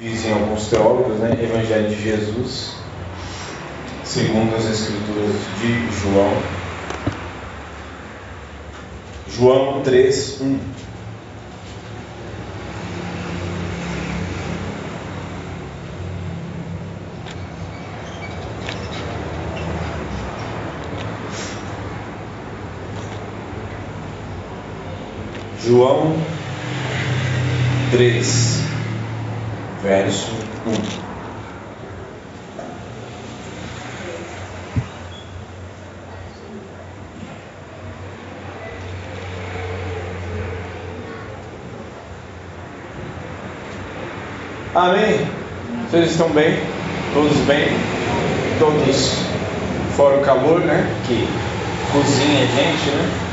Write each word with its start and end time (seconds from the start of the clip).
Dizem 0.00 0.32
alguns 0.32 0.66
teólogos, 0.68 1.18
né? 1.18 1.38
Evangelho 1.42 1.90
de 1.90 2.02
Jesus, 2.02 2.72
segundo 4.02 4.56
as 4.56 4.64
Escrituras 4.64 5.36
de 5.60 5.90
João. 6.00 6.42
João 9.28 9.82
3, 9.82 10.40
1. 10.40 10.58
João 25.62 26.16
3, 27.90 28.49
verso 29.90 30.30
1. 30.66 30.72
Amém? 44.76 45.26
Vocês 45.90 46.12
estão 46.12 46.28
bem? 46.30 46.56
Todos 47.12 47.36
bem? 47.38 47.66
Todos, 48.60 49.16
fora 49.96 50.18
o 50.18 50.20
calor, 50.20 50.60
né? 50.60 50.88
Que 51.08 51.26
cozinha 51.92 52.44
a 52.44 52.46
gente, 52.46 52.90
né? 52.90 53.29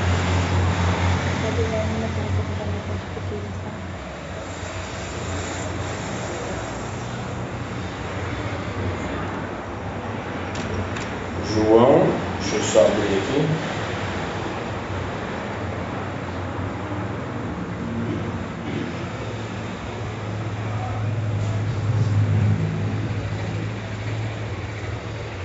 João, 11.57 12.05
deixa 12.39 12.55
eu 12.55 12.61
só 12.61 12.85
abrir 12.85 13.17
aqui. 13.17 13.47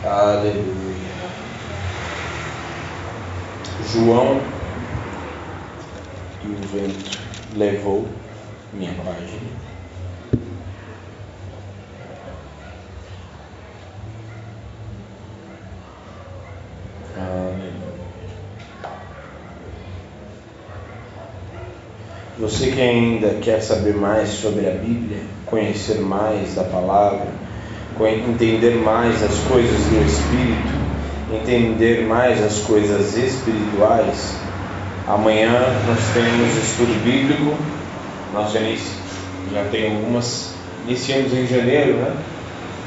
Aleluia. 0.05 0.63
João 3.91 4.43
e 6.45 6.49
o 6.49 6.57
vento 6.69 7.19
levou 7.57 8.07
minha 8.75 8.93
página. 8.97 9.63
Você 22.43 22.73
que 22.73 22.81
ainda 22.81 23.37
quer 23.41 23.61
saber 23.61 23.95
mais 23.95 24.29
sobre 24.31 24.67
a 24.67 24.73
Bíblia, 24.73 25.19
conhecer 25.47 26.01
mais 26.01 26.57
da 26.57 26.65
palavra, 26.65 27.29
entender 28.01 28.83
mais 28.83 29.23
as 29.23 29.39
coisas 29.49 29.71
do 29.71 30.05
Espírito, 30.05 30.73
entender 31.33 32.05
mais 32.05 32.43
as 32.43 32.59
coisas 32.63 33.17
espirituais, 33.17 34.35
amanhã 35.07 35.53
nós 35.87 36.01
temos 36.15 36.57
estudo 36.57 37.05
bíblico, 37.05 37.57
nós 38.35 38.51
já, 38.51 38.59
já 39.53 39.65
tem 39.71 39.95
algumas, 39.95 40.53
iniciamos 40.89 41.33
em 41.33 41.47
janeiro, 41.47 41.95
né? 41.99 42.13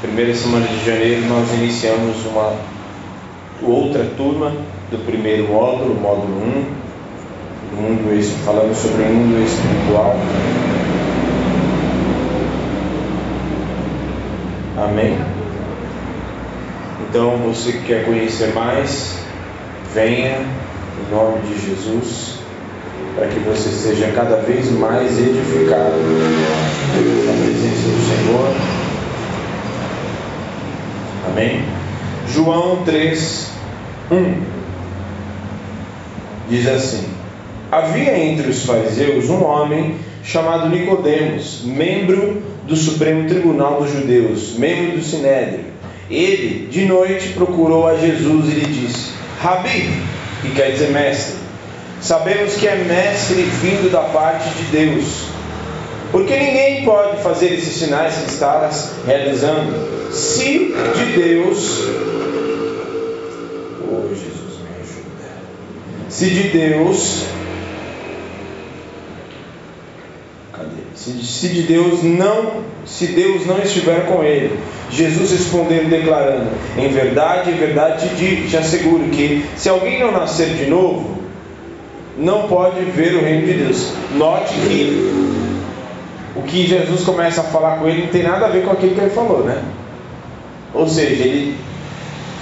Primeira 0.02 0.34
semana 0.34 0.66
de 0.66 0.84
janeiro 0.84 1.22
nós 1.28 1.50
iniciamos 1.54 2.26
uma 2.26 2.52
outra 3.62 4.04
turma 4.18 4.52
do 4.90 4.98
primeiro 5.06 5.48
módulo, 5.48 5.94
módulo 5.94 6.42
1, 6.42 6.75
mundo, 7.74 8.44
falando 8.44 8.74
sobre 8.74 9.02
o 9.02 9.06
mundo 9.06 9.44
espiritual. 9.44 10.16
Amém? 14.76 15.18
Então, 17.08 17.38
você 17.38 17.72
que 17.72 17.84
quer 17.84 18.04
conhecer 18.04 18.52
mais, 18.54 19.18
venha 19.94 20.38
em 20.38 21.14
nome 21.14 21.40
de 21.42 21.66
Jesus, 21.66 22.40
para 23.14 23.26
que 23.28 23.38
você 23.40 23.70
seja 23.70 24.12
cada 24.14 24.36
vez 24.36 24.70
mais 24.72 25.18
edificado 25.18 25.96
na 27.26 27.32
presença 27.42 27.88
do 27.88 28.00
Senhor. 28.06 28.54
Amém? 31.28 31.64
João 32.28 32.84
3, 32.84 33.50
1 34.10 34.42
diz 36.48 36.66
assim: 36.68 37.15
Havia 37.76 38.18
entre 38.18 38.48
os 38.48 38.64
fariseus 38.64 39.28
um 39.28 39.44
homem 39.44 39.96
chamado 40.24 40.70
Nicodemos, 40.70 41.60
membro 41.62 42.42
do 42.66 42.74
Supremo 42.74 43.28
Tribunal 43.28 43.82
dos 43.82 43.92
Judeus, 43.92 44.56
membro 44.56 44.96
do 44.96 45.04
Sinédrio. 45.04 45.66
Ele, 46.10 46.68
de 46.68 46.86
noite, 46.86 47.34
procurou 47.34 47.86
a 47.86 47.94
Jesus 47.98 48.46
e 48.46 48.52
lhe 48.52 48.64
disse: 48.64 49.10
Rabi, 49.42 49.90
que 50.40 50.52
quer 50.52 50.70
dizer 50.70 50.88
mestre, 50.88 51.34
sabemos 52.00 52.54
que 52.54 52.66
é 52.66 52.76
mestre 52.76 53.42
vindo 53.42 53.92
da 53.92 54.04
parte 54.04 54.48
de 54.48 54.62
Deus. 54.74 55.26
Porque 56.10 56.34
ninguém 56.34 56.82
pode 56.82 57.22
fazer 57.22 57.52
esses 57.52 57.76
sinais 57.76 58.14
que 58.14 58.30
estás 58.30 58.92
realizando, 59.06 60.10
se 60.10 60.74
de 60.96 61.12
Deus. 61.14 61.82
Oh, 63.86 64.08
Jesus, 64.08 64.60
me 64.62 64.80
ajuda. 64.80 66.08
Se 66.08 66.30
de 66.30 66.42
Deus 66.48 67.36
se 71.22 71.48
de 71.48 71.62
Deus 71.62 72.02
não, 72.02 72.62
se 72.84 73.06
Deus 73.08 73.46
não 73.46 73.58
estiver 73.58 74.06
com 74.06 74.22
ele. 74.22 74.58
Jesus 74.90 75.32
respondeu 75.32 75.84
declarando: 75.86 76.50
Em 76.76 76.88
verdade, 76.88 77.50
em 77.50 77.54
verdade 77.54 78.08
te 78.16 78.48
te 78.48 78.56
asseguro 78.56 79.04
que 79.10 79.44
se 79.56 79.68
alguém 79.68 80.00
não 80.00 80.12
nascer 80.12 80.48
de 80.54 80.66
novo, 80.66 81.18
não 82.18 82.48
pode 82.48 82.80
ver 82.84 83.14
o 83.14 83.22
reino 83.22 83.46
de 83.46 83.54
Deus. 83.54 83.92
Note 84.14 84.52
que 84.54 85.36
o 86.34 86.42
que 86.42 86.66
Jesus 86.66 87.02
começa 87.02 87.40
a 87.40 87.44
falar 87.44 87.78
com 87.78 87.88
ele 87.88 88.02
não 88.02 88.08
tem 88.08 88.22
nada 88.22 88.46
a 88.46 88.48
ver 88.48 88.64
com 88.64 88.72
aquilo 88.72 88.94
que 88.94 89.00
ele 89.00 89.10
falou, 89.10 89.44
né? 89.44 89.62
Ou 90.74 90.88
seja, 90.88 91.24
ele 91.24 91.56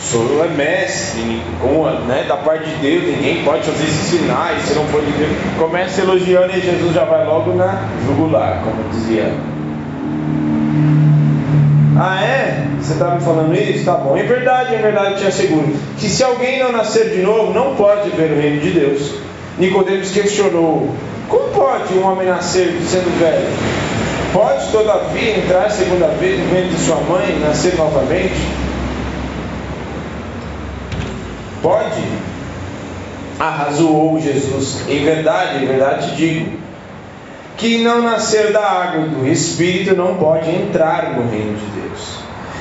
senhor 0.01 0.45
é 0.45 0.49
mestre, 0.49 1.43
né, 2.07 2.25
da 2.29 2.37
parte 2.37 2.69
de 2.69 2.77
Deus, 2.77 3.05
ninguém 3.05 3.43
pode 3.45 3.63
fazer 3.63 3.85
esses 3.85 4.19
sinais, 4.19 4.63
se 4.63 4.75
não 4.75 4.85
for 4.87 5.01
de 5.01 5.13
Deus. 5.13 5.33
Começa 5.59 6.01
elogiando 6.01 6.57
e 6.57 6.61
Jesus 6.61 6.95
já 6.95 7.05
vai 7.05 7.25
logo 7.25 7.55
na 7.55 7.89
jugular, 8.07 8.63
como 8.63 8.89
dizia. 8.91 9.33
Ah 11.97 12.23
é? 12.25 12.67
Você 12.81 12.95
está 12.95 13.15
me 13.15 13.21
falando 13.21 13.55
isso? 13.55 13.85
Tá 13.85 13.95
bom. 13.95 14.17
Em 14.17 14.27
verdade, 14.27 14.75
em 14.75 14.79
verdade 14.79 15.21
te 15.21 15.27
asseguro 15.27 15.73
que 15.97 16.09
se 16.09 16.25
alguém 16.25 16.59
não 16.59 16.73
nascer 16.73 17.11
de 17.11 17.23
novo, 17.23 17.53
não 17.53 17.77
pode 17.77 18.11
ver 18.11 18.33
o 18.33 18.41
reino 18.41 18.61
de 18.61 18.71
Deus. 18.73 19.15
Nicodemos 19.59 20.11
questionou: 20.11 20.93
Como 21.29 21.49
pode 21.51 21.95
um 21.95 22.05
homem 22.05 22.27
nascer 22.27 22.77
sendo 22.91 23.17
velho? 23.21 23.47
Pode 24.33 24.67
todavia 24.73 25.39
entrar 25.39 25.71
segunda 25.71 26.09
vez 26.09 26.41
no 26.41 26.47
ventre 26.47 26.71
de 26.71 26.81
sua 26.85 26.97
mãe 26.97 27.37
e 27.37 27.39
nascer 27.39 27.77
novamente? 27.77 28.35
Pode? 31.65 32.03
Arrazoou 33.41 34.21
Jesus. 34.21 34.87
Em 34.87 35.03
verdade, 35.03 35.65
em 35.65 35.67
verdade 35.67 36.11
te 36.11 36.17
digo: 36.17 36.59
que 37.57 37.83
não 37.83 38.03
nascer 38.03 38.53
da 38.53 38.61
água 38.61 39.07
do 39.07 39.27
espírito 39.27 39.97
não 39.97 40.17
pode 40.17 40.51
entrar 40.51 41.15
no 41.15 41.27
reino 41.31 41.57
de 41.57 41.81
Deus. 41.81 42.19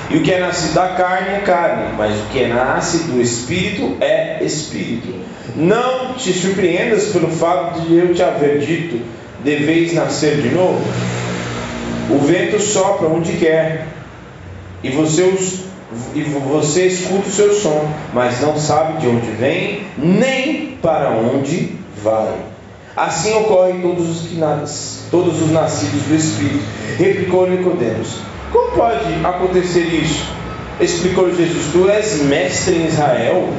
E 0.10 0.18
o 0.18 0.24
que 0.24 0.32
é 0.32 0.40
nascido 0.40 0.76
da 0.76 0.88
carne 0.90 1.36
é 1.36 1.40
carne, 1.40 1.94
mas 1.98 2.16
o 2.16 2.26
que 2.32 2.44
é 2.44 2.48
nasce 2.48 3.00
do 3.00 3.20
espírito 3.20 3.98
é 4.00 4.42
espírito. 4.42 5.14
Não 5.54 6.14
te 6.14 6.32
surpreendas 6.32 7.08
pelo 7.08 7.28
fato 7.30 7.82
de 7.82 7.98
eu 7.98 8.14
te 8.14 8.24
haver 8.24 8.60
dito: 8.60 9.02
deveis 9.44 9.94
nascer 9.94 10.38
de 10.38 10.48
novo. 10.48 10.82
O 12.10 12.20
vento 12.20 12.58
sopra 12.58 13.10
onde 13.10 13.34
quer, 13.34 13.86
e 14.82 14.90
você 14.90 15.24
os 15.24 15.73
e 16.16 16.22
você 16.22 16.88
escuta 16.88 17.28
o 17.28 17.32
seu 17.32 17.54
som, 17.54 17.88
mas 18.14 18.42
não 18.42 18.58
sabe 18.58 19.00
de 19.00 19.08
onde 19.08 19.30
vem, 19.32 19.84
nem 19.98 20.78
para 20.82 21.12
onde 21.12 21.78
vai. 22.04 22.34
Assim 22.96 23.34
ocorre 23.34 23.74
todos 23.82 24.10
os 24.10 24.28
que 24.28 24.36
nas, 24.36 25.06
todos 25.10 25.42
os 25.42 25.52
nascidos 25.52 26.04
do 26.04 26.16
Espírito. 26.16 26.64
Replicou 26.98 27.50
Nicodemos. 27.50 28.18
Como 28.52 28.72
pode 28.72 29.14
acontecer 29.24 29.82
isso? 29.82 30.24
Explicou 30.80 31.34
Jesus: 31.34 31.72
Tu 31.72 31.90
és 31.90 32.22
mestre 32.24 32.76
em 32.76 32.88
Israel 32.88 33.50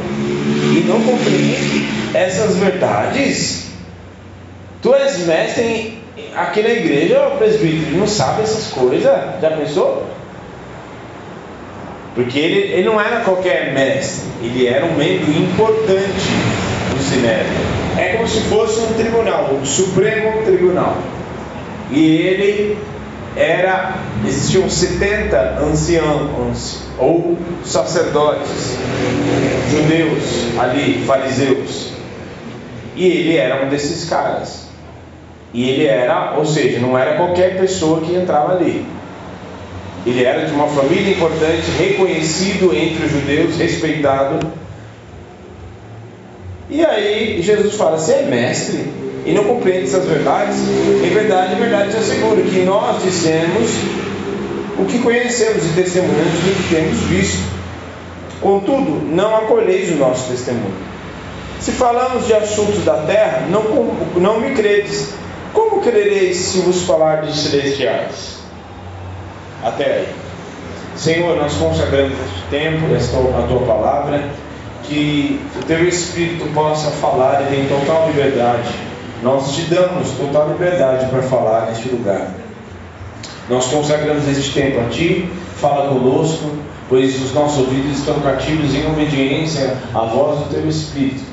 e 0.73 0.85
não 0.87 1.01
compreende 1.01 1.89
essas 2.15 2.57
verdades? 2.57 3.65
Tu 4.81 4.95
és 4.95 5.27
mestre 5.27 5.99
aqui 6.37 6.63
na 6.63 6.69
igreja 6.69 7.19
presbítero 7.39 7.97
não 7.99 8.07
sabe 8.07 8.43
essas 8.43 8.73
coisas. 8.73 9.03
Já 9.41 9.51
pensou? 9.51 10.07
Porque 12.15 12.39
ele, 12.39 12.73
ele 12.73 12.85
não 12.85 13.01
era 13.01 13.21
qualquer 13.21 13.73
mestre, 13.73 14.29
ele 14.43 14.67
era 14.69 14.85
um 14.87 14.95
membro 14.95 15.31
importante 15.33 16.31
do 16.91 17.03
Sinédrio. 17.03 17.75
É 17.99 18.15
como 18.15 18.29
se 18.29 18.41
fosse 18.43 18.81
um 18.81 18.93
tribunal, 18.95 19.51
um 19.53 19.65
Supremo 19.65 20.43
Tribunal. 20.45 20.97
E 21.91 22.17
ele 22.17 22.79
era, 23.37 23.95
existiam 24.25 24.71
70 24.71 25.59
anciãos 25.61 26.85
ou 26.99 27.37
sacerdotes 27.65 28.79
judeus 29.71 30.59
ali, 30.59 31.03
fariseus. 31.05 31.93
E 32.95 33.07
ele 33.07 33.37
era 33.37 33.65
um 33.65 33.69
desses 33.69 34.09
caras. 34.09 34.69
E 35.53 35.69
ele 35.69 35.87
era, 35.87 36.35
ou 36.37 36.47
seja, 36.47 36.79
não 36.79 36.97
era 36.97 37.17
qualquer 37.17 37.59
pessoa 37.59 38.01
que 38.01 38.15
entrava 38.15 38.53
ali. 38.53 38.87
Ele 40.07 40.23
era 40.23 40.47
de 40.47 40.53
uma 40.53 40.67
família 40.67 41.13
importante, 41.13 41.63
reconhecido 41.79 42.75
entre 42.75 43.07
os 43.07 43.11
judeus, 43.11 43.57
respeitado. 43.57 44.47
E 46.69 46.85
aí 46.85 47.41
Jesus 47.41 47.75
fala: 47.75 47.97
Você 47.97 48.13
é 48.13 48.23
mestre 48.23 48.85
e 49.25 49.33
não 49.33 49.45
compreende 49.45 49.85
essas 49.85 50.05
verdades? 50.05 50.57
Em 50.59 51.09
verdade, 51.09 51.55
em 51.55 51.59
verdade 51.59 51.91
te 51.91 51.97
asseguro 51.97 52.43
que 52.43 52.61
nós 52.61 53.03
dissemos 53.03 53.71
o 54.79 54.85
que 54.85 54.99
conhecemos 54.99 55.65
e 55.65 55.69
testemunhamos 55.69 56.33
do 56.33 56.63
que 56.63 56.75
temos 56.75 56.99
visto. 57.05 57.55
Contudo, 58.43 59.07
não 59.07 59.35
acolheis 59.37 59.91
o 59.93 59.97
nosso 59.97 60.31
testemunho. 60.31 60.75
Se 61.61 61.73
falamos 61.73 62.27
de 62.27 62.35
assuntos 62.35 62.85
da 62.85 62.99
terra, 63.05 63.47
não, 63.49 63.63
não 64.17 64.39
me 64.39 64.55
credes. 64.55 65.15
Como 65.55 65.81
crereis 65.81 66.37
se 66.37 66.59
vos 66.59 66.83
falar 66.83 67.23
de 67.23 67.35
celestiais? 67.35 68.34
Até 69.65 69.85
aí. 69.85 70.09
Senhor, 70.95 71.37
nós 71.37 71.55
consagramos 71.55 72.13
este 72.13 72.43
tempo, 72.51 72.95
esta, 72.95 73.17
a 73.17 73.47
tua 73.49 73.61
palavra, 73.67 74.23
que 74.85 75.41
o 75.57 75.65
teu 75.65 75.89
Espírito 75.89 76.53
possa 76.53 76.91
falar 76.91 77.51
e 77.51 77.61
em 77.61 77.67
total 77.67 78.09
liberdade. 78.09 78.69
Nós 79.23 79.53
te 79.55 79.63
damos 79.63 80.11
total 80.11 80.49
liberdade 80.49 81.07
para 81.07 81.23
falar 81.23 81.67
neste 81.67 81.89
lugar. 81.89 82.29
Nós 83.49 83.67
consagramos 83.67 84.29
este 84.29 84.53
tempo 84.53 84.81
a 84.81 84.85
ti, 84.91 85.29
fala 85.57 85.89
conosco, 85.89 86.51
pois 86.89 87.21
os 87.23 87.33
nossos 87.33 87.61
ouvidos 87.61 87.99
estão 87.99 88.21
cativos 88.21 88.75
em 88.75 88.87
obediência 88.87 89.77
à 89.95 90.01
voz 90.01 90.41
do 90.41 90.51
teu 90.51 90.69
Espírito. 90.69 91.25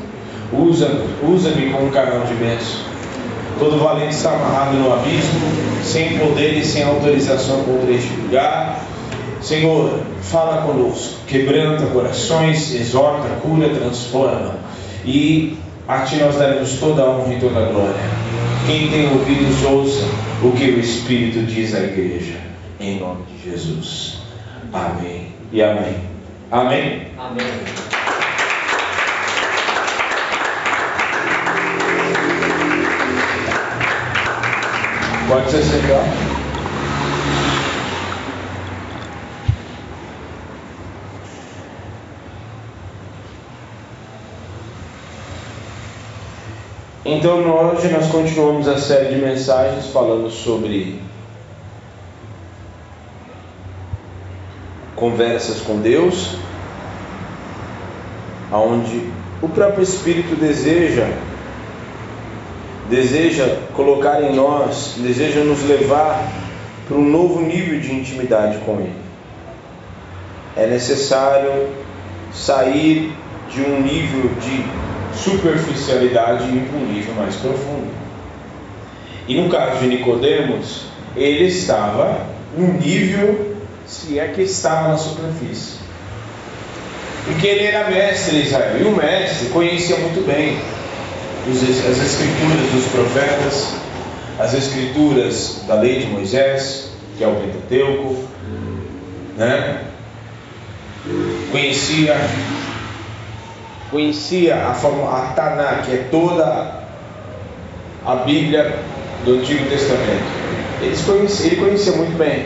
Usa-me 0.54 1.04
usa 1.24 1.52
como 1.72 1.92
canal 1.92 2.22
de 2.22 2.34
bênção. 2.36 2.91
Todo 3.60 3.78
valente 3.78 4.16
está 4.16 4.32
amarrado 4.32 4.78
no 4.78 4.94
abismo, 4.94 5.40
sem 5.84 6.18
poder 6.18 6.58
e 6.58 6.66
sem 6.66 6.84
autorização 6.84 7.64
contra 7.64 7.92
este 7.92 8.14
lugar. 8.22 8.84
Senhor, 9.42 10.00
fala 10.22 10.62
conosco, 10.62 11.26
quebranta 11.28 11.86
corações, 11.88 12.74
exorta, 12.74 13.28
cura, 13.42 13.70
transforma. 13.70 14.56
E 15.06 15.58
a 15.88 16.00
Ti 16.00 16.18
nós 16.18 16.36
daremos 16.36 16.74
toda 16.80 17.02
a 17.02 17.10
honra 17.10 17.34
e 17.34 17.40
toda 17.40 17.60
a 17.60 17.66
glória. 17.66 18.22
Quem 18.68 18.90
tem 18.90 19.12
ouvidos, 19.12 19.64
ouça 19.66 20.06
o 20.44 20.52
que 20.52 20.66
o 20.66 20.80
Espírito 20.80 21.46
diz 21.46 21.74
à 21.74 21.80
igreja. 21.80 22.38
Em 22.80 23.00
nome 23.00 23.24
de 23.26 23.52
Jesus. 23.52 24.20
Amém 24.72 25.28
e 25.52 25.62
amém. 25.62 25.96
Amém. 26.52 27.08
Amém. 27.18 28.01
Pode 35.32 35.50
se 35.50 35.64
sentar. 35.64 36.04
Então 47.06 47.50
hoje 47.50 47.88
nós 47.94 48.12
continuamos 48.12 48.68
a 48.68 48.78
série 48.78 49.16
de 49.16 49.22
mensagens 49.22 49.88
falando 49.88 50.30
sobre 50.30 51.02
conversas 54.98 55.62
com 55.62 55.80
Deus, 55.80 56.36
aonde 58.52 59.10
o 59.42 59.48
próprio 59.48 59.84
Espírito 59.84 60.36
deseja 60.36 61.08
deseja 62.92 63.46
colocar 63.74 64.22
em 64.22 64.36
nós, 64.36 64.96
deseja 64.98 65.40
nos 65.40 65.64
levar 65.64 66.30
para 66.88 66.98
um 66.98 67.10
novo 67.10 67.42
nível 67.42 67.80
de 67.80 67.94
intimidade 67.94 68.58
com 68.66 68.82
Ele. 68.82 68.94
É 70.58 70.68
necessário 70.68 71.70
sair 72.34 73.14
de 73.50 73.62
um 73.62 73.82
nível 73.82 74.30
de 74.42 75.18
superficialidade 75.18 76.44
e 76.44 76.58
ir 76.58 76.68
para 76.70 76.80
um 76.80 76.86
nível 76.86 77.16
mais 77.16 77.36
profundo. 77.38 77.88
E 79.26 79.40
no 79.40 79.50
caso 79.50 79.80
de 79.80 79.88
Nicodemos, 79.88 80.88
ele 81.16 81.46
estava 81.46 82.26
no 82.58 82.74
nível, 82.74 83.56
se 83.88 84.20
é 84.20 84.28
que 84.28 84.42
estava 84.42 84.90
na 84.90 84.98
superfície. 84.98 85.80
Porque 87.24 87.48
ele 87.48 87.64
era 87.64 87.90
mestre 87.90 88.38
em 88.38 88.42
Israel, 88.42 88.82
e 88.82 88.84
o 88.84 88.92
mestre 88.92 89.48
conhecia 89.50 89.98
muito 89.98 90.26
bem 90.26 90.60
as 91.50 91.98
escrituras 91.98 92.72
dos 92.72 92.86
profetas, 92.92 93.74
as 94.40 94.54
escrituras 94.54 95.64
da 95.68 95.76
lei 95.76 96.00
de 96.00 96.08
Moisés, 96.08 96.92
que 97.18 97.24
é 97.24 97.28
o 97.28 97.36
Pentateuco, 97.36 98.16
né? 99.38 99.82
Conhecia, 101.52 102.16
conhecia 103.90 104.56
a, 104.56 104.72
a 104.72 105.22
Taná, 105.36 105.82
que 105.84 105.94
é 105.94 106.08
toda 106.12 106.82
a 108.06 108.16
Bíblia 108.18 108.76
do 109.26 109.40
Antigo 109.40 109.68
Testamento. 109.68 110.42
Ele 110.82 111.56
conhecia 111.56 111.94
muito 111.94 112.18
bem. 112.18 112.46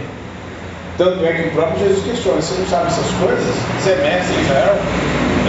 Tanto 0.98 1.26
é 1.26 1.34
que 1.34 1.50
o 1.50 1.52
próprio 1.52 1.80
Jesus 1.80 2.06
questiona: 2.06 2.42
você 2.42 2.60
não 2.60 2.68
sabe 2.68 2.88
essas 2.88 3.12
coisas? 3.12 3.56
Você 3.82 3.92
é 3.92 3.96
mestre 3.98 4.36
em 4.36 4.42
Israel? 4.42 4.78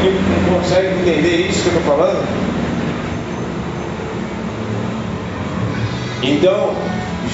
Ele 0.05 0.21
não 0.51 0.59
consegue 0.59 0.89
entender 1.01 1.49
isso 1.49 1.63
que 1.63 1.69
eu 1.69 1.79
estou 1.79 1.97
falando? 1.97 2.56
Então, 6.27 6.75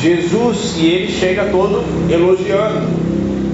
Jesus, 0.01 0.75
e 0.79 0.87
ele 0.87 1.13
chega 1.13 1.47
todo 1.47 1.83
elogiando, 2.11 2.87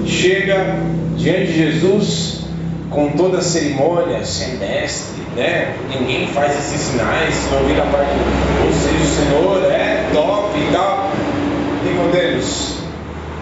chega 0.05 0.79
diante 1.17 1.47
de 1.47 1.53
Jesus 1.53 2.41
com 2.89 3.09
toda 3.09 3.37
a 3.37 3.41
cerimônia, 3.41 4.23
ser 4.25 4.57
mestre, 4.57 5.21
né? 5.35 5.75
Ninguém 5.89 6.27
faz 6.27 6.57
esses 6.57 6.81
sinais, 6.81 7.33
se 7.33 7.53
não 7.53 7.63
vir 7.65 7.79
a 7.79 7.85
parte, 7.85 8.11
ou 8.65 8.71
seja, 8.73 9.03
o 9.03 9.61
Senhor 9.61 9.71
é 9.71 10.09
top 10.13 10.57
e 10.57 10.73
tal. 10.73 11.09
Deus, 12.11 12.79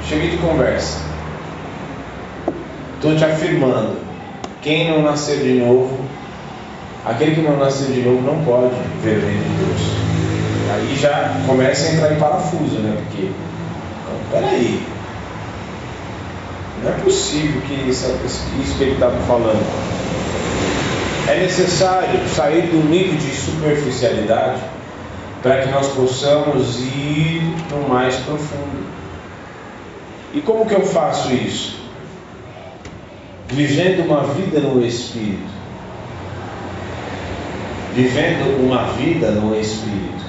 cheguei 0.07 0.31
de 0.31 0.37
conversa. 0.37 0.99
Estou 2.95 3.15
te 3.15 3.23
afirmando, 3.23 3.97
quem 4.61 4.91
não 4.91 5.03
nascer 5.03 5.37
de 5.37 5.53
novo, 5.53 5.97
aquele 7.05 7.35
que 7.35 7.41
não 7.41 7.57
nasceu 7.57 7.93
de 7.93 8.01
novo 8.01 8.21
não 8.21 8.43
pode 8.43 8.75
ver 9.03 9.17
o 9.17 9.21
reino 9.21 9.43
de 9.43 9.65
Deus. 9.65 10.06
Aí 10.73 10.95
já 10.95 11.41
começa 11.45 11.87
a 11.87 11.93
entrar 11.93 12.13
em 12.13 12.19
parafuso, 12.19 12.79
né? 12.79 12.97
Porque, 13.05 13.29
peraí, 14.31 14.85
não 16.83 16.91
é 16.91 16.93
possível 16.99 17.61
que 17.61 17.89
isso, 17.89 18.05
isso 18.61 18.77
que 18.77 18.83
ele 18.83 18.93
estava 18.93 19.17
falando. 19.21 19.65
É 21.27 21.39
necessário 21.39 22.19
sair 22.29 22.67
do 22.67 22.87
nível 22.89 23.15
de 23.15 23.35
superficialidade 23.35 24.61
para 25.41 25.61
que 25.61 25.69
nós 25.69 25.87
possamos 25.87 26.79
ir 26.79 27.41
no 27.71 27.89
mais 27.89 28.15
profundo. 28.17 28.85
E 30.33 30.41
como 30.41 30.65
que 30.65 30.75
eu 30.75 30.85
faço 30.85 31.33
isso? 31.33 31.77
Vivendo 33.47 34.05
uma 34.05 34.23
vida 34.23 34.59
no 34.59 34.85
Espírito. 34.85 35.57
Vivendo 37.95 38.63
uma 38.65 38.83
vida 38.93 39.31
no 39.31 39.59
Espírito. 39.59 40.26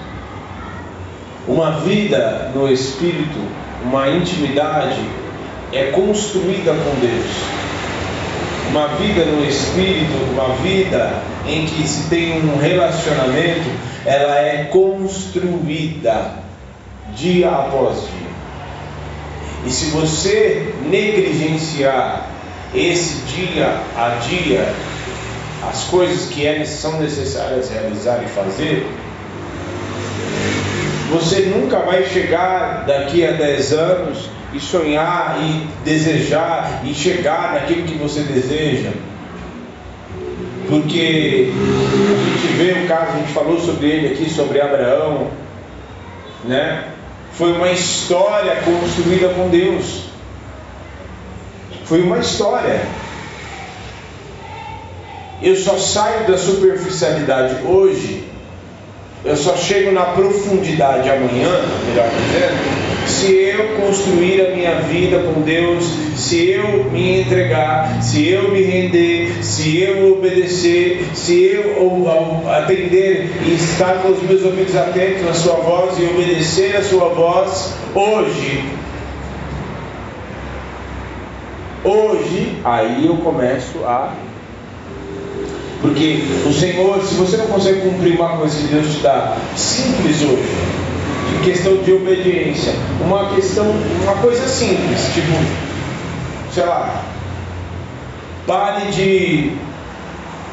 Uma 1.49 1.81
vida 1.81 2.53
no 2.55 2.71
Espírito, 2.71 3.39
uma 3.83 4.07
intimidade, 4.11 5.01
é 5.73 5.85
construída 5.85 6.73
com 6.73 7.01
Deus. 7.01 7.27
Uma 8.71 8.89
vida 8.99 9.25
no 9.25 9.43
Espírito, 9.49 10.13
uma 10.35 10.55
vida 10.57 11.11
em 11.47 11.65
que 11.65 11.89
se 11.89 12.11
tem 12.11 12.43
um 12.43 12.59
relacionamento, 12.59 13.71
ela 14.05 14.39
é 14.39 14.65
construída 14.65 16.33
dia 17.17 17.49
após 17.49 18.03
dia. 18.03 18.29
E 19.65 19.71
se 19.71 19.87
você 19.87 20.75
negligenciar 20.85 22.29
esse 22.75 23.23
dia 23.23 23.81
a 23.97 24.19
dia, 24.29 24.71
as 25.67 25.85
coisas 25.85 26.27
que 26.27 26.65
são 26.67 27.01
necessárias 27.01 27.71
realizar 27.71 28.23
e 28.23 28.29
fazer, 28.29 28.87
você 31.11 31.41
nunca 31.43 31.79
vai 31.79 32.05
chegar 32.05 32.85
daqui 32.87 33.27
a 33.27 33.33
10 33.33 33.73
anos 33.73 34.31
e 34.53 34.61
sonhar 34.61 35.39
e 35.43 35.67
desejar 35.85 36.83
e 36.85 36.95
chegar 36.95 37.55
naquilo 37.55 37.85
que 37.85 37.95
você 37.95 38.21
deseja. 38.23 38.91
Porque 40.69 41.51
a 41.51 42.41
gente 42.41 42.53
vê 42.57 42.85
o 42.85 42.87
caso, 42.87 43.13
a 43.13 43.19
gente 43.21 43.33
falou 43.33 43.59
sobre 43.59 43.87
ele 43.87 44.15
aqui, 44.15 44.29
sobre 44.29 44.61
Abraão, 44.61 45.31
né? 46.45 46.85
Foi 47.33 47.53
uma 47.53 47.71
história 47.71 48.57
construída 48.57 49.29
com 49.31 49.49
Deus. 49.49 50.05
Foi 51.85 52.03
uma 52.03 52.19
história. 52.19 52.83
Eu 55.41 55.57
só 55.57 55.79
saio 55.79 56.27
da 56.27 56.37
superficialidade 56.37 57.65
hoje, 57.65 58.28
eu 59.25 59.37
só 59.37 59.57
chego 59.57 59.91
na 59.93 60.05
profundidade 60.05 61.11
amanhã, 61.11 61.51
melhor 61.89 62.09
dizendo, 62.09 62.89
se 63.09 63.33
eu 63.33 63.69
construir 63.81 64.47
a 64.47 64.55
minha 64.55 64.75
vida 64.83 65.19
com 65.21 65.41
Deus, 65.41 65.85
se 66.15 66.51
eu 66.51 66.85
me 66.85 67.21
entregar, 67.21 68.03
se 68.03 68.29
eu 68.29 68.51
me 68.51 68.63
render, 68.63 69.43
se 69.43 69.81
eu 69.81 70.13
obedecer, 70.13 71.05
se 71.15 71.43
eu 71.45 72.07
atender 72.49 73.31
e 73.45 73.55
estar 73.55 74.03
com 74.03 74.11
os 74.11 74.23
meus 74.23 74.45
ouvidos 74.45 74.77
atentos 74.77 75.25
na 75.25 75.33
Sua 75.33 75.55
voz 75.55 75.99
e 75.99 76.05
obedecer 76.05 76.77
a 76.77 76.83
Sua 76.83 77.09
voz, 77.09 77.75
hoje, 77.95 78.65
hoje, 81.83 82.59
aí 82.65 83.07
eu 83.07 83.17
começo 83.17 83.85
a 83.85 84.13
porque 85.81 86.25
o 86.45 86.53
Senhor, 86.53 87.01
se 87.03 87.15
você 87.15 87.37
não 87.37 87.47
consegue 87.47 87.83
cumprir 87.83 88.17
uma 88.17 88.37
coisa 88.37 88.57
que 88.57 88.75
Deus 88.75 88.97
te 88.97 89.01
dá, 89.01 89.37
simples 89.57 90.23
hoje, 90.23 90.49
de 91.31 91.45
questão 91.45 91.77
de 91.77 91.93
obediência, 91.93 92.73
uma 93.01 93.35
questão, 93.35 93.65
uma 94.03 94.15
coisa 94.17 94.47
simples, 94.49 95.01
tipo, 95.15 95.33
sei 96.53 96.65
lá, 96.65 97.05
pare 98.47 98.91
de 98.91 99.53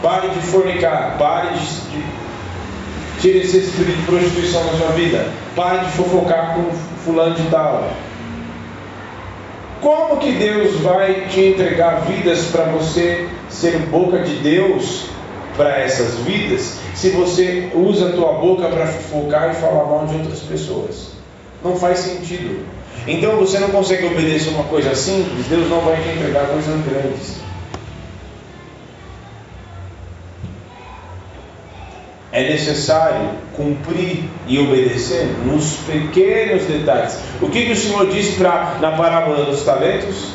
pare 0.01 0.29
de 0.29 0.39
fornicar, 0.41 1.15
pare 1.17 1.58
de, 1.58 1.65
de 1.65 2.03
tire 3.20 3.39
esse 3.39 3.58
espírito 3.58 3.98
de 3.98 4.03
prostituição 4.03 4.63
na 4.65 4.74
sua 4.74 4.89
vida, 4.89 5.27
pare 5.55 5.86
de 5.86 5.91
fofocar 5.94 6.53
com 6.53 6.70
fulano 7.03 7.34
de 7.34 7.44
tal. 7.50 7.89
Como 9.82 10.17
que 10.17 10.34
Deus 10.34 10.79
vai 10.82 11.27
te 11.29 11.39
entregar 11.41 12.01
vidas 12.01 12.46
para 12.51 12.65
você 12.65 13.27
ser 13.50 13.77
boca 13.89 14.20
de 14.20 14.36
Deus 14.36 15.14
para 15.55 15.79
essas 15.79 16.15
vidas 16.19 16.79
se 16.93 17.09
você 17.12 17.69
usa 17.74 18.09
a 18.09 18.12
tua 18.13 18.33
boca 18.33 18.67
para 18.67 18.88
focar 18.88 19.51
e 19.51 19.55
falar 19.55 19.85
mal 19.85 20.05
de 20.07 20.15
outras 20.15 20.39
pessoas. 20.39 21.12
Não 21.63 21.75
faz 21.75 22.00
sentido. 22.00 22.65
Então 23.07 23.38
você 23.38 23.59
não 23.59 23.69
consegue 23.69 24.05
obedecer 24.05 24.50
uma 24.50 24.63
coisa 24.63 24.95
simples, 24.95 25.45
Deus 25.47 25.69
não 25.69 25.81
vai 25.81 25.95
te 26.01 26.09
entregar 26.09 26.47
coisas 26.47 26.85
grandes. 26.85 27.45
É 32.31 32.50
necessário 32.50 33.29
cumprir 33.55 34.25
e 34.45 34.59
obedecer 34.59 35.25
nos 35.45 35.77
pequenos 35.88 36.63
detalhes. 36.63 37.17
O 37.41 37.47
que, 37.47 37.65
que 37.65 37.71
o 37.71 37.75
Senhor 37.75 38.07
disse 38.12 38.38
pra, 38.38 38.77
na 38.81 38.91
parábola 38.91 39.45
dos 39.45 39.63
talentos? 39.63 40.31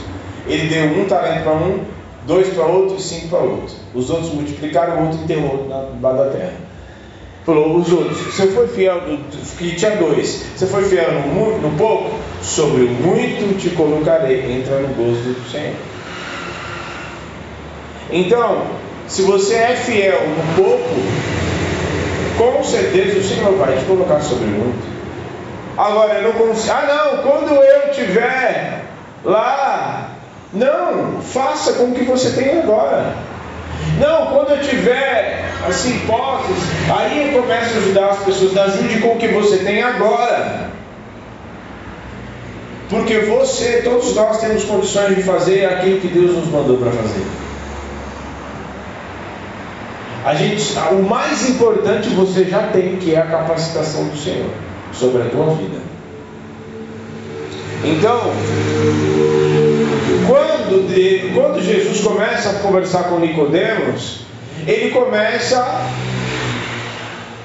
Ele 0.47 0.69
deu 0.69 0.85
um 0.85 1.05
talento 1.05 1.43
para 1.43 1.53
um, 1.53 1.85
dois 2.31 2.47
para 2.55 2.65
outro 2.65 2.97
e 2.97 3.01
cinco 3.01 3.29
para 3.29 3.41
outro. 3.41 3.75
Os 3.93 4.09
outros 4.09 4.33
multiplicaram, 4.33 4.99
o 4.99 5.07
outro 5.07 5.21
enterrou 5.25 5.67
na 5.69 6.13
da 6.13 6.31
terra. 6.31 6.55
Falou, 7.45 7.77
os 7.77 7.93
outros, 7.93 8.19
você 8.19 8.47
foi 8.47 8.69
fiel, 8.69 9.01
que 9.59 9.75
tinha 9.75 9.97
dois, 9.97 10.45
você 10.55 10.67
foi 10.67 10.85
fiel 10.85 11.13
no, 11.13 11.21
muito, 11.27 11.61
no 11.61 11.77
pouco, 11.77 12.11
sobre 12.41 12.85
o 12.85 12.89
muito 12.89 13.59
te 13.59 13.71
colocarei, 13.71 14.53
entra 14.53 14.79
no 14.79 14.95
gozo 14.95 15.21
do 15.21 15.51
Senhor. 15.51 15.75
Então, 18.13 18.63
se 19.09 19.23
você 19.23 19.55
é 19.55 19.75
fiel 19.75 20.21
no 20.29 20.63
pouco, 20.63 20.95
com 22.39 22.63
certeza 22.63 23.19
o 23.19 23.25
Senhor 23.25 23.57
vai 23.57 23.77
te 23.77 23.85
colocar 23.87 24.21
sobre 24.21 24.47
muito. 24.47 24.89
Agora, 25.77 26.21
eu 26.21 26.23
não 26.23 26.33
consigo, 26.33 26.75
ah 26.75 26.87
não, 26.87 27.23
quando 27.23 27.55
eu 27.55 27.91
tiver 27.91 28.85
lá 29.25 30.20
não, 30.53 31.21
faça 31.23 31.75
com 31.75 31.85
o 31.85 31.95
que 31.95 32.05
você 32.05 32.31
tem 32.31 32.59
agora. 32.59 33.15
Não, 33.99 34.27
quando 34.27 34.51
eu 34.51 34.61
tiver 34.61 35.45
assim 35.67 36.01
posses, 36.01 36.57
aí 36.91 37.29
eu 37.33 37.41
começo 37.41 37.75
a 37.75 37.79
ajudar 37.79 38.07
as 38.11 38.19
pessoas, 38.25 38.57
ajude 38.57 38.99
com 38.99 39.15
o 39.15 39.19
que 39.19 39.29
você 39.29 39.59
tem 39.59 39.83
agora. 39.83 40.71
Porque 42.89 43.21
você, 43.21 43.83
todos 43.85 44.15
nós 44.17 44.41
temos 44.41 44.65
condições 44.65 45.15
de 45.15 45.23
fazer 45.23 45.67
aquilo 45.67 46.01
que 46.01 46.09
Deus 46.09 46.35
nos 46.35 46.49
mandou 46.49 46.77
para 46.79 46.91
fazer. 46.91 47.25
A 50.25 50.35
gente, 50.35 50.77
o 50.91 51.03
mais 51.03 51.49
importante 51.49 52.09
você 52.11 52.45
já 52.45 52.65
tem, 52.69 52.97
que 52.97 53.15
é 53.15 53.19
a 53.19 53.27
capacitação 53.27 54.09
do 54.09 54.17
Senhor 54.19 54.51
sobre 54.93 55.23
a 55.23 55.27
tua 55.27 55.55
vida. 55.55 55.79
Então, 57.85 58.21
de, 60.79 61.31
quando 61.35 61.63
Jesus 61.63 62.01
começa 62.01 62.51
a 62.51 62.55
conversar 62.55 63.05
com 63.05 63.19
Nicodemos, 63.19 64.21
ele 64.67 64.91
começa, 64.91 65.87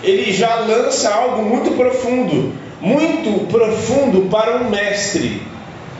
ele 0.03 0.31
já 0.31 0.55
lança 0.59 1.13
algo 1.13 1.43
muito 1.43 1.71
profundo, 1.71 2.53
muito 2.81 3.47
profundo 3.47 4.29
para 4.29 4.57
um 4.57 4.69
mestre. 4.69 5.41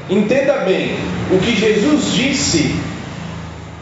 Entenda 0.10 0.58
bem, 0.60 0.96
o 1.32 1.40
que 1.40 1.56
Jesus 1.56 2.14
disse 2.14 2.76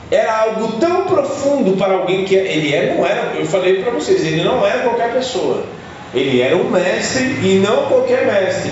era 0.09 0.41
algo 0.41 0.73
tão 0.79 1.05
profundo 1.05 1.75
para 1.75 1.93
alguém 1.93 2.23
que 2.23 2.35
ele 2.35 2.73
era, 2.73 2.95
não 2.95 3.05
era, 3.05 3.33
eu 3.35 3.45
falei 3.45 3.81
para 3.81 3.91
vocês, 3.91 4.23
ele 4.25 4.43
não 4.43 4.65
era 4.65 4.79
qualquer 4.79 5.11
pessoa. 5.13 5.65
Ele 6.13 6.41
era 6.41 6.55
um 6.55 6.69
mestre 6.69 7.23
e 7.23 7.59
não 7.65 7.85
qualquer 7.87 8.25
mestre, 8.25 8.71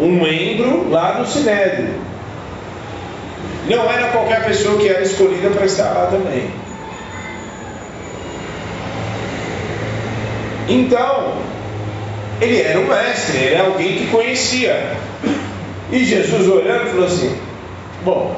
um 0.00 0.20
membro 0.20 0.90
lá 0.90 1.12
do 1.12 1.26
Sinédrio. 1.26 1.94
Não 3.68 3.90
era 3.90 4.08
qualquer 4.08 4.44
pessoa 4.44 4.78
que 4.78 4.88
era 4.88 5.02
escolhida 5.02 5.50
para 5.50 5.66
estar 5.66 5.92
lá 5.92 6.06
também. 6.06 6.50
Então, 10.68 11.34
ele 12.40 12.60
era 12.60 12.80
um 12.80 12.86
mestre, 12.86 13.38
ele 13.38 13.54
era 13.54 13.64
alguém 13.64 13.96
que 13.96 14.06
conhecia. 14.08 14.96
E 15.90 16.04
Jesus 16.04 16.48
olhando 16.48 16.90
falou 16.90 17.06
assim: 17.06 17.36
Bom, 18.04 18.36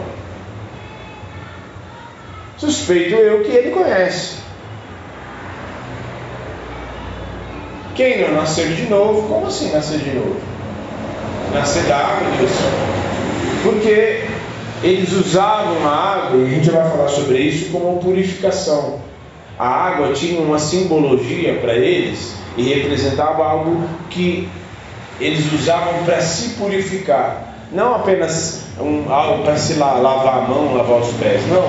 suspeito 2.59 3.15
eu 3.15 3.43
que 3.43 3.51
ele 3.51 3.71
conhece. 3.71 4.45
Quem 7.95 8.21
não 8.21 8.35
nasceu 8.35 8.67
de 8.67 8.87
novo, 8.87 9.29
como 9.29 9.47
assim 9.47 9.71
nascer 9.71 10.01
de 10.01 10.11
novo? 10.11 10.37
Nascer 11.53 11.85
da 11.85 11.97
água, 11.97 12.29
Deus. 12.37 12.51
Porque 13.63 14.24
eles 14.85 15.13
usavam 15.13 15.89
a 15.89 15.91
água, 15.91 16.41
e 16.41 16.45
a 16.45 16.49
gente 16.51 16.71
vai 16.71 16.91
falar 16.91 17.09
sobre 17.09 17.39
isso, 17.39 17.73
como 17.73 17.99
purificação. 18.01 19.01
A 19.59 19.67
água 19.67 20.13
tinha 20.13 20.39
uma 20.43 20.59
simbologia 20.59 21.55
para 21.55 21.75
eles 21.75 22.35
e 22.55 22.65
representava 22.65 23.43
algo 23.47 23.83
que 24.11 24.47
eles 25.19 25.51
usavam 25.55 26.05
para 26.05 26.21
se 26.21 26.51
purificar. 26.57 27.55
Não 27.73 27.95
apenas 27.95 28.65
um, 28.79 29.11
algo 29.11 29.43
para 29.43 29.57
se 29.57 29.75
lavar 29.75 30.39
a 30.39 30.41
mão, 30.43 30.75
lavar 30.75 31.01
os 31.01 31.15
pés, 31.15 31.41
não. 31.49 31.65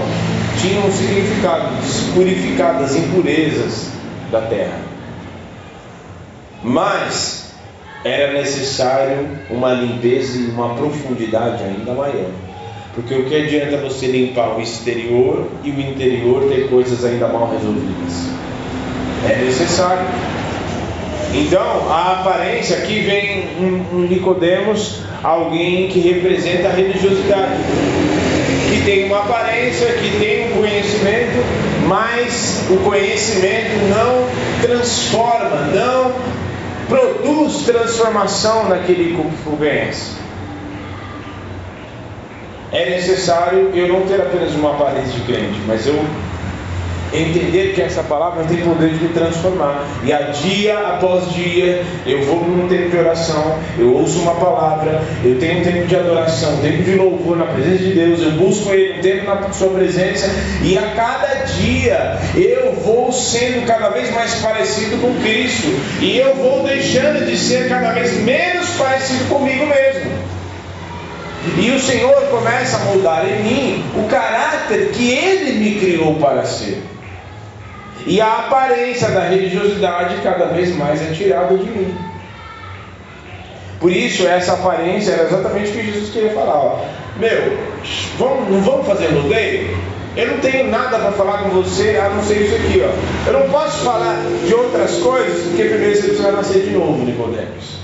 Tinha 0.59 0.81
um 0.85 0.91
significado 0.91 1.73
de 1.77 1.87
se 1.87 2.11
purificar 2.11 2.79
das 2.79 2.95
impurezas 2.95 3.91
da 4.29 4.41
terra. 4.41 4.77
Mas 6.61 7.53
era 8.03 8.33
necessário 8.33 9.29
uma 9.49 9.71
limpeza 9.71 10.37
e 10.37 10.47
uma 10.47 10.75
profundidade 10.75 11.63
ainda 11.63 11.93
maior. 11.93 12.44
Porque 12.95 13.13
o 13.13 13.25
que 13.25 13.35
adianta 13.35 13.75
você 13.75 14.07
limpar 14.07 14.57
o 14.57 14.61
exterior 14.61 15.49
e 15.65 15.69
o 15.69 15.81
interior 15.81 16.47
ter 16.49 16.69
coisas 16.69 17.03
ainda 17.03 17.27
mal 17.27 17.51
resolvidas? 17.51 18.29
É 19.29 19.43
necessário. 19.43 20.07
Então, 21.33 21.91
a 21.91 22.21
aparência 22.21 22.77
aqui 22.77 23.01
vem 23.01 23.49
um, 23.59 23.97
um 23.97 24.07
Nicodemos, 24.07 25.01
alguém 25.21 25.89
que 25.89 25.99
representa 25.99 26.69
a 26.69 26.71
religiosidade, 26.71 27.59
que 28.69 28.85
tem 28.85 29.07
uma 29.07 29.19
aparência, 29.19 29.87
que 29.87 30.17
tem 30.17 30.47
um 30.47 30.61
conhecimento, 30.61 31.43
mas 31.85 32.65
o 32.69 32.77
conhecimento 32.77 33.75
não 33.89 34.25
transforma, 34.61 35.67
não 35.73 36.13
produz 36.87 37.63
transformação 37.63 38.69
naquele 38.69 39.15
que 39.15 39.49
o 39.49 39.57
conhece 39.57 40.24
é 42.75 42.89
necessário 42.89 43.71
eu 43.73 43.87
não 43.87 44.01
ter 44.01 44.19
apenas 44.21 44.53
uma 44.53 44.71
aparência 44.71 45.13
de 45.13 45.21
crente, 45.21 45.61
mas 45.65 45.87
eu 45.87 45.95
entender 47.13 47.73
que 47.73 47.81
essa 47.81 48.03
palavra 48.03 48.43
tem 48.43 48.57
poder 48.57 48.89
de 48.89 49.03
me 49.03 49.09
transformar. 49.13 49.87
E 50.03 50.11
a 50.11 50.21
dia 50.23 50.77
após 50.77 51.31
dia, 51.33 51.83
eu 52.05 52.23
vou 52.23 52.41
num 52.41 52.67
tempo 52.67 52.89
de 52.89 52.97
oração, 52.97 53.57
eu 53.79 53.93
ouço 53.93 54.19
uma 54.19 54.35
palavra, 54.35 55.01
eu 55.23 55.39
tenho 55.39 55.59
um 55.59 55.63
tempo 55.63 55.87
de 55.87 55.95
adoração, 55.95 56.55
um 56.55 56.61
tempo 56.61 56.83
de 56.83 56.95
louvor 56.95 57.37
na 57.37 57.45
presença 57.45 57.77
de 57.77 57.93
Deus, 57.93 58.21
eu 58.21 58.31
busco 58.31 58.73
Ele, 58.73 58.99
um 58.99 59.01
tempo 59.01 59.25
na 59.25 59.53
Sua 59.53 59.69
presença, 59.69 60.29
e 60.61 60.77
a 60.77 60.89
cada 60.89 61.45
dia 61.45 62.19
eu 62.35 62.73
vou 62.73 63.09
sendo 63.13 63.65
cada 63.65 63.87
vez 63.89 64.13
mais 64.13 64.35
parecido 64.35 64.97
com 64.97 65.13
Cristo, 65.21 65.67
e 66.01 66.17
eu 66.17 66.35
vou 66.35 66.63
deixando 66.63 67.25
de 67.25 67.37
ser 67.37 67.69
cada 67.69 67.93
vez 67.93 68.17
menos 68.17 68.69
parecido 68.71 69.29
comigo 69.29 69.65
mesmo. 69.65 70.34
E 71.57 71.71
o 71.71 71.79
Senhor 71.79 72.15
começa 72.29 72.77
a 72.77 72.79
moldar 72.85 73.25
em 73.27 73.43
mim 73.43 73.85
o 73.95 74.07
caráter 74.07 74.89
que 74.91 75.11
Ele 75.11 75.59
me 75.59 75.79
criou 75.79 76.15
para 76.15 76.43
ser. 76.45 76.83
E 78.05 78.21
a 78.21 78.39
aparência 78.39 79.09
da 79.09 79.21
religiosidade 79.21 80.21
cada 80.21 80.45
vez 80.45 80.75
mais 80.75 81.01
é 81.01 81.13
tirada 81.13 81.55
de 81.57 81.65
mim. 81.65 81.95
Por 83.79 83.91
isso, 83.91 84.27
essa 84.27 84.53
aparência 84.53 85.11
era 85.11 85.23
exatamente 85.23 85.69
o 85.69 85.73
que 85.73 85.91
Jesus 85.91 86.09
queria 86.09 86.31
falar. 86.31 86.55
Ó. 86.55 86.85
Meu, 87.17 87.57
vamos, 88.17 88.49
não 88.49 88.61
vamos 88.61 88.87
fazer 88.87 89.07
rodeio? 89.07 89.77
Eu 90.15 90.27
não 90.27 90.37
tenho 90.37 90.69
nada 90.69 90.97
para 90.97 91.11
falar 91.11 91.43
com 91.43 91.49
você 91.49 91.97
a 91.97 92.09
não 92.09 92.23
ser 92.23 92.41
isso 92.41 92.55
aqui. 92.55 92.81
Ó. 92.83 93.27
Eu 93.27 93.39
não 93.39 93.49
posso 93.49 93.83
falar 93.83 94.17
de 94.45 94.53
outras 94.53 94.95
coisas, 94.97 95.47
porque 95.47 95.63
primeiro 95.65 95.95
você 95.95 96.07
precisa 96.07 96.31
nascer 96.31 96.63
de 96.63 96.71
novo, 96.71 97.03
Nicodemos. 97.03 97.74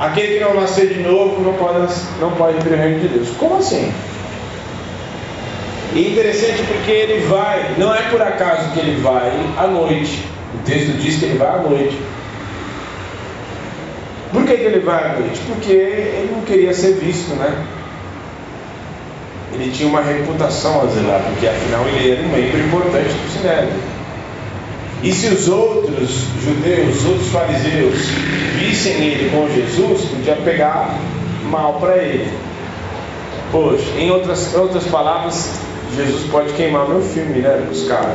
Aquele 0.00 0.38
que 0.38 0.40
não 0.40 0.54
nascer 0.54 0.94
de 0.94 1.02
novo 1.02 1.42
não 1.42 1.52
pode, 1.52 1.92
não 2.18 2.30
pode 2.30 2.58
vir 2.60 2.72
o 2.72 2.76
reino 2.76 3.00
de 3.00 3.08
Deus. 3.08 3.28
Como 3.38 3.58
assim? 3.58 3.92
E 5.94 6.12
interessante 6.12 6.62
porque 6.62 6.90
ele 6.90 7.26
vai, 7.26 7.74
não 7.76 7.94
é 7.94 8.00
por 8.08 8.22
acaso 8.22 8.70
que 8.70 8.80
ele 8.80 8.98
vai 9.02 9.30
à 9.58 9.66
noite. 9.66 10.24
O 10.54 10.64
texto 10.64 10.96
diz 10.96 11.18
que 11.18 11.26
ele 11.26 11.36
vai 11.36 11.48
à 11.48 11.58
noite. 11.58 12.00
Por 14.32 14.46
que, 14.46 14.56
que 14.56 14.62
ele 14.62 14.80
vai 14.80 15.04
à 15.04 15.18
noite? 15.18 15.38
Porque 15.46 15.72
ele 15.72 16.32
não 16.34 16.40
queria 16.42 16.72
ser 16.72 16.94
visto, 16.94 17.34
né? 17.34 17.52
Ele 19.52 19.70
tinha 19.70 19.88
uma 19.88 20.00
reputação 20.00 20.80
a 20.80 20.86
zelar, 20.86 21.20
porque 21.24 21.46
afinal 21.46 21.84
ele 21.88 22.12
era 22.12 22.22
um 22.22 22.28
membro 22.28 22.58
importante 22.58 23.08
do 23.08 23.30
Sinédrio. 23.30 23.99
E 25.02 25.12
se 25.12 25.28
os 25.28 25.48
outros 25.48 26.26
judeus, 26.44 26.96
os 26.96 27.06
outros 27.06 27.28
fariseus, 27.28 27.96
vissem 28.58 28.92
ele 29.02 29.30
com 29.30 29.48
Jesus, 29.48 30.04
podia 30.10 30.36
pegar 30.36 30.98
mal 31.44 31.74
para 31.80 31.96
ele. 31.96 32.30
Poxa, 33.50 33.84
em 33.98 34.10
outras, 34.10 34.54
outras 34.54 34.84
palavras, 34.84 35.58
Jesus 35.96 36.30
pode 36.30 36.52
queimar 36.52 36.86
meu 36.86 37.00
filme, 37.00 37.40
né? 37.40 37.66
Os 37.70 37.88
caras. 37.88 38.14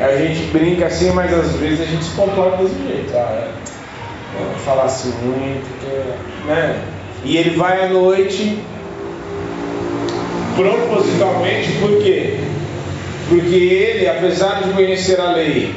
A 0.00 0.16
gente 0.16 0.52
brinca 0.52 0.86
assim, 0.86 1.10
mas 1.10 1.32
às 1.34 1.52
vezes 1.56 1.80
a 1.80 1.84
gente 1.84 2.04
se 2.04 2.10
comporta 2.12 2.62
desse 2.62 2.76
jeito. 2.86 3.12
Ah, 3.16 3.50
é. 3.50 4.58
Falar 4.64 4.84
assim 4.84 5.12
muito, 5.22 5.66
porque, 5.80 6.46
né? 6.46 6.80
E 7.24 7.36
ele 7.36 7.56
vai 7.56 7.84
à 7.84 7.88
noite 7.88 8.62
propositalmente, 10.58 11.70
por 11.80 12.02
quê? 12.02 12.34
Porque 13.28 13.54
ele, 13.54 14.08
apesar 14.08 14.62
de 14.62 14.72
conhecer 14.72 15.20
a 15.20 15.30
lei, 15.30 15.72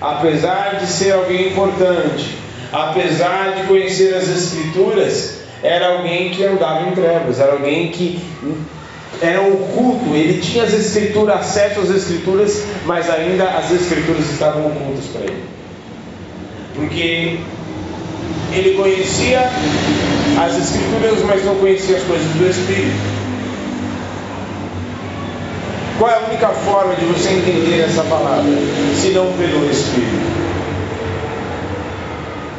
apesar 0.00 0.80
de 0.80 0.86
ser 0.88 1.12
alguém 1.12 1.48
importante, 1.48 2.36
apesar 2.72 3.54
de 3.54 3.62
conhecer 3.68 4.12
as 4.12 4.28
escrituras, 4.28 5.38
era 5.62 5.94
alguém 5.94 6.30
que 6.30 6.44
andava 6.44 6.88
em 6.88 6.92
trevas, 6.92 7.38
era 7.38 7.52
alguém 7.52 7.88
que 7.88 8.18
era 9.22 9.40
oculto, 9.40 10.12
ele 10.14 10.40
tinha 10.40 10.64
as 10.64 10.72
escrituras, 10.72 11.36
acesso 11.36 11.80
às 11.80 11.90
escrituras, 11.90 12.64
mas 12.84 13.08
ainda 13.08 13.44
as 13.44 13.70
escrituras 13.70 14.28
estavam 14.32 14.66
ocultas 14.66 15.04
para 15.12 15.22
ele. 15.22 15.44
Porque 16.74 17.38
ele 18.52 18.74
conhecia 18.76 19.48
as 20.44 20.58
escrituras, 20.58 21.22
mas 21.24 21.44
não 21.44 21.54
conhecia 21.54 21.98
as 21.98 22.02
coisas 22.02 22.26
do 22.32 22.50
Espírito. 22.50 23.13
Qual 25.98 26.10
é 26.10 26.14
a 26.14 26.20
única 26.28 26.48
forma 26.48 26.94
de 26.96 27.04
você 27.04 27.30
entender 27.30 27.82
essa 27.82 28.02
palavra? 28.04 28.50
Se 29.00 29.10
não 29.10 29.32
pelo 29.32 29.70
Espírito. 29.70 30.44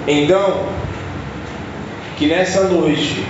Então, 0.08 0.68
que 2.18 2.28
nessa 2.28 2.64
noite, 2.66 3.26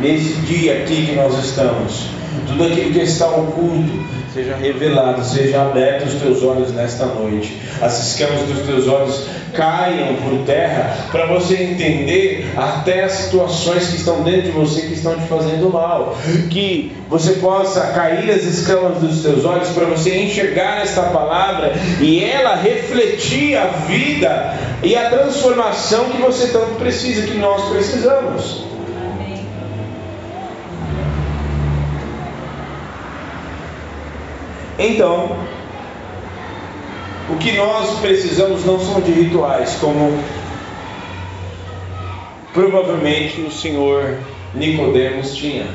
nesse 0.00 0.34
dia 0.42 0.78
aqui 0.78 1.06
que 1.06 1.12
nós 1.14 1.44
estamos, 1.44 2.06
tudo 2.46 2.64
aquilo 2.64 2.92
que 2.92 3.00
está 3.00 3.28
oculto 3.28 4.04
seja 4.32 4.56
revelado, 4.56 5.24
seja 5.24 5.62
aberto 5.62 6.06
os 6.06 6.14
teus 6.14 6.42
olhos 6.42 6.72
nesta 6.72 7.06
noite, 7.06 7.60
as 7.80 8.08
escamas 8.08 8.40
dos 8.48 8.66
teus 8.66 8.88
olhos 8.88 9.28
caiam 9.54 10.16
por 10.16 10.44
terra, 10.44 11.08
para 11.10 11.26
você 11.26 11.62
entender 11.62 12.52
até 12.56 13.04
as 13.04 13.12
situações 13.12 13.88
que 13.88 13.96
estão 13.96 14.22
dentro 14.22 14.42
de 14.42 14.50
você 14.50 14.82
que 14.82 14.94
estão 14.94 15.16
te 15.16 15.26
fazendo 15.26 15.72
mal, 15.72 16.16
que 16.50 16.94
você 17.08 17.34
possa 17.34 17.80
cair 17.92 18.30
as 18.30 18.42
escamas 18.42 18.98
dos 18.98 19.22
teus 19.22 19.44
olhos 19.44 19.68
para 19.70 19.84
você 19.86 20.18
enxergar 20.18 20.82
esta 20.82 21.02
palavra 21.02 21.72
e 22.00 22.22
ela 22.22 22.56
refletir 22.56 23.56
a 23.56 23.66
vida 23.86 24.58
e 24.82 24.96
a 24.96 25.08
transformação 25.08 26.10
que 26.10 26.18
você 26.18 26.48
tanto 26.48 26.74
precisa, 26.74 27.26
que 27.26 27.38
nós 27.38 27.68
precisamos. 27.70 28.64
Então, 34.78 35.36
o 37.30 37.36
que 37.36 37.52
nós 37.52 37.98
precisamos 38.00 38.64
não 38.64 38.78
são 38.78 39.00
de 39.00 39.12
rituais, 39.12 39.76
como 39.80 40.18
provavelmente 42.52 43.40
o 43.40 43.50
senhor 43.50 44.18
Nicodemos 44.54 45.34
tinha. 45.34 45.66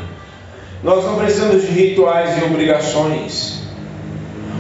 Nós 0.84 1.04
não 1.06 1.18
precisamos 1.18 1.64
de 1.64 1.72
rituais 1.72 2.38
e 2.38 2.46
obrigações. 2.46 3.64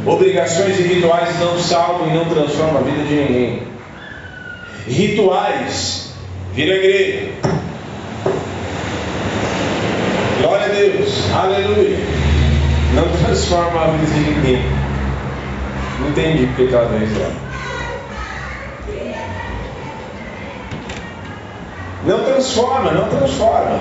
Obrigações 0.05 0.79
e 0.79 0.83
rituais 0.83 1.39
não 1.39 1.57
salvam 1.59 2.09
e 2.09 2.13
não 2.13 2.25
transformam 2.25 2.77
a 2.77 2.81
vida 2.81 3.03
de 3.03 3.15
ninguém. 3.15 3.63
Rituais, 4.87 6.13
vira 6.53 6.75
igreja. 6.75 7.31
Glória 10.41 10.65
a 10.65 10.69
Deus, 10.69 11.31
aleluia 11.33 12.19
não 12.93 13.07
transforma 13.23 13.81
a 13.81 13.87
vida 13.87 14.13
de 14.13 14.31
ninguém. 14.31 14.78
Não 15.99 16.09
entendi 16.09 16.47
porque 16.47 16.67
que 16.67 16.73
ela 16.73 16.85
veio 16.85 17.19
lá. 17.19 17.49
Não 22.05 22.23
transforma, 22.23 22.91
não 22.91 23.09
transforma. 23.09 23.79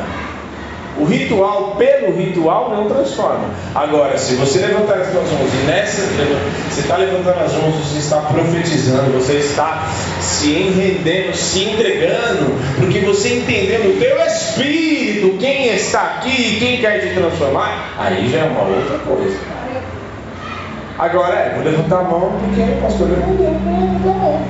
O 0.99 1.05
ritual, 1.05 1.77
pelo 1.77 2.17
ritual, 2.17 2.71
não 2.71 2.89
transforma. 2.89 3.49
Agora, 3.73 4.19
se 4.19 4.35
você 4.35 4.59
levantar 4.59 4.99
as 4.99 5.13
suas 5.13 5.31
mãos 5.31 5.55
e 5.55 5.67
nessa, 5.67 6.03
você 6.69 6.81
está 6.81 6.97
levantando 6.97 7.39
as 7.39 7.53
mãos, 7.53 7.77
você 7.77 7.99
está 7.99 8.17
profetizando, 8.23 9.13
você 9.13 9.35
está 9.35 9.89
se 10.21 10.51
enrendendo, 10.51 11.37
se 11.37 11.63
entregando, 11.63 12.53
porque 12.81 12.99
você 13.01 13.37
entendeu 13.37 13.85
no 13.85 14.01
teu 14.01 14.21
espírito 14.27 15.39
quem 15.39 15.69
está 15.69 16.03
aqui, 16.03 16.57
quem 16.59 16.81
quer 16.81 16.99
te 16.99 17.15
transformar, 17.15 17.95
aí 17.97 18.29
já 18.29 18.39
é 18.39 18.45
uma 18.45 18.63
outra 18.63 18.99
coisa. 18.99 19.58
Agora 20.99 21.35
é, 21.35 21.55
vou 21.55 21.63
levantar 21.63 22.01
a 22.01 22.05
mão 22.05 22.33
porque 22.41 22.81
pastor 22.83 23.09
levantou, 23.09 23.47
levantar 23.47 24.11
a 24.11 24.15
mão. 24.15 24.43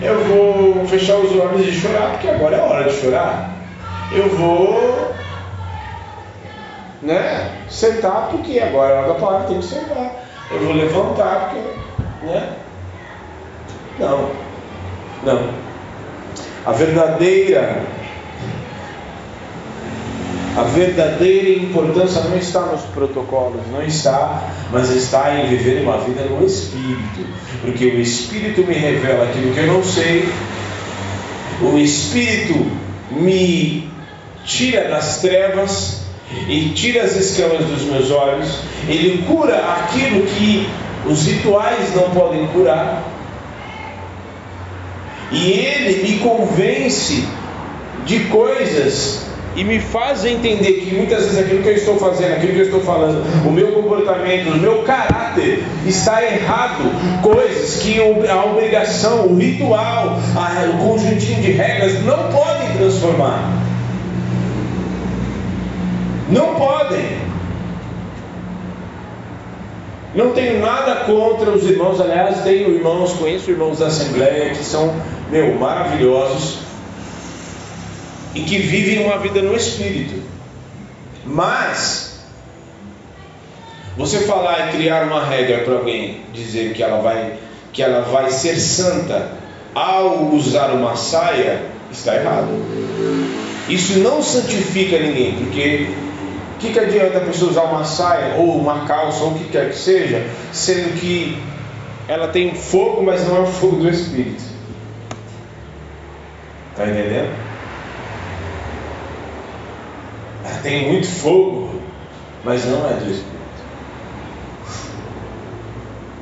Eu 0.00 0.24
vou 0.24 0.86
fechar 0.88 1.16
os 1.18 1.30
olhos 1.38 1.68
e 1.68 1.72
chorar, 1.72 2.10
porque 2.10 2.28
agora 2.28 2.56
é 2.56 2.60
hora 2.60 2.84
de 2.84 2.96
chorar. 2.96 3.50
Eu 4.10 4.28
vou 4.30 5.14
né, 7.00 7.58
sentar 7.68 8.30
porque 8.30 8.58
agora 8.58 8.92
é 8.92 8.98
hora 8.98 9.08
da 9.08 9.14
palavra, 9.14 9.46
tem 9.46 9.58
que 9.58 9.64
sentar. 9.64 10.24
Eu 10.50 10.58
vou 10.60 10.72
levantar 10.74 11.50
porque, 11.50 12.26
né? 12.26 12.56
Não. 14.00 14.30
Não. 15.22 15.48
A 16.66 16.72
verdadeira 16.72 17.82
a 20.56 20.62
verdadeira 20.64 21.48
importância 21.48 22.20
não 22.22 22.36
está 22.36 22.60
nos 22.60 22.82
protocolos, 22.82 23.62
não 23.70 23.82
está, 23.82 24.50
mas 24.70 24.90
está 24.90 25.34
em 25.34 25.46
viver 25.48 25.82
uma 25.82 25.98
vida 25.98 26.24
no 26.24 26.44
Espírito, 26.44 27.26
porque 27.62 27.86
o 27.86 28.00
Espírito 28.00 28.60
me 28.66 28.74
revela 28.74 29.24
aquilo 29.24 29.54
que 29.54 29.60
eu 29.60 29.66
não 29.66 29.82
sei, 29.82 30.28
o 31.62 31.78
Espírito 31.78 32.70
me 33.10 33.90
tira 34.44 34.88
das 34.88 35.22
trevas 35.22 36.02
e 36.48 36.70
tira 36.74 37.04
as 37.04 37.16
escamas 37.16 37.64
dos 37.64 37.82
meus 37.82 38.10
olhos, 38.10 38.58
ele 38.86 39.24
cura 39.26 39.56
aquilo 39.56 40.26
que 40.26 40.68
os 41.06 41.26
rituais 41.26 41.94
não 41.94 42.10
podem 42.10 42.46
curar, 42.48 43.02
e 45.30 45.50
ele 45.50 46.02
me 46.02 46.18
convence 46.18 47.26
de 48.04 48.20
coisas 48.24 49.31
e 49.54 49.64
me 49.64 49.78
faz 49.80 50.24
entender 50.24 50.72
que 50.72 50.94
muitas 50.94 51.24
vezes 51.24 51.38
aquilo 51.38 51.62
que 51.62 51.68
eu 51.68 51.74
estou 51.74 51.98
fazendo, 51.98 52.32
aquilo 52.32 52.52
que 52.54 52.58
eu 52.60 52.64
estou 52.64 52.80
falando, 52.80 53.22
o 53.46 53.52
meu 53.52 53.72
comportamento, 53.72 54.50
o 54.50 54.56
meu 54.56 54.82
caráter 54.82 55.62
está 55.86 56.22
errado. 56.24 56.82
Coisas 57.22 57.82
que 57.82 57.98
a 58.00 58.44
obrigação, 58.44 59.26
o 59.26 59.36
ritual, 59.36 60.18
o 60.74 60.88
conjuntinho 60.88 61.42
de 61.42 61.52
regras 61.52 62.02
não 62.02 62.30
podem 62.30 62.76
transformar. 62.78 63.42
Não 66.30 66.54
podem. 66.54 67.20
Não 70.14 70.32
tenho 70.32 70.60
nada 70.60 70.96
contra 71.06 71.50
os 71.50 71.64
irmãos, 71.64 72.00
aliás, 72.00 72.42
tenho 72.42 72.70
irmãos, 72.70 73.14
conheço 73.14 73.50
irmãos 73.50 73.78
da 73.78 73.86
Assembleia 73.86 74.50
que 74.50 74.62
são, 74.62 74.94
meu, 75.30 75.54
maravilhosos 75.54 76.61
e 78.34 78.40
que 78.40 78.58
vivem 78.58 79.04
uma 79.04 79.18
vida 79.18 79.42
no 79.42 79.54
Espírito. 79.54 80.22
Mas, 81.24 82.20
você 83.96 84.20
falar 84.20 84.68
e 84.68 84.72
criar 84.72 85.04
uma 85.04 85.24
regra 85.24 85.58
para 85.64 85.74
alguém 85.74 86.20
dizer 86.32 86.72
que 86.74 86.82
ela 86.82 87.00
vai 87.00 87.38
que 87.72 87.82
ela 87.82 88.02
vai 88.02 88.30
ser 88.30 88.60
santa 88.60 89.32
ao 89.74 90.26
usar 90.26 90.70
uma 90.72 90.94
saia 90.94 91.62
está 91.90 92.16
errado. 92.16 92.48
Isso 93.68 93.98
não 94.00 94.22
santifica 94.22 94.98
ninguém, 94.98 95.34
porque 95.36 95.88
o 96.56 96.58
que, 96.58 96.72
que 96.72 96.78
adianta 96.78 97.18
a 97.18 97.20
pessoa 97.22 97.50
usar 97.50 97.62
uma 97.62 97.84
saia 97.84 98.34
ou 98.36 98.56
uma 98.58 98.84
calça 98.86 99.24
ou 99.24 99.32
o 99.32 99.38
que 99.38 99.44
quer 99.44 99.70
que 99.70 99.76
seja, 99.76 100.26
sendo 100.52 100.98
que 100.98 101.38
ela 102.08 102.28
tem 102.28 102.54
fogo, 102.54 103.02
mas 103.02 103.26
não 103.26 103.36
é 103.36 103.40
o 103.40 103.46
fogo 103.46 103.76
do 103.76 103.88
Espírito? 103.88 104.42
Está 106.72 106.86
entendendo? 106.86 107.30
Ela 110.44 110.51
tem 110.62 110.88
muito 110.88 111.06
fogo, 111.06 111.80
mas 112.44 112.64
não 112.64 112.88
é 112.88 112.94
do 112.94 113.10
Espírito. 113.10 113.32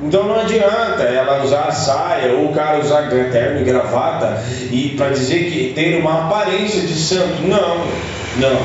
Então 0.03 0.23
não 0.23 0.39
adianta 0.39 1.03
ela 1.03 1.43
usar 1.43 1.65
a 1.65 1.71
saia 1.71 2.33
ou 2.33 2.49
o 2.49 2.53
cara 2.53 2.79
usar 2.79 3.07
terno 3.07 3.61
e 3.61 3.63
gravata 3.63 4.43
e 4.71 4.95
para 4.97 5.09
dizer 5.09 5.51
que 5.51 5.73
tem 5.75 5.99
uma 5.99 6.25
aparência 6.25 6.81
de 6.81 6.95
santo. 6.95 7.43
Não, 7.43 7.85
não. 8.37 8.61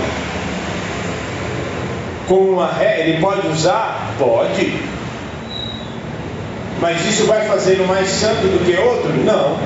Como 2.26 2.52
uma 2.52 2.72
ré, 2.72 3.00
ele 3.00 3.20
pode 3.20 3.46
usar? 3.48 4.14
Pode. 4.18 4.80
Mas 6.80 7.04
isso 7.06 7.26
vai 7.26 7.46
fazê-lo 7.46 7.86
mais 7.86 8.08
santo 8.08 8.40
do 8.40 8.64
que 8.64 8.74
outro? 8.80 9.12
Não. 9.22 9.58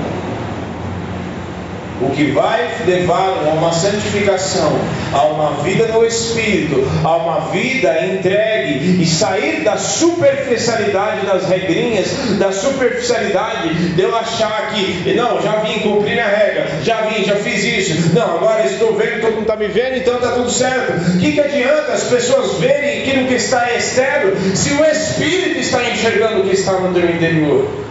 O 2.01 2.11
que 2.11 2.31
vai 2.31 2.67
levar 2.87 3.45
a 3.47 3.51
uma 3.51 3.73
santificação, 3.73 4.73
a 5.13 5.25
uma 5.25 5.63
vida 5.63 5.87
no 5.89 6.05
Espírito, 6.05 6.87
a 7.05 7.17
uma 7.17 7.41
vida 7.51 8.07
entregue 8.07 9.03
e 9.03 9.07
sair 9.07 9.63
da 9.63 9.77
superficialidade 9.77 11.27
das 11.27 11.49
regrinhas, 11.49 12.09
da 12.39 12.53
superficialidade 12.53 13.75
de 13.95 14.01
eu 14.01 14.17
achar 14.17 14.71
que, 14.73 15.13
não, 15.15 15.43
já 15.43 15.57
vim 15.57 15.81
cumprir 15.81 16.13
minha 16.13 16.27
regra, 16.27 16.69
já 16.83 17.03
vim, 17.03 17.25
já 17.25 17.37
fiz 17.37 17.65
isso, 17.65 18.15
não, 18.15 18.37
agora 18.37 18.65
estou 18.67 18.95
vendo, 18.95 19.21
todo 19.21 19.33
mundo 19.33 19.43
está 19.43 19.57
me 19.57 19.69
vendo, 19.69 19.97
então 19.97 20.15
está 20.15 20.33
tudo 20.33 20.51
certo. 20.51 20.93
O 21.17 21.19
que, 21.19 21.33
que 21.33 21.41
adianta 21.41 21.93
as 21.93 22.05
pessoas 22.05 22.59
verem 22.59 23.03
aquilo 23.03 23.27
que 23.27 23.35
está 23.35 23.73
externo 23.75 24.33
se 24.55 24.73
o 24.73 24.85
Espírito 24.85 25.59
está 25.59 25.83
enxergando 25.89 26.41
o 26.41 26.45
que 26.45 26.55
está 26.55 26.73
no 26.73 26.95
teu 26.95 27.09
interior? 27.11 27.90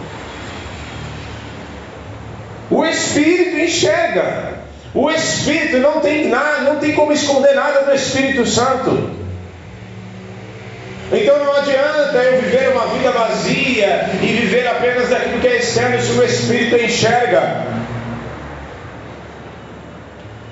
O 2.70 2.84
Espírito 2.84 3.58
enxerga. 3.58 4.60
O 4.94 5.10
Espírito 5.10 5.78
não 5.78 6.00
tem 6.00 6.28
nada, 6.28 6.62
não 6.62 6.76
tem 6.76 6.92
como 6.92 7.12
esconder 7.12 7.54
nada 7.54 7.82
do 7.82 7.94
Espírito 7.94 8.46
Santo. 8.46 9.10
Então 11.12 11.44
não 11.44 11.56
adianta 11.56 12.18
eu 12.18 12.40
viver 12.40 12.68
uma 12.68 12.86
vida 12.86 13.10
vazia 13.10 14.10
e 14.22 14.26
viver 14.26 14.66
apenas 14.68 15.08
daquilo 15.08 15.40
que 15.40 15.48
é 15.48 15.56
externo 15.56 16.00
se 16.00 16.12
o 16.12 16.22
Espírito 16.24 16.76
enxerga. 16.76 17.66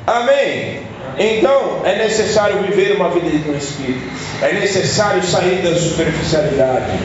Amém? 0.05 0.83
Então 1.17 1.83
é 1.85 1.97
necessário 1.97 2.63
viver 2.63 2.97
uma 2.97 3.11
vida 3.11 3.27
no 3.47 3.57
Espírito. 3.57 4.09
É 4.43 4.53
necessário 4.55 5.23
sair 5.23 5.63
da 5.63 5.77
superficialidade. 5.79 6.99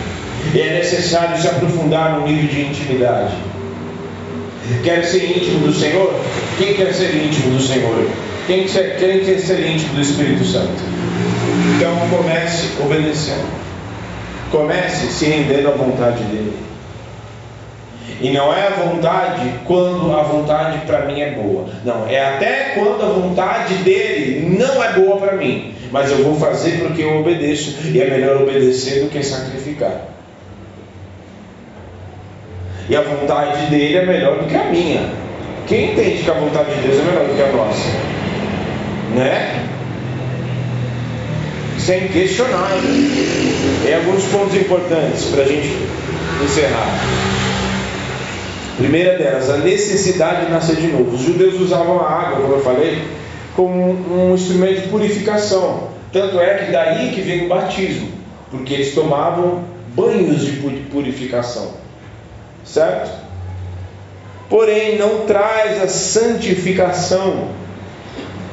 E 0.54 0.60
é 0.60 0.74
necessário 0.74 1.40
se 1.40 1.48
aprofundar 1.48 2.14
no 2.14 2.28
nível 2.28 2.48
de 2.48 2.62
intimidade. 2.62 3.53
Quer 4.84 5.04
ser 5.04 5.26
íntimo 5.26 5.68
do 5.68 5.74
Senhor? 5.74 6.14
Quem 6.58 6.74
quer 6.74 6.94
ser 6.94 7.16
íntimo 7.16 7.56
do 7.56 7.62
Senhor? 7.62 8.08
Quem 8.48 8.66
quer, 8.66 8.98
quem 8.98 9.20
quer 9.20 9.40
ser 9.40 9.60
íntimo 9.66 9.96
do 9.96 10.02
Espírito 10.02 10.46
Santo? 10.46 10.82
Então 11.76 11.96
comece 12.10 12.70
obedecendo. 12.82 13.48
Comece 14.52 15.08
se 15.08 15.26
rendendo 15.26 15.68
à 15.68 15.72
vontade 15.72 16.24
dele. 16.26 16.54
E 18.22 18.32
não 18.32 18.54
é 18.54 18.68
a 18.68 18.70
vontade 18.70 19.50
quando 19.66 20.14
a 20.14 20.24
vontade 20.24 20.86
para 20.86 21.06
mim 21.06 21.20
é 21.20 21.32
boa. 21.32 21.66
Não, 21.84 22.08
é 22.08 22.24
até 22.24 22.74
quando 22.76 23.02
a 23.04 23.10
vontade 23.10 23.76
dele 23.76 24.58
não 24.58 24.82
é 24.82 24.94
boa 24.94 25.18
para 25.18 25.36
mim. 25.36 25.74
Mas 25.92 26.10
eu 26.10 26.24
vou 26.24 26.36
fazer 26.40 26.80
porque 26.80 27.02
eu 27.02 27.20
obedeço. 27.20 27.76
E 27.92 28.02
é 28.02 28.10
melhor 28.10 28.42
obedecer 28.42 29.04
do 29.04 29.10
que 29.10 29.22
sacrificar. 29.24 30.08
E 32.90 32.96
a 32.96 33.02
vontade 33.02 33.68
dele 33.68 33.98
é 33.98 34.06
melhor 34.06 34.40
do 34.40 34.46
que 34.46 34.56
a 34.56 34.66
minha. 34.66 35.10
Quem 35.68 35.92
entende 35.92 36.24
que 36.24 36.30
a 36.30 36.34
vontade 36.34 36.76
de 36.76 36.82
Deus 36.82 37.00
é 37.00 37.04
melhor 37.04 37.28
do 37.28 37.36
que 37.36 37.42
a 37.42 37.52
nossa? 37.54 37.90
Né? 39.16 39.66
Sem 41.80 42.10
questionar. 42.10 42.72
Tem 43.84 43.96
alguns 43.96 44.26
pontos 44.26 44.56
importantes 44.56 45.26
para 45.26 45.44
a 45.44 45.48
gente 45.48 45.70
encerrar. 46.44 47.00
Primeira 48.78 49.18
delas, 49.18 49.50
a 49.50 49.58
necessidade 49.58 50.48
de 50.48 50.52
nascer 50.52 50.76
de 50.76 50.88
novo. 50.88 51.16
Os 51.16 51.22
judeus 51.22 51.62
usavam 51.62 52.02
a 52.02 52.10
água, 52.10 52.42
como 52.42 52.54
eu 52.56 52.62
falei, 52.62 53.02
como 53.56 53.92
um 54.12 54.34
instrumento 54.34 54.82
de 54.82 54.88
purificação. 54.90 55.88
Tanto 56.12 56.38
é 56.40 56.56
que 56.56 56.72
daí 56.72 57.12
que 57.14 57.22
vem 57.22 57.46
o 57.46 57.48
batismo, 57.48 58.10
porque 58.52 58.74
eles 58.74 58.94
tomavam 58.94 59.64
banhos 59.96 60.42
de 60.42 60.52
purificação 60.92 61.83
certo? 62.64 63.24
Porém, 64.50 65.00
não 65.00 65.26
traz 65.26 65.82
a 65.82 65.88
santificação, 65.88 67.48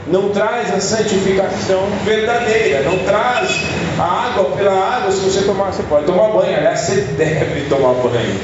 não 0.06 0.30
traz 0.30 0.72
a 0.72 0.80
santificação 0.80 1.84
verdadeira, 2.04 2.82
não 2.82 2.98
traz 3.00 3.60
a 3.98 4.28
água 4.28 4.56
pela 4.56 4.72
água. 4.72 5.12
Se 5.12 5.20
você 5.20 5.42
tomar, 5.42 5.72
você 5.72 5.82
pode 5.82 6.06
tomar 6.06 6.28
banho, 6.28 6.56
aliás, 6.56 6.80
você 6.80 7.02
deve 7.18 7.68
tomar 7.68 7.92
banho, 7.94 8.40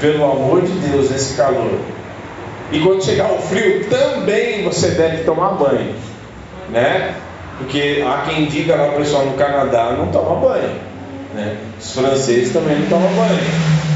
pelo 0.00 0.24
amor 0.24 0.62
de 0.62 0.72
Deus, 0.88 1.10
nesse 1.10 1.34
calor. 1.34 1.80
E 2.70 2.78
quando 2.80 3.04
chegar 3.04 3.32
o 3.32 3.38
frio, 3.38 3.84
também 3.90 4.62
você 4.62 4.90
deve 4.90 5.24
tomar 5.24 5.54
banho, 5.54 5.94
né? 6.70 7.16
Porque 7.58 8.02
há 8.06 8.24
quem 8.28 8.46
diga 8.46 8.76
lá 8.76 8.88
o 8.88 8.92
pessoal 8.92 9.26
no 9.26 9.34
Canadá 9.34 9.94
não 9.98 10.06
toma 10.06 10.36
banho, 10.36 10.70
né? 11.34 11.56
Os 11.78 11.92
franceses 11.94 12.52
também 12.52 12.78
não 12.78 12.86
tomam 12.86 13.12
banho, 13.12 13.40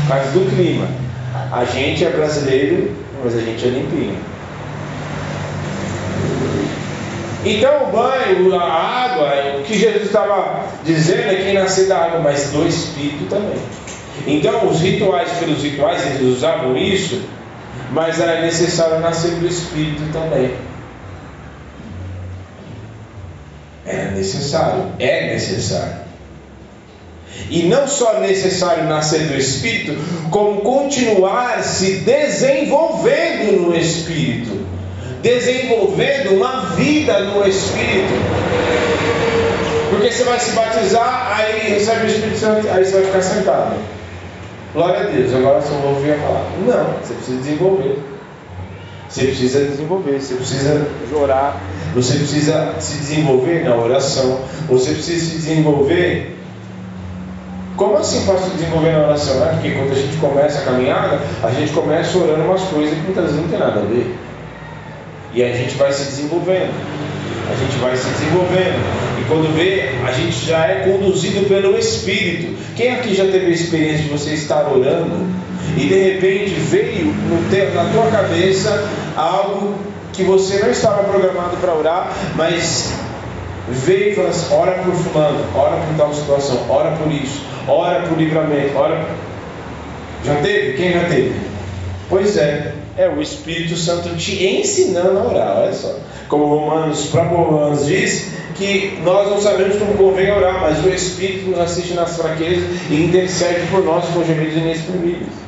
por 0.03 0.09
causa 0.09 0.31
do 0.33 0.51
clima. 0.51 1.06
A 1.53 1.65
gente 1.65 2.05
é 2.05 2.11
brasileiro, 2.11 2.95
mas 3.23 3.37
a 3.37 3.41
gente 3.41 3.65
é 3.65 3.69
limpinho. 3.69 4.19
Então 7.45 7.85
o 7.85 7.93
banho, 7.93 8.59
a 8.59 8.65
água, 8.65 9.61
o 9.61 9.63
que 9.63 9.79
Jesus 9.79 10.07
estava 10.07 10.65
dizendo 10.85 11.31
é 11.31 11.35
que 11.37 11.53
nascer 11.53 11.87
da 11.87 11.99
água, 11.99 12.19
mas 12.19 12.51
do 12.51 12.67
Espírito 12.67 13.27
também. 13.27 13.57
Então 14.27 14.67
os 14.67 14.81
rituais 14.81 15.31
pelos 15.39 15.63
rituais, 15.63 16.05
eles 16.07 16.37
usavam 16.37 16.77
isso, 16.77 17.23
mas 17.93 18.19
era 18.19 18.41
necessário 18.41 18.99
nascer 18.99 19.33
do 19.37 19.47
Espírito 19.47 20.03
também. 20.13 20.55
Era 23.87 24.11
necessário, 24.11 24.93
é 24.99 25.33
necessário. 25.33 26.06
E 27.49 27.63
não 27.65 27.87
só 27.87 28.21
necessário 28.21 28.85
nascer 28.85 29.21
do 29.21 29.37
Espírito, 29.37 29.97
como 30.31 30.61
continuar 30.63 31.63
se 31.63 31.97
desenvolvendo 31.99 33.61
no 33.61 33.77
Espírito, 33.77 34.67
desenvolvendo 35.23 36.35
uma 36.35 36.71
vida 36.75 37.21
no 37.21 37.47
Espírito. 37.47 38.15
Porque 39.91 40.11
você 40.11 40.25
vai 40.25 40.41
se 40.41 40.51
batizar, 40.51 41.37
aí 41.37 41.71
recebe 41.71 42.07
o 42.07 42.07
Espírito 42.07 42.39
Santo, 42.39 42.69
aí 42.69 42.85
você 42.85 42.93
vai 42.93 43.05
ficar 43.05 43.23
sentado. 43.23 43.77
Glória 44.75 45.01
a 45.01 45.05
Deus, 45.05 45.33
agora 45.33 45.63
só 45.63 45.75
vou 45.75 45.95
ouvir 45.95 46.13
a 46.13 46.19
palavra. 46.19 46.51
Não, 46.67 46.99
você 47.01 47.15
precisa 47.15 47.39
desenvolver. 47.39 47.99
Você 49.09 49.27
precisa 49.27 49.65
desenvolver, 49.65 50.21
você 50.21 50.35
precisa 50.35 50.87
orar, 51.15 51.63
você 51.95 52.19
precisa 52.19 52.75
se 52.81 52.99
desenvolver 52.99 53.65
na 53.65 53.77
oração, 53.77 54.41
você 54.69 54.91
precisa 54.91 55.25
se 55.25 55.37
desenvolver 55.37 56.36
como 57.77 57.99
assim 57.99 58.25
posso 58.25 58.51
desenvolver 58.51 58.93
na 58.93 59.07
oração? 59.07 59.41
Porque 59.53 59.71
quando 59.71 59.93
a 59.93 59.95
gente 59.95 60.17
começa 60.17 60.61
a 60.61 60.65
caminhada, 60.65 61.21
a 61.43 61.51
gente 61.51 61.73
começa 61.73 62.17
orando 62.19 62.43
umas 62.45 62.63
coisas 62.63 62.95
que 62.95 63.05
muitas 63.05 63.25
vezes 63.25 63.41
não 63.41 63.49
tem 63.49 63.59
nada 63.59 63.81
a 63.81 63.85
ver. 63.85 64.17
E 65.35 65.43
a 65.43 65.53
gente 65.53 65.75
vai 65.77 65.93
se 65.93 66.05
desenvolvendo. 66.05 66.73
a 67.51 67.55
gente 67.55 67.77
vai 67.79 67.97
se 67.97 68.09
desenvolvendo. 68.09 69.21
E 69.21 69.25
quando 69.29 69.55
vê, 69.55 69.91
a 70.07 70.13
gente 70.13 70.47
já 70.47 70.67
é 70.67 70.91
conduzido 70.91 71.47
pelo 71.47 71.77
Espírito. 71.79 72.57
Quem 72.75 72.95
aqui 72.95 73.15
já 73.15 73.25
teve 73.25 73.47
a 73.47 73.51
experiência 73.51 74.05
de 74.05 74.09
você 74.09 74.33
estar 74.33 74.67
orando 74.69 75.27
e 75.77 75.87
de 75.87 75.95
repente 75.95 76.51
veio 76.51 77.15
na 77.75 77.85
tua 77.93 78.11
cabeça 78.11 78.89
algo 79.15 79.75
que 80.13 80.23
você 80.23 80.59
não 80.59 80.71
estava 80.71 81.05
programado 81.05 81.57
para 81.59 81.75
orar, 81.75 82.13
mas 82.35 82.91
veio 83.69 84.13
e 84.13 84.15
falou 84.15 84.31
assim: 84.31 84.55
ora 84.55 84.73
por 84.83 84.95
fulano, 84.95 85.45
ora 85.55 85.77
por 85.77 85.97
tal 85.97 86.15
situação, 86.15 86.67
ora 86.69 86.93
por 86.97 87.11
isso, 87.11 87.43
ora 87.69 88.01
por 88.07 88.19
livramento, 88.19 88.77
ora. 88.77 89.07
Já 90.25 90.37
teve? 90.37 90.77
Quem 90.77 90.93
já 90.93 91.05
teve? 91.05 91.35
Pois 92.09 92.37
é, 92.37 92.73
é 92.97 93.09
o 93.09 93.21
Espírito 93.21 93.77
Santo 93.77 94.17
te 94.17 94.45
ensinando 94.45 95.19
a 95.19 95.27
orar, 95.27 95.59
olha 95.59 95.73
só. 95.73 95.95
Como 96.29 96.47
Romanos, 96.47 97.07
próprio 97.07 97.37
Romanos 97.37 97.87
diz, 97.87 98.33
que 98.57 98.99
nós 99.05 99.29
não 99.29 99.41
sabemos 99.41 99.77
como 99.77 99.95
convém 99.95 100.31
orar, 100.31 100.61
mas 100.61 100.85
o 100.85 100.89
Espírito 100.89 101.51
nos 101.51 101.61
assiste 101.61 101.95
nas 101.95 102.17
fraquezas 102.17 102.65
e 102.91 102.95
intercede 102.95 103.67
por 103.71 103.85
nós 103.85 104.05
com 104.07 104.25
gemidos 104.25 104.57
inexprimíveis. 104.57 105.47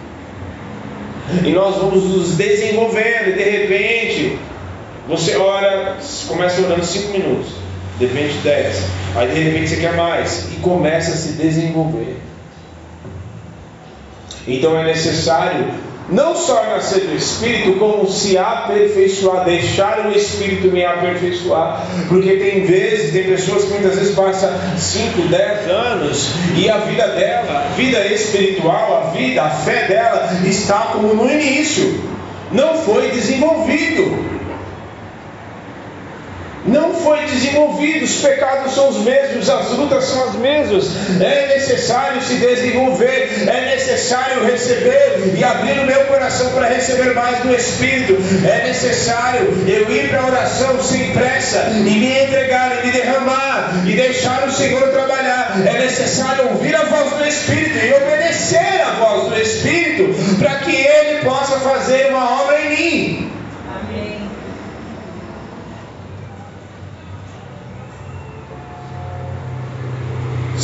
E 1.44 1.50
nós 1.50 1.76
vamos 1.76 2.04
nos 2.04 2.36
desenvolvendo, 2.36 3.28
e 3.28 3.32
de 3.32 3.42
repente, 3.42 4.38
você 5.08 5.36
ora, 5.36 5.96
começa 6.26 6.62
orando 6.62 6.84
5 6.84 7.12
minutos, 7.12 7.52
de 7.98 8.06
repente 8.06 8.38
10, 8.38 8.82
aí 9.16 9.28
de 9.28 9.40
repente 9.40 9.68
você 9.70 9.76
quer 9.76 9.94
mais, 9.94 10.48
e 10.52 10.56
começa 10.56 11.12
a 11.12 11.16
se 11.16 11.32
desenvolver. 11.32 12.16
Então 14.46 14.78
é 14.78 14.84
necessário 14.84 15.66
não 16.10 16.34
só 16.34 16.64
nascer 16.64 17.00
do 17.00 17.14
Espírito, 17.14 17.78
como 17.78 18.10
se 18.10 18.38
aperfeiçoar, 18.38 19.44
deixar 19.44 20.06
o 20.06 20.12
Espírito 20.12 20.68
me 20.68 20.82
aperfeiçoar, 20.82 21.86
porque 22.08 22.36
tem 22.36 22.64
vezes, 22.64 23.12
tem 23.12 23.24
pessoas 23.24 23.64
que 23.64 23.72
muitas 23.72 23.94
vezes 23.96 24.14
passam 24.14 24.50
5, 24.78 25.28
10 25.28 25.68
anos 25.68 26.30
e 26.56 26.70
a 26.70 26.78
vida 26.78 27.08
dela, 27.08 27.66
a 27.66 27.74
vida 27.74 28.06
espiritual, 28.06 29.08
a 29.08 29.10
vida, 29.10 29.42
a 29.42 29.50
fé 29.50 29.86
dela 29.86 30.40
está 30.46 30.92
como 30.92 31.14
no 31.14 31.30
início, 31.30 32.02
não 32.52 32.78
foi 32.78 33.10
desenvolvido 33.10 34.37
não 36.68 36.94
foi 36.94 37.24
desenvolvido, 37.26 38.04
os 38.04 38.16
pecados 38.16 38.74
são 38.74 38.88
os 38.88 38.98
mesmos, 38.98 39.48
as 39.48 39.70
lutas 39.70 40.04
são 40.04 40.28
as 40.28 40.34
mesmas. 40.36 40.90
É 41.20 41.54
necessário 41.56 42.22
se 42.22 42.34
desenvolver, 42.34 43.46
é 43.46 43.74
necessário 43.76 44.44
receber 44.44 45.34
e 45.36 45.42
abrir 45.42 45.80
o 45.80 45.86
meu 45.86 46.04
coração 46.04 46.50
para 46.52 46.68
receber 46.68 47.14
mais 47.14 47.38
do 47.40 47.54
Espírito. 47.54 48.16
É 48.46 48.66
necessário 48.66 49.64
eu 49.66 49.90
ir 49.90 50.08
para 50.08 50.20
a 50.20 50.26
oração 50.26 50.82
sem 50.82 51.12
pressa 51.12 51.70
e 51.70 51.80
me 51.80 52.22
entregar 52.22 52.78
e 52.78 52.86
me 52.86 52.92
derramar 52.92 53.82
e 53.86 53.92
deixar 53.92 54.46
o 54.46 54.52
Senhor 54.52 54.88
trabalhar. 54.90 55.60
É 55.66 55.78
necessário 55.78 56.50
ouvir 56.50 56.74
a 56.74 56.84
voz 56.84 57.10
do 57.12 57.24
Espírito 57.26 57.78
e 57.78 57.92
obedecer 57.94 58.82
a 58.82 58.90
voz 58.92 59.28
do 59.28 59.40
Espírito 59.40 60.14
para 60.38 60.56
que 60.56 60.74
Ele 60.74 61.22
possa 61.22 61.58
fazer 61.60 62.08
uma 62.10 62.42
obra 62.42 62.60
em 62.60 62.68
mim. 62.70 63.27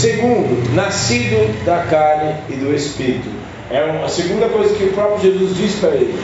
Segundo, 0.04 0.74
nascido 0.74 1.64
da 1.64 1.78
carne 1.84 2.34
e 2.50 2.56
do 2.56 2.74
espírito. 2.74 3.26
É 3.70 3.78
a 4.04 4.06
segunda 4.06 4.50
coisa 4.50 4.74
que 4.74 4.84
o 4.84 4.92
próprio 4.92 5.32
Jesus 5.32 5.56
diz 5.56 5.76
para 5.76 5.88
ele. 5.92 6.22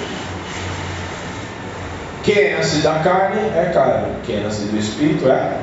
Quem 2.23 2.37
é 2.37 2.57
nascido 2.59 2.83
da 2.83 2.99
carne 2.99 3.41
é 3.57 3.71
carne, 3.73 4.09
quem 4.27 4.37
é 4.37 4.41
nascido 4.41 4.73
do 4.73 4.79
espírito 4.79 5.27
é. 5.31 5.57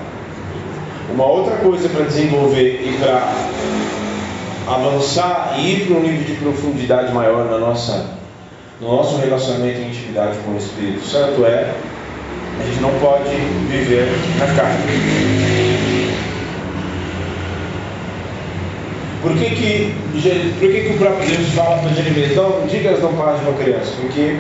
Uma 1.14 1.26
outra 1.28 1.58
coisa 1.58 1.88
para 1.90 2.06
desenvolver 2.06 2.82
e 2.84 2.98
para 3.00 3.32
avançar 4.74 5.54
e 5.60 5.74
ir 5.74 5.86
para 5.86 5.98
um 5.98 6.02
nível 6.02 6.24
de 6.24 6.34
profundidade 6.42 7.14
maior 7.14 7.46
na 7.46 7.60
nossa, 7.60 8.16
no 8.82 8.88
nosso 8.88 9.18
relacionamento 9.18 9.80
e 9.80 9.90
intimidade 9.90 10.40
com 10.44 10.54
o 10.54 10.58
Espírito 10.58 11.06
Santo 11.06 11.46
é 11.46 11.72
a 12.60 12.64
gente 12.64 12.82
não 12.82 12.90
pode 13.00 13.30
viver 13.70 14.08
na 14.40 14.48
carne. 14.56 15.87
Por 19.22 19.34
que, 19.34 19.50
que, 19.50 19.96
por 20.60 20.70
que, 20.70 20.82
que 20.82 20.94
o 20.94 20.98
próprio 20.98 21.28
Deus 21.28 21.50
fala 21.50 21.80
para 21.80 21.90
Jeremias, 21.90 22.36
não 22.36 22.68
diga 22.68 22.92
não 22.92 23.10
de 23.10 23.50
uma 23.50 23.58
criança? 23.58 23.94
Porque 24.00 24.38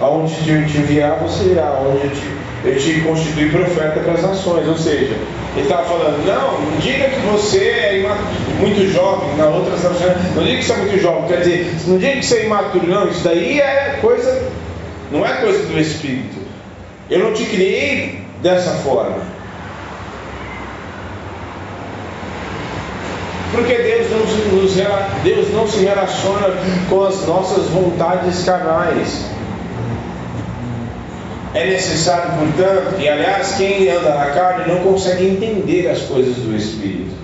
aonde 0.00 0.34
eu 0.50 0.66
te 0.66 0.78
enviar, 0.78 1.18
você 1.20 1.50
irá, 1.50 1.68
aonde 1.68 2.04
eu 2.04 2.10
te, 2.10 2.22
eu 2.64 2.76
te 2.76 3.00
constitui 3.02 3.50
profeta 3.50 4.00
para 4.00 4.12
as 4.14 4.22
nações. 4.22 4.66
Ou 4.66 4.76
seja, 4.76 5.14
ele 5.54 5.62
estava 5.62 5.84
falando, 5.84 6.26
não, 6.26 6.60
não 6.60 6.78
diga 6.78 7.08
que 7.08 7.20
você 7.20 7.58
é 7.58 8.16
muito 8.58 8.92
jovem, 8.92 9.36
na 9.36 9.46
outra 9.46 9.76
não 10.34 10.42
diga 10.42 10.58
que 10.58 10.64
você 10.64 10.72
é 10.72 10.76
muito 10.76 11.00
jovem, 11.00 11.28
quer 11.28 11.38
dizer, 11.38 11.74
não 11.86 11.98
diga 11.98 12.12
que 12.12 12.26
você 12.26 12.36
é 12.38 12.46
imaturo, 12.46 12.86
não, 12.86 13.08
isso 13.08 13.22
daí 13.22 13.60
é 13.60 13.98
coisa, 14.00 14.48
não 15.12 15.24
é 15.24 15.34
coisa 15.34 15.64
do 15.66 15.78
Espírito. 15.78 16.36
Eu 17.08 17.20
não 17.20 17.32
te 17.32 17.44
criei 17.44 18.20
dessa 18.42 18.72
forma. 18.82 19.35
Porque 23.56 23.74
Deus 23.74 24.10
não, 24.10 24.18
nos, 24.60 24.74
Deus 25.24 25.52
não 25.54 25.66
se 25.66 25.78
relaciona 25.78 26.48
com 26.90 27.04
as 27.04 27.26
nossas 27.26 27.64
vontades 27.68 28.44
carnais. 28.44 29.24
É 31.54 31.64
necessário, 31.70 32.32
portanto, 32.38 33.00
e 33.00 33.08
aliás, 33.08 33.54
quem 33.56 33.88
anda 33.88 34.14
na 34.14 34.26
carne 34.26 34.70
não 34.70 34.80
consegue 34.80 35.26
entender 35.26 35.88
as 35.88 36.02
coisas 36.02 36.34
do 36.36 36.54
Espírito. 36.54 37.16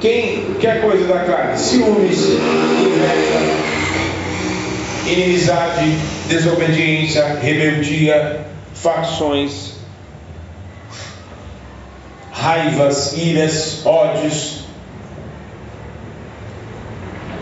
Quem 0.00 0.54
quer 0.60 0.80
coisa 0.80 1.06
da 1.06 1.20
carne? 1.20 1.56
Ciúmes, 1.56 2.18
inveja, 2.18 3.40
inimizade, 5.06 5.98
desobediência, 6.26 7.38
rebeldia, 7.40 8.40
facções, 8.74 9.74
raivas, 12.32 13.16
iras, 13.16 13.86
ódios, 13.86 14.55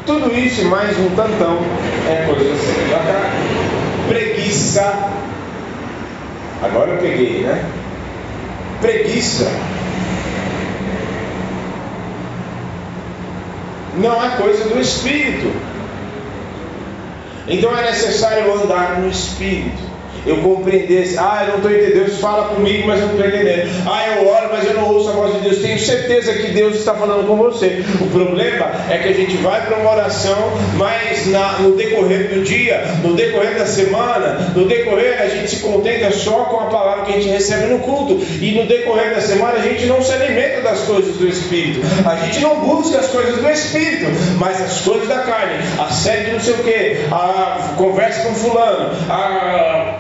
tudo 0.07 0.35
isso 0.35 0.61
e 0.61 0.65
mais 0.65 0.99
um 0.99 1.11
tantão 1.11 1.59
é 2.09 2.27
coisa 2.27 2.53
assim. 2.53 2.91
da 2.91 2.99
carne. 2.99 4.09
Preguiça. 4.09 5.11
Agora 6.63 6.93
eu 6.93 6.99
peguei, 6.99 7.43
né? 7.43 7.65
Preguiça. 8.81 9.51
Não 13.97 14.25
é 14.25 14.37
coisa 14.37 14.69
do 14.69 14.81
espírito. 14.81 15.53
Então 17.47 17.77
é 17.77 17.83
necessário 17.83 18.53
andar 18.55 18.99
no 19.01 19.09
espírito 19.09 19.94
eu 20.27 20.39
compreendesse, 20.39 21.19
ah, 21.19 21.45
eu 21.47 21.49
não 21.49 21.57
estou 21.57 21.71
entendendo, 21.71 22.05
Deus 22.05 22.21
fala 22.21 22.55
comigo, 22.55 22.87
mas 22.87 23.01
eu 23.01 23.07
não 23.07 23.15
estou 23.15 23.29
entendendo. 23.29 23.71
Ah, 23.87 24.17
eu 24.17 24.29
oro, 24.29 24.49
mas 24.53 24.65
eu 24.65 24.75
não 24.75 24.89
ouço 24.89 25.11
a 25.11 25.13
voz 25.13 25.35
de 25.35 25.41
Deus. 25.41 25.59
Tenho 25.59 25.79
certeza 25.79 26.33
que 26.35 26.49
Deus 26.53 26.77
está 26.77 26.95
falando 26.95 27.27
com 27.27 27.37
você. 27.37 27.85
O 28.01 28.07
problema 28.07 28.71
é 28.89 28.99
que 28.99 29.09
a 29.09 29.13
gente 29.13 29.37
vai 29.39 29.67
para 29.67 29.77
uma 29.79 29.91
oração, 29.91 30.53
mas 30.77 31.27
na, 31.27 31.59
no 31.59 31.77
decorrer 31.77 32.29
do 32.29 32.43
dia, 32.43 32.85
no 33.03 33.15
decorrer 33.15 33.59
da 33.59 33.67
semana, 33.67 34.53
no 34.55 34.67
decorrer 34.67 35.21
a 35.21 35.29
gente 35.29 35.51
se 35.51 35.61
contenta 35.61 36.11
só 36.11 36.45
com 36.45 36.61
a 36.61 36.67
palavra 36.67 37.05
que 37.05 37.13
a 37.13 37.21
gente 37.21 37.29
recebe 37.29 37.67
no 37.67 37.81
culto. 37.81 38.19
E 38.41 38.53
no 38.53 38.67
decorrer 38.67 39.15
da 39.15 39.21
semana 39.21 39.59
a 39.59 39.63
gente 39.63 39.87
não 39.87 40.03
se 40.03 40.13
alimenta 40.13 40.63
das 40.63 40.81
coisas 40.81 41.17
do 41.17 41.29
Espírito. 41.29 41.81
A 42.09 42.17
gente 42.25 42.41
não 42.41 42.61
busca 42.61 42.99
as 42.99 43.09
coisas 43.09 43.37
do 43.37 43.49
Espírito, 43.49 44.07
mas 44.39 44.61
as 44.61 44.81
coisas 44.81 45.09
da 45.09 45.19
carne. 45.19 45.59
A 45.79 45.91
série 45.91 46.33
não 46.33 46.41
sei 46.41 46.55
o 46.55 46.59
que, 46.59 46.97
a 47.13 47.75
conversa 47.77 48.23
com 48.23 48.35
fulano, 48.35 48.91
a 49.09 49.94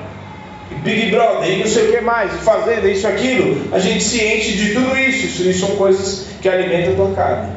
Big 0.84 1.10
Brother 1.10 1.50
e 1.50 1.60
não 1.60 1.66
sei 1.66 1.88
o 1.88 1.92
que 1.92 2.00
mais, 2.02 2.30
fazenda, 2.42 2.86
isso, 2.86 3.08
aquilo, 3.08 3.74
a 3.74 3.78
gente 3.78 4.04
se 4.04 4.22
enche 4.22 4.52
de 4.52 4.74
tudo 4.74 4.96
isso. 4.98 5.42
Isso 5.48 5.66
são 5.66 5.76
coisas 5.76 6.26
que 6.42 6.48
alimentam 6.48 6.92
a 6.92 6.96
tua 6.96 7.14
carne. 7.14 7.52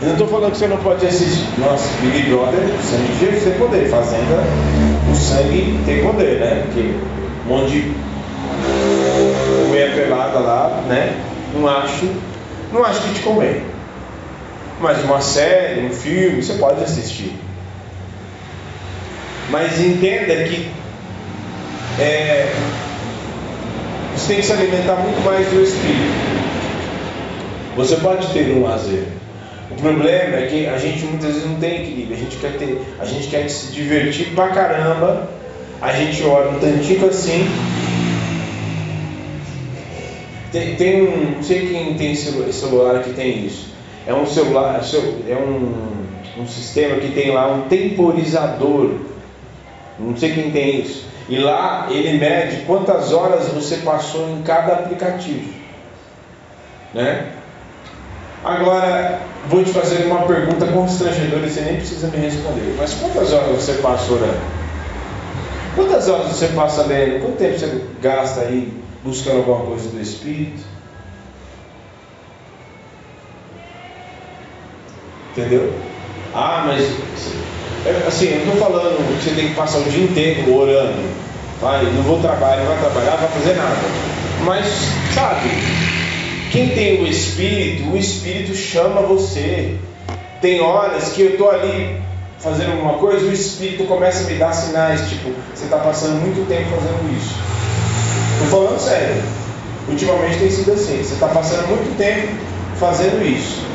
Eu 0.00 0.06
não 0.06 0.12
estou 0.14 0.26
falando 0.26 0.50
que 0.50 0.58
você 0.58 0.66
não 0.66 0.78
pode 0.78 1.06
assistir. 1.06 1.46
Nossa, 1.58 1.88
Big 2.00 2.28
Brother, 2.28 2.58
sangue 2.82 3.12
de 3.12 3.18
Jesus 3.20 3.44
tem 3.44 3.52
poder. 3.54 3.88
Fazenda, 3.88 4.42
o 5.08 5.14
sangue 5.14 5.78
tem 5.86 6.02
poder, 6.02 6.40
né? 6.40 6.64
Porque 6.66 6.90
um 7.46 7.48
monte 7.48 7.70
de 7.70 7.94
mulher 9.68 9.94
pelada 9.94 10.40
lá, 10.40 10.82
né? 10.88 11.16
Não 11.54 11.68
acho, 11.68 12.10
não 12.72 12.84
acho 12.84 13.00
que 13.02 13.14
te 13.14 13.20
convém. 13.20 13.62
Mas 14.80 15.04
uma 15.04 15.20
série, 15.20 15.86
um 15.86 15.90
filme, 15.90 16.42
você 16.42 16.54
pode 16.54 16.82
assistir. 16.82 17.32
Mas 19.50 19.80
entenda 19.80 20.34
que 20.42 20.68
é, 22.02 22.52
você 24.16 24.28
tem 24.28 24.36
que 24.36 24.46
se 24.46 24.52
alimentar 24.52 24.96
muito 24.96 25.24
mais 25.24 25.46
do 25.48 25.62
Espírito. 25.62 26.32
Você 27.76 27.96
pode 27.96 28.26
ter 28.32 28.54
um 28.54 28.62
lazer. 28.62 29.04
O 29.70 29.74
problema 29.76 30.36
é 30.36 30.46
que 30.50 30.66
a 30.66 30.76
gente 30.76 31.04
muitas 31.04 31.34
vezes 31.34 31.48
não 31.48 31.56
tem 31.56 31.82
equilíbrio. 31.82 32.16
A 32.16 32.20
gente 32.20 32.36
quer 32.36 32.52
ter, 32.58 32.82
a 32.98 33.04
gente 33.04 33.28
quer 33.28 33.48
se 33.48 33.72
divertir 33.72 34.34
pra 34.34 34.48
caramba. 34.48 35.28
A 35.80 35.92
gente 35.92 36.22
ora 36.24 36.50
um 36.50 36.58
tantinho 36.58 37.08
assim 37.08 37.48
Tem, 40.52 40.76
tem 40.76 41.02
um. 41.02 41.36
Não 41.36 41.42
sei 41.42 41.66
quem 41.66 41.94
tem 41.94 42.14
celular 42.14 43.02
que 43.02 43.14
tem 43.14 43.46
isso. 43.46 43.68
É 44.06 44.12
um 44.12 44.26
celular. 44.26 44.82
É 45.26 45.34
um, 45.34 46.42
um 46.42 46.46
sistema 46.46 46.96
que 46.96 47.08
tem 47.08 47.30
lá 47.30 47.50
um 47.50 47.62
temporizador. 47.62 48.90
Não 49.98 50.14
sei 50.14 50.32
quem 50.32 50.50
tem 50.50 50.82
isso. 50.82 51.11
E 51.28 51.38
lá 51.38 51.86
ele 51.90 52.18
mede 52.18 52.64
quantas 52.64 53.12
horas 53.12 53.48
você 53.48 53.78
passou 53.78 54.30
em 54.30 54.42
cada 54.42 54.74
aplicativo. 54.74 55.52
Né? 56.92 57.32
Agora, 58.44 59.20
vou 59.48 59.64
te 59.64 59.70
fazer 59.70 60.04
uma 60.06 60.26
pergunta 60.26 60.66
constrangedora 60.66 61.46
e 61.46 61.50
você 61.50 61.60
nem 61.60 61.76
precisa 61.76 62.08
me 62.08 62.18
responder. 62.18 62.74
Mas 62.76 62.94
quantas 62.94 63.32
horas 63.32 63.48
você 63.50 63.74
passa 63.74 64.12
orando? 64.12 64.40
Quantas 65.76 66.08
horas 66.08 66.26
você 66.26 66.48
passa 66.48 66.82
lendo? 66.82 67.22
Quanto 67.22 67.38
tempo 67.38 67.58
você 67.58 67.84
gasta 68.00 68.40
aí 68.42 68.72
buscando 69.02 69.38
alguma 69.38 69.64
coisa 69.66 69.88
do 69.88 70.00
Espírito? 70.00 70.62
Entendeu? 75.30 75.72
Ah, 76.34 76.64
mas 76.66 76.82
assim, 78.06 78.28
eu 78.30 78.38
estou 78.38 78.56
falando 78.56 78.96
que 78.96 79.24
você 79.24 79.34
tem 79.34 79.48
que 79.48 79.54
passar 79.54 79.78
o 79.78 79.84
dia 79.84 80.04
inteiro 80.04 80.54
orando. 80.54 81.02
Vai, 81.60 81.84
não 81.84 82.02
vou 82.02 82.20
trabalhar, 82.20 82.58
não 82.58 82.66
vai 82.66 82.78
trabalhar, 82.78 83.10
não 83.12 83.18
vai 83.18 83.28
fazer 83.28 83.54
nada. 83.54 83.76
Mas, 84.44 84.66
sabe, 85.14 85.48
quem 86.50 86.68
tem 86.70 87.02
o 87.02 87.06
Espírito, 87.06 87.90
o 87.90 87.96
Espírito 87.96 88.54
chama 88.54 89.02
você. 89.02 89.76
Tem 90.40 90.60
horas 90.60 91.12
que 91.12 91.22
eu 91.22 91.30
estou 91.30 91.50
ali 91.50 92.00
fazendo 92.38 92.72
alguma 92.72 92.94
coisa, 92.94 93.24
o 93.26 93.32
Espírito 93.32 93.84
começa 93.84 94.24
a 94.24 94.30
me 94.30 94.34
dar 94.34 94.52
sinais, 94.52 95.08
tipo, 95.08 95.30
você 95.54 95.64
está 95.64 95.78
passando 95.78 96.20
muito 96.20 96.46
tempo 96.48 96.70
fazendo 96.70 97.16
isso. 97.16 97.34
Estou 98.42 98.60
falando 98.60 98.80
sério. 98.80 99.22
Ultimamente 99.88 100.38
tem 100.38 100.50
sido 100.50 100.72
assim. 100.72 101.02
Você 101.02 101.14
está 101.14 101.28
passando 101.28 101.68
muito 101.68 101.96
tempo 101.96 102.28
fazendo 102.78 103.24
isso. 103.24 103.71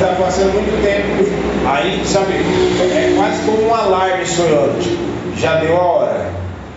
Está 0.00 0.14
passando 0.14 0.54
muito 0.54 0.82
tempo. 0.82 1.30
Aí, 1.68 2.02
sabe, 2.06 2.32
é 2.32 3.12
quase 3.14 3.44
como 3.44 3.68
um 3.68 3.74
alarme 3.74 4.24
sonhando. 4.24 4.82
Tipo, 4.82 5.38
já 5.38 5.56
deu 5.56 5.76
a 5.76 5.82
hora. 5.82 6.30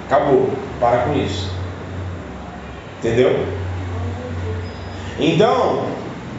Acabou. 0.08 0.50
Para 0.78 0.98
com 1.04 1.14
isso. 1.16 1.50
Entendeu? 3.00 3.46
Então, 5.18 5.86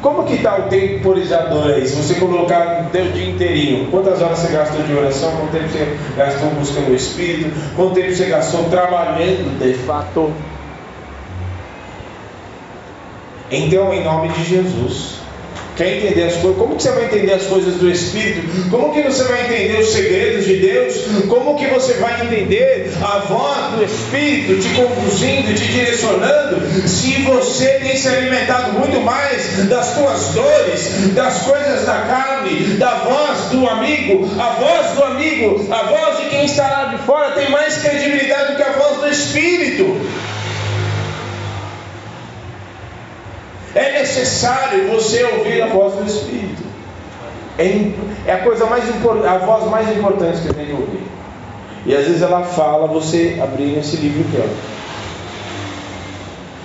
como 0.03 0.25
que 0.25 0.35
está 0.35 0.57
o 0.59 0.63
temporizador 0.65 1.69
aí? 1.69 1.89
Se 1.89 1.97
você 1.97 2.17
colocar 2.17 2.91
o 2.93 3.13
dia 3.13 3.31
inteirinho, 3.31 3.91
quantas 3.91 4.21
horas 4.21 4.41
você 4.41 4.53
gastou 4.53 4.83
de 4.83 4.93
oração, 4.93 5.33
quanto 5.39 5.53
tempo 5.53 5.69
você 5.69 5.97
gastou 6.19 6.51
buscando 6.51 6.91
o 6.91 6.95
Espírito, 6.95 7.51
quanto 7.77 7.95
tempo 7.95 8.15
você 8.15 8.27
gastou 8.27 8.65
trabalhando 8.65 9.59
de 9.59 9.73
fato? 9.73 10.31
Então, 13.51 13.95
em 13.95 14.05
nome 14.05 14.29
de 14.29 14.45
Jesus, 14.45 15.24
Quer 15.77 15.97
entender 15.97 16.23
as 16.23 16.37
coisas? 16.37 16.57
Como 16.57 16.77
que 16.77 16.83
você 16.83 16.91
vai 16.93 17.05
entender 17.07 17.33
as 17.33 17.43
coisas 17.47 17.75
do 17.75 17.91
Espírito? 17.91 18.71
Como 18.71 18.95
que 18.95 19.03
você 19.03 19.25
vai 19.25 19.45
entender 19.45 19.81
os 19.81 19.89
segredos 19.89 20.47
de 20.47 20.57
Deus? 20.59 20.95
Como 21.29 21.57
que 21.57 21.67
você 21.67 21.95
vai 21.95 22.25
entender 22.25 22.93
a 23.03 23.19
voz 23.19 23.73
do 23.73 23.85
Espírito 23.85 24.63
te 24.63 24.69
conduzindo, 24.75 25.53
te 25.53 25.67
direcionando? 25.67 26.89
Se 26.89 27.23
você 27.23 27.67
tem 27.81 27.97
se 27.97 28.09
alimentado 28.09 28.73
muito 28.79 29.01
mais 29.01 29.67
das 29.69 29.95
tuas 29.95 30.29
dores, 30.29 31.13
das 31.13 31.43
coisas 31.43 31.85
da 31.85 32.03
carne, 32.03 32.77
da 32.79 32.95
voz 32.99 33.51
do 33.51 33.69
amigo, 33.69 34.31
a 34.39 34.51
voz 34.51 34.97
do 34.97 35.03
amigo, 35.03 35.67
a 35.73 35.83
voz 35.83 36.19
de 36.19 36.31
quem 36.31 36.45
está 36.45 36.69
lá 36.69 36.85
de 36.85 36.99
fora 37.05 37.33
tem 37.33 37.51
mais 37.51 37.79
credibilidade 37.79 38.53
do 38.53 38.57
que 38.57 38.63
a 38.63 38.73
voz 38.73 39.01
do 39.01 39.09
Espírito. 39.09 39.97
É 43.75 43.93
necessário 43.99 44.89
você 44.89 45.25
ouvir 45.25 45.63
a 45.63 45.67
voz 45.67 45.95
do 45.95 46.07
Espírito. 46.07 46.63
É, 47.59 47.93
é 48.27 48.33
a 48.35 48.39
coisa 48.39 48.67
mais 48.67 48.89
importante, 48.89 49.27
a 49.27 49.39
voz 49.39 49.71
mais 49.71 49.91
importante 49.97 50.41
que 50.41 50.47
você 50.49 50.55
tem 50.55 50.67
que 50.67 50.73
ouvir. 50.73 51.03
E 51.87 51.95
às 51.95 52.07
vezes 52.07 52.23
ela 52.23 52.43
fala, 52.43 52.87
você 52.87 53.39
abrir 53.43 53.79
esse 53.79 53.97
livro 53.97 54.25
aqui, 54.29 54.43
ó. 54.43 54.75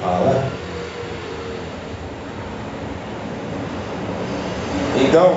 Fala. 0.01 0.49
Então, 5.01 5.35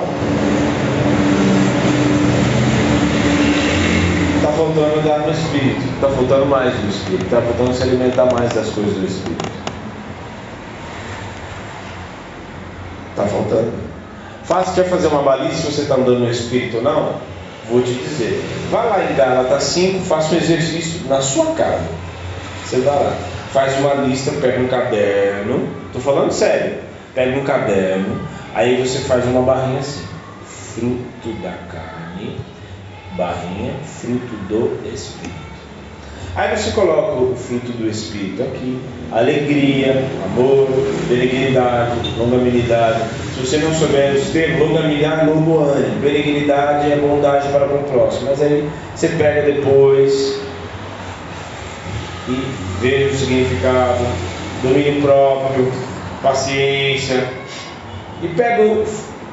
está 4.37 4.51
faltando 4.51 5.07
dar 5.07 5.19
no 5.19 5.31
Espírito, 5.31 5.81
está 5.95 6.09
faltando 6.09 6.45
mais 6.45 6.73
do 6.75 6.89
Espírito, 6.89 7.25
está 7.25 7.41
faltando 7.41 7.73
se 7.73 7.83
alimentar 7.83 8.25
mais 8.33 8.53
das 8.53 8.69
coisas 8.69 8.93
do 8.93 9.05
Espírito. 9.05 9.42
Faltando. 13.53 13.71
Fácil 14.43 14.73
quer 14.73 14.89
fazer 14.89 15.07
uma 15.07 15.21
baliza 15.21 15.55
se 15.55 15.71
você 15.71 15.81
está 15.83 15.95
andando 15.95 16.19
no 16.19 16.29
Espírito 16.29 16.77
ou 16.77 16.83
não? 16.83 17.15
Vou 17.69 17.81
te 17.81 17.93
dizer. 17.93 18.43
Vai 18.69 18.89
lá 18.89 19.11
em 19.11 19.15
Gálatas 19.15 19.63
5, 19.63 20.03
faça 20.05 20.35
um 20.35 20.37
exercício 20.37 21.07
na 21.07 21.21
sua 21.21 21.53
casa. 21.53 21.87
Você 22.65 22.81
vai 22.81 22.95
lá, 22.95 23.15
faz 23.51 23.77
uma 23.79 23.93
lista, 23.93 24.31
pega 24.41 24.59
um 24.59 24.67
caderno. 24.67 25.69
Estou 25.87 26.01
falando 26.01 26.31
sério. 26.31 26.77
Pega 27.15 27.39
um 27.39 27.43
caderno, 27.43 28.19
aí 28.55 28.81
você 28.81 28.97
faz 28.99 29.23
uma 29.25 29.43
barrinha 29.43 29.79
assim. 29.79 30.03
Fruto 30.45 31.31
da 31.43 31.53
carne, 31.71 32.39
barrinha, 33.15 33.75
fruto 33.85 34.35
do 34.49 34.81
Espírito. 34.91 35.35
Aí 36.35 36.57
você 36.57 36.71
coloca 36.71 37.21
o 37.21 37.35
fruto 37.35 37.71
do 37.73 37.87
Espírito 37.87 38.41
aqui, 38.41 38.81
alegria, 39.11 40.05
amor, 40.25 40.67
benignidade, 41.07 42.13
longanimidade. 42.17 43.01
Se 43.33 43.41
você 43.41 43.57
não 43.57 43.73
souber 43.73 44.15
os 44.15 44.29
termos, 44.29 44.67
longanimidade, 44.67 45.25
longo 45.27 45.59
ânimo, 45.59 45.99
benignidade 46.01 46.91
é 46.91 46.95
bondade 46.95 47.47
para 47.49 47.67
com 47.67 47.75
o 47.75 47.83
próximo. 47.83 48.29
Mas 48.29 48.41
aí 48.41 48.67
você 48.95 49.09
pega 49.09 49.41
depois 49.51 50.39
e 52.29 52.47
vê 52.81 53.09
o 53.11 53.15
significado, 53.15 54.05
domínio 54.61 55.01
próprio, 55.01 55.71
paciência. 56.21 57.27
E 58.21 58.27
pega 58.29 58.63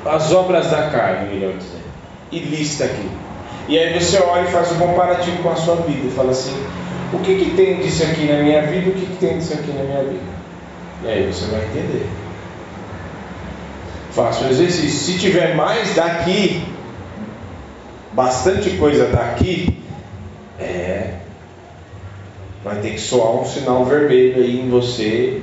as 0.05 0.33
obras 0.33 0.71
da 0.71 0.89
carne, 0.89 1.35
melhor 1.35 1.53
dizendo, 1.57 1.85
e 2.33 2.39
lista 2.41 2.85
aqui. 2.85 3.09
E 3.69 3.79
aí 3.79 3.99
você 3.99 4.19
olha 4.21 4.49
e 4.49 4.51
faz 4.51 4.73
um 4.73 4.79
comparativo 4.79 5.43
com 5.43 5.51
a 5.51 5.57
sua 5.57 5.77
vida 5.77 6.09
e 6.09 6.11
fala 6.11 6.33
assim, 6.33 6.57
o 7.13 7.19
que, 7.19 7.35
que 7.37 7.51
tem 7.57 7.81
disso 7.81 8.05
aqui 8.05 8.25
na 8.25 8.43
minha 8.43 8.63
vida? 8.63 8.91
O 8.91 8.95
que, 8.95 9.07
que 9.07 9.17
tem 9.17 9.39
disso 9.39 9.55
aqui 9.55 9.73
na 9.73 9.83
minha 9.83 10.05
vida? 10.05 10.41
E 11.05 11.09
aí 11.09 11.27
você 11.27 11.47
vai 11.47 11.65
entender. 11.65 12.07
Faça 14.13 14.45
o 14.45 14.51
exercício. 14.51 14.91
Se 14.91 15.19
tiver 15.19 15.55
mais 15.55 15.95
daqui, 15.95 16.63
bastante 18.13 18.71
coisa 18.77 19.07
daqui, 19.07 19.79
é. 20.59 21.15
Vai 22.63 22.77
ter 22.77 22.91
que 22.91 23.01
soar 23.01 23.41
um 23.41 23.45
sinal 23.45 23.85
vermelho 23.85 24.43
aí 24.43 24.61
em 24.61 24.69
você. 24.69 25.41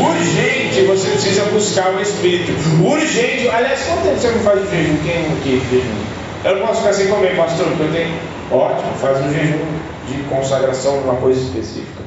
Urgente, 0.00 0.86
você 0.86 1.10
precisa 1.10 1.44
buscar 1.46 1.94
o 1.94 2.00
Espírito. 2.00 2.52
Urgente, 2.82 3.48
aliás, 3.48 3.80
quanto 3.84 4.04
tempo 4.04 4.18
você 4.18 4.30
não 4.30 4.40
faz 4.40 4.62
o 4.62 4.70
jejum? 4.70 4.96
Quem 5.04 5.26
aqui 5.26 5.62
jejum? 5.70 5.97
Eu 6.44 6.56
não 6.56 6.66
posso 6.66 6.82
ficar 6.82 6.92
sem 6.92 7.08
comer, 7.08 7.36
pastor, 7.36 7.66
porque 7.66 7.82
eu 7.82 7.92
tenho. 7.92 8.14
Ótimo, 8.50 8.92
faz 8.94 9.20
um 9.20 9.32
jejum 9.32 9.58
de 10.06 10.22
consagração 10.28 11.00
numa 11.00 11.16
coisa 11.16 11.40
específica. 11.40 12.02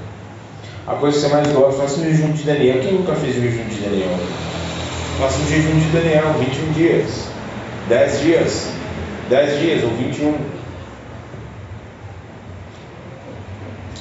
A 0.87 0.95
coisa 0.95 1.17
que 1.17 1.25
você 1.25 1.33
mais 1.33 1.47
gosta, 1.51 1.81
faça 1.81 1.99
um 1.99 2.03
jejum 2.03 2.31
de 2.31 2.43
Daniel. 2.43 2.79
Quem 2.81 2.93
nunca 2.93 3.13
fez 3.13 3.37
um 3.37 3.41
jejum 3.41 3.65
de 3.65 3.75
Daniel? 3.81 4.17
Faça 5.19 5.37
um 5.37 5.47
jejum 5.47 5.77
de 5.79 5.89
Daniel, 5.89 6.33
21 6.39 6.71
dias, 6.71 7.27
10 7.89 8.19
dias, 8.21 8.67
10 9.29 9.59
dias 9.59 9.83
ou 9.83 9.89
21. 9.91 10.35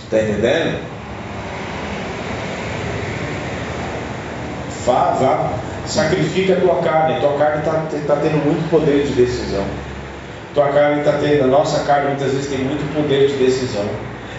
Está 0.04 0.22
entendendo? 0.22 0.80
Vá, 4.86 5.10
vá, 5.20 5.52
sacrifica 5.86 6.54
a 6.54 6.60
tua 6.60 6.76
carne. 6.76 7.16
A 7.16 7.20
tua 7.20 7.36
carne 7.36 7.58
está 7.58 8.14
tá 8.14 8.20
tendo 8.20 8.44
muito 8.44 8.70
poder 8.70 9.06
de 9.06 9.12
decisão. 9.12 9.64
Tua 10.54 10.68
carne 10.68 11.00
está 11.00 11.12
tendo, 11.12 11.44
a 11.44 11.46
nossa 11.46 11.84
carne 11.84 12.08
muitas 12.08 12.32
vezes 12.32 12.48
tem 12.48 12.58
muito 12.58 12.82
poder 12.94 13.28
de 13.28 13.34
decisão. 13.34 13.88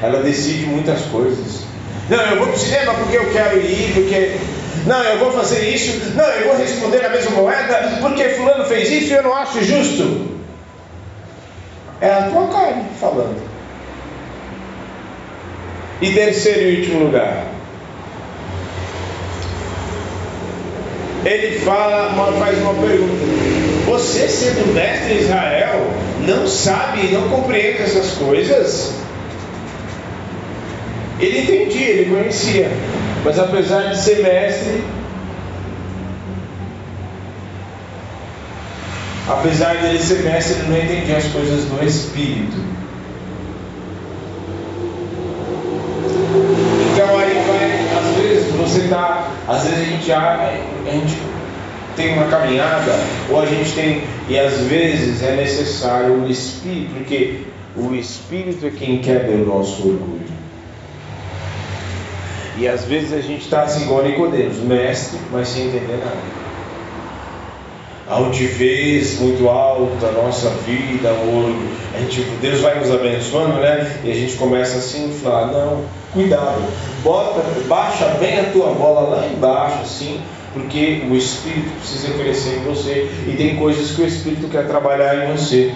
Ela 0.02 0.22
decide 0.22 0.66
muitas 0.66 1.02
coisas. 1.04 1.64
Não, 2.10 2.20
eu 2.20 2.38
vou 2.38 2.48
para 2.48 2.56
o 2.56 2.60
cinema 2.60 2.94
porque 2.96 3.18
eu 3.18 3.32
quero 3.32 3.58
ir, 3.60 3.94
porque. 3.94 4.36
Não, 4.86 5.02
eu 5.04 5.20
vou 5.20 5.32
fazer 5.32 5.70
isso. 5.70 6.12
Não, 6.16 6.26
eu 6.26 6.48
vou 6.48 6.58
responder 6.58 7.06
a 7.06 7.10
mesma 7.10 7.32
moeda 7.32 7.98
porque 8.02 8.30
fulano 8.30 8.66
fez 8.66 8.90
isso 8.90 9.14
e 9.14 9.16
eu 9.16 9.24
não 9.24 9.34
acho 9.34 9.64
justo. 9.64 10.32
É 12.02 12.12
a 12.12 12.24
tua 12.24 12.48
carne 12.48 12.86
falando. 13.00 13.42
E 16.02 16.12
terceiro 16.12 16.62
e 16.62 16.80
último 16.80 17.06
lugar. 17.06 17.46
Ele 21.24 21.60
fala, 21.60 22.34
faz 22.40 22.58
uma 22.58 22.74
pergunta. 22.74 23.51
Você, 23.92 24.30
sendo 24.30 24.74
mestre 24.74 25.16
de 25.16 25.24
Israel, 25.24 25.86
não 26.26 26.48
sabe, 26.48 27.10
não 27.10 27.28
compreende 27.28 27.82
essas 27.82 28.12
coisas? 28.12 28.96
Ele 31.20 31.42
entendia, 31.42 31.90
ele 31.90 32.16
conhecia, 32.16 32.72
mas 33.26 33.38
apesar 33.38 33.90
de 33.90 33.98
ser 33.98 34.24
mestre, 34.24 34.82
apesar 39.28 39.76
de 39.76 39.88
ele 39.88 40.00
ser 40.00 40.24
mestre, 40.24 40.54
ele 40.54 40.70
não 40.70 40.78
entendia 40.78 41.18
as 41.18 41.26
coisas 41.26 41.66
do 41.66 41.86
Espírito. 41.86 42.56
Então 46.94 47.20
aí 47.20 47.44
vai, 47.46 48.00
às 48.00 48.16
vezes 48.16 48.52
você 48.54 48.80
está, 48.86 49.28
às 49.50 49.64
vezes 49.64 49.80
a 49.80 49.84
gente 49.84 50.08
já, 50.08 50.50
a 50.88 50.92
gente 50.92 51.31
tem 52.02 52.14
uma 52.14 52.26
caminhada, 52.26 52.92
ou 53.30 53.40
a 53.40 53.46
gente 53.46 53.72
tem, 53.74 54.02
e 54.28 54.40
às 54.40 54.58
vezes 54.62 55.22
é 55.22 55.36
necessário 55.36 56.24
o 56.24 56.30
Espírito, 56.30 56.96
porque 56.96 57.42
o 57.76 57.94
Espírito 57.94 58.66
é 58.66 58.72
quem 58.72 58.98
quebra 59.00 59.36
o 59.36 59.46
nosso 59.46 59.88
orgulho. 59.88 60.32
E 62.58 62.68
às 62.68 62.86
vezes 62.86 63.14
a 63.14 63.22
gente 63.22 63.42
está 63.44 63.64
assim 63.64 63.84
igual 63.84 64.04
Nicodemos, 64.04 64.58
mestre, 64.58 65.20
mas 65.32 65.48
sem 65.48 65.68
entender 65.68 65.98
nada. 65.98 66.42
A 68.10 68.16
altivez 68.16 69.20
muito 69.20 69.48
alta, 69.48 70.08
a 70.08 70.12
nossa 70.12 70.50
vida, 70.66 71.10
o, 71.14 71.56
a 71.96 72.00
gente, 72.00 72.22
Deus 72.42 72.60
vai 72.60 72.78
nos 72.78 72.92
abençoando, 72.92 73.60
né? 73.60 74.02
E 74.04 74.12
a 74.12 74.14
gente 74.14 74.36
começa 74.36 74.80
assim 74.80 75.06
a 75.06 75.08
inflar, 75.08 75.48
não, 75.48 75.84
cuidado, 76.12 76.62
bota, 77.04 77.42
baixa 77.68 78.06
bem 78.20 78.40
a 78.40 78.44
tua 78.52 78.74
bola 78.74 79.16
lá 79.16 79.28
embaixo, 79.28 79.78
assim, 79.84 80.20
porque 80.54 81.04
o 81.10 81.16
Espírito 81.16 81.70
precisa 81.80 82.14
crescer 82.14 82.58
em 82.58 82.64
você 82.64 83.10
e 83.28 83.36
tem 83.38 83.56
coisas 83.56 83.92
que 83.92 84.02
o 84.02 84.06
Espírito 84.06 84.48
quer 84.50 84.68
trabalhar 84.68 85.24
em 85.24 85.32
você. 85.32 85.74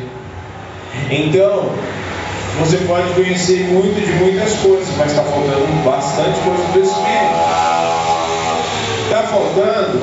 Então, 1.10 1.72
você 2.60 2.78
pode 2.88 3.14
conhecer 3.14 3.66
muito 3.66 4.00
de 4.00 4.12
muitas 4.14 4.54
coisas, 4.60 4.88
mas 4.98 5.12
está 5.12 5.24
faltando 5.24 5.84
bastante 5.84 6.40
coisa 6.40 6.64
do 6.74 6.80
Espírito. 6.80 7.66
Está 9.04 9.24
faltando 9.24 10.02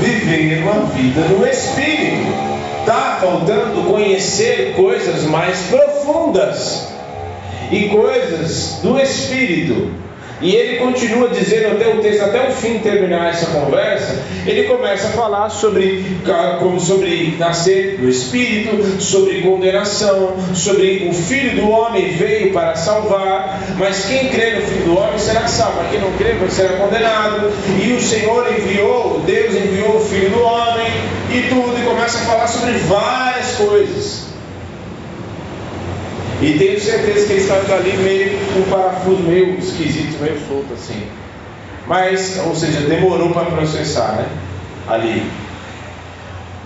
viver 0.00 0.62
uma 0.62 0.86
vida 0.86 1.20
no 1.22 1.46
Espírito. 1.46 2.32
Está 2.80 3.18
faltando 3.20 3.86
conhecer 3.86 4.74
coisas 4.74 5.24
mais 5.24 5.58
profundas 5.70 6.88
e 7.70 7.88
coisas 7.88 8.80
do 8.82 8.98
Espírito. 8.98 9.90
E 10.40 10.54
ele 10.54 10.76
continua 10.76 11.28
dizendo 11.28 11.72
até 11.72 11.88
o 11.88 12.00
texto, 12.00 12.22
até 12.22 12.48
o 12.48 12.52
fim 12.52 12.78
terminar 12.78 13.30
essa 13.30 13.46
conversa, 13.46 14.22
ele 14.46 14.64
começa 14.64 15.08
a 15.08 15.10
falar 15.10 15.48
sobre, 15.48 16.16
como 16.60 16.78
sobre 16.78 17.34
nascer 17.38 17.98
do 17.98 18.08
Espírito, 18.08 19.00
sobre 19.00 19.42
condenação, 19.42 20.36
sobre 20.54 21.08
o 21.10 21.12
Filho 21.12 21.60
do 21.60 21.70
Homem 21.70 22.10
veio 22.10 22.52
para 22.52 22.76
salvar, 22.76 23.60
mas 23.78 24.06
quem 24.06 24.28
crê 24.28 24.52
no 24.52 24.62
Filho 24.62 24.84
do 24.84 24.98
Homem 24.98 25.18
será 25.18 25.48
salvo, 25.48 25.80
quem 25.90 26.00
não 26.00 26.12
crê 26.12 26.34
vai 26.34 26.48
ser 26.50 26.78
condenado. 26.78 27.50
E 27.82 27.92
o 27.92 28.00
Senhor 28.00 28.46
enviou, 28.52 29.20
Deus 29.26 29.54
enviou 29.54 29.96
o 29.96 30.00
Filho 30.00 30.30
do 30.30 30.42
Homem 30.42 30.86
e 31.30 31.48
tudo, 31.48 31.76
e 31.78 31.84
começa 31.84 32.18
a 32.18 32.22
falar 32.22 32.46
sobre 32.46 32.72
várias 32.72 33.56
coisas. 33.56 34.37
E 36.40 36.56
tenho 36.56 36.80
certeza 36.80 37.26
que 37.26 37.32
ele 37.32 37.40
está 37.40 37.74
ali 37.74 37.96
meio 37.96 38.38
com 38.54 38.60
um 38.60 38.70
parafuso 38.70 39.22
meio 39.22 39.58
esquisito, 39.58 40.22
meio 40.22 40.38
solto 40.46 40.72
assim. 40.74 41.02
Mas, 41.86 42.38
ou 42.46 42.54
seja, 42.54 42.82
demorou 42.82 43.30
para 43.30 43.46
processar, 43.46 44.12
né? 44.12 44.26
Ali. 44.86 45.22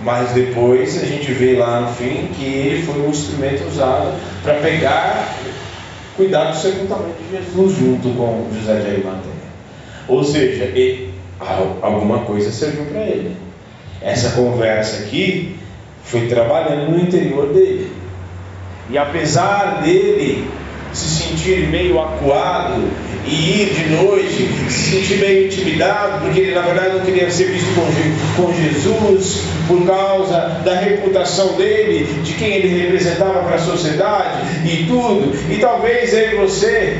Mas 0.03 0.31
depois 0.31 1.01
a 1.01 1.05
gente 1.05 1.31
vê 1.31 1.55
lá 1.55 1.81
no 1.81 1.93
fim 1.93 2.27
que 2.35 2.43
ele 2.43 2.83
foi 2.83 3.01
um 3.01 3.09
instrumento 3.09 3.65
usado 3.67 4.13
para 4.43 4.55
pegar, 4.55 5.33
cuidar 6.17 6.51
do 6.51 6.57
sepultamento 6.57 7.15
de 7.23 7.37
Jesus 7.37 7.77
junto 7.79 8.09
com 8.09 8.47
José 8.53 8.79
de 8.81 8.87
Arimateia. 8.87 9.33
Ou 10.07 10.23
seja, 10.23 10.65
ele, 10.65 11.13
alguma 11.81 12.19
coisa 12.25 12.51
serviu 12.51 12.85
para 12.85 13.01
ele. 13.01 13.37
Essa 14.01 14.31
conversa 14.31 15.03
aqui 15.03 15.55
foi 16.03 16.27
trabalhando 16.27 16.91
no 16.91 16.99
interior 16.99 17.53
dele. 17.53 17.92
E 18.93 18.97
apesar 18.99 19.81
dele 19.81 20.47
se 20.93 21.23
sentir 21.23 21.67
meio 21.67 21.99
acuado 21.99 22.79
e 23.25 23.63
ir 23.63 23.73
de 23.73 23.89
noite, 23.89 24.47
se 24.69 24.91
sentir 24.91 25.17
meio 25.17 25.47
intimidado, 25.47 26.21
porque 26.21 26.39
ele 26.39 26.53
na 26.53 26.61
verdade 26.61 26.97
não 26.97 26.99
queria 26.99 27.31
ser 27.31 27.45
visto 27.45 27.73
com, 27.73 28.43
com 28.43 28.53
Jesus, 28.53 29.45
por 29.67 29.83
causa 29.87 30.61
da 30.63 30.75
reputação 30.75 31.53
dele, 31.53 32.05
de 32.23 32.33
quem 32.33 32.53
ele 32.53 32.67
representava 32.67 33.41
para 33.41 33.55
a 33.55 33.59
sociedade 33.59 34.41
e 34.63 34.85
tudo. 34.85 35.33
E 35.51 35.57
talvez 35.57 36.13
eu 36.13 36.33
e 36.33 36.35
você, 36.35 36.99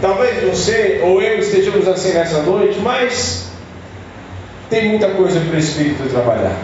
talvez 0.00 0.42
você 0.42 1.02
ou 1.04 1.20
eu 1.20 1.38
estejamos 1.38 1.86
assim 1.86 2.14
nessa 2.14 2.40
noite, 2.44 2.78
mas 2.78 3.50
tem 4.70 4.88
muita 4.88 5.10
coisa 5.10 5.38
para 5.38 5.54
o 5.54 5.58
Espírito 5.58 6.08
trabalhar. 6.08 6.56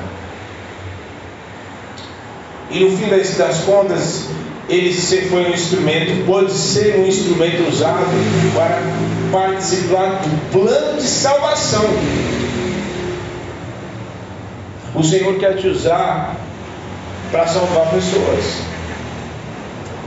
E 2.71 2.81
no 2.81 2.97
fim 2.97 3.07
das 3.37 3.59
contas, 3.65 4.31
ele 4.69 4.93
foi 5.29 5.51
um 5.51 5.55
instrumento, 5.55 6.27
pode 6.27 6.53
ser 6.53 7.01
um 7.01 7.07
instrumento 7.07 7.69
usado 7.69 8.07
para 8.55 8.81
participar 9.31 10.23
do 10.23 10.53
plano 10.53 11.01
de 11.01 11.07
salvação. 11.07 11.85
O 14.95 15.03
Senhor 15.03 15.39
quer 15.39 15.57
te 15.57 15.67
usar 15.67 16.37
para 17.31 17.47
salvar 17.47 17.91
pessoas, 17.91 18.63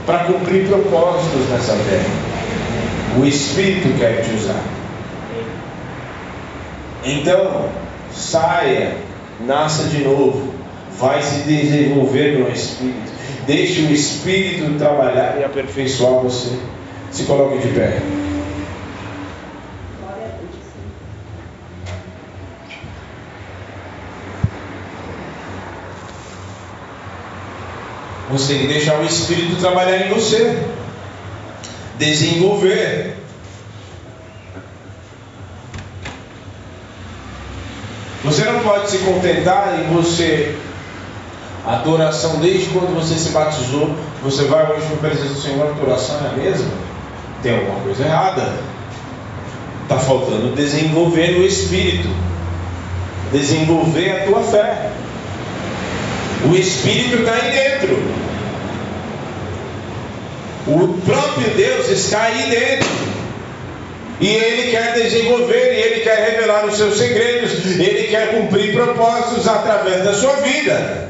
para 0.06 0.24
cumprir 0.24 0.68
propósitos 0.68 1.48
nessa 1.50 1.72
terra. 1.72 3.20
O 3.20 3.24
Espírito 3.24 3.98
quer 3.98 4.22
te 4.22 4.34
usar. 4.34 4.62
Então, 7.04 7.68
saia, 8.12 8.96
nasça 9.40 9.84
de 9.84 10.02
novo, 10.02 10.54
vai 10.98 11.22
se 11.22 11.40
desenvolver 11.42 12.38
no 12.38 12.48
Espírito 12.50 13.15
Deixe 13.46 13.82
o 13.82 13.92
Espírito 13.92 14.76
trabalhar 14.76 15.38
e 15.38 15.44
aperfeiçoar 15.44 16.20
você. 16.20 16.58
Se 17.12 17.22
coloque 17.24 17.58
de 17.58 17.68
pé. 17.68 18.02
Você 28.30 28.54
tem 28.54 28.62
que 28.62 28.66
deixar 28.66 29.00
o 29.00 29.04
Espírito 29.04 29.60
trabalhar 29.60 30.06
em 30.06 30.08
você, 30.12 30.60
desenvolver. 31.96 33.14
Você 38.24 38.44
não 38.44 38.58
pode 38.58 38.90
se 38.90 38.98
contentar 38.98 39.78
em 39.78 39.94
você 39.94 40.65
adoração 41.66 42.36
desde 42.36 42.66
quando 42.66 42.94
você 42.94 43.14
se 43.14 43.30
batizou, 43.30 43.94
você 44.22 44.44
vai 44.44 44.70
hoje 44.70 44.86
para 44.86 45.08
a 45.08 45.10
presença 45.10 45.34
do 45.34 45.40
Senhor, 45.40 45.66
adoração 45.66 46.16
é 46.24 46.28
a 46.28 46.32
mesma? 46.32 46.70
Tem 47.42 47.54
alguma 47.54 47.80
coisa 47.80 48.04
errada. 48.04 48.52
Está 49.82 49.98
faltando 49.98 50.54
desenvolver 50.54 51.38
o 51.38 51.44
Espírito, 51.44 52.08
desenvolver 53.32 54.10
a 54.10 54.26
tua 54.26 54.42
fé. 54.42 54.90
O 56.48 56.54
Espírito 56.54 57.16
está 57.18 57.32
aí 57.32 57.52
dentro. 57.52 58.02
O 60.66 61.00
próprio 61.04 61.48
Deus 61.56 61.88
está 61.88 62.22
aí 62.22 62.50
dentro. 62.50 62.88
E 64.20 64.28
Ele 64.28 64.70
quer 64.70 64.94
desenvolver, 64.94 65.74
e 65.74 65.82
Ele 65.82 66.00
quer 66.00 66.30
revelar 66.30 66.64
os 66.64 66.76
seus 66.76 66.96
segredos, 66.96 67.64
Ele 67.78 68.08
quer 68.08 68.30
cumprir 68.34 68.72
propósitos 68.72 69.46
através 69.46 70.02
da 70.02 70.14
sua 70.14 70.36
vida. 70.36 71.05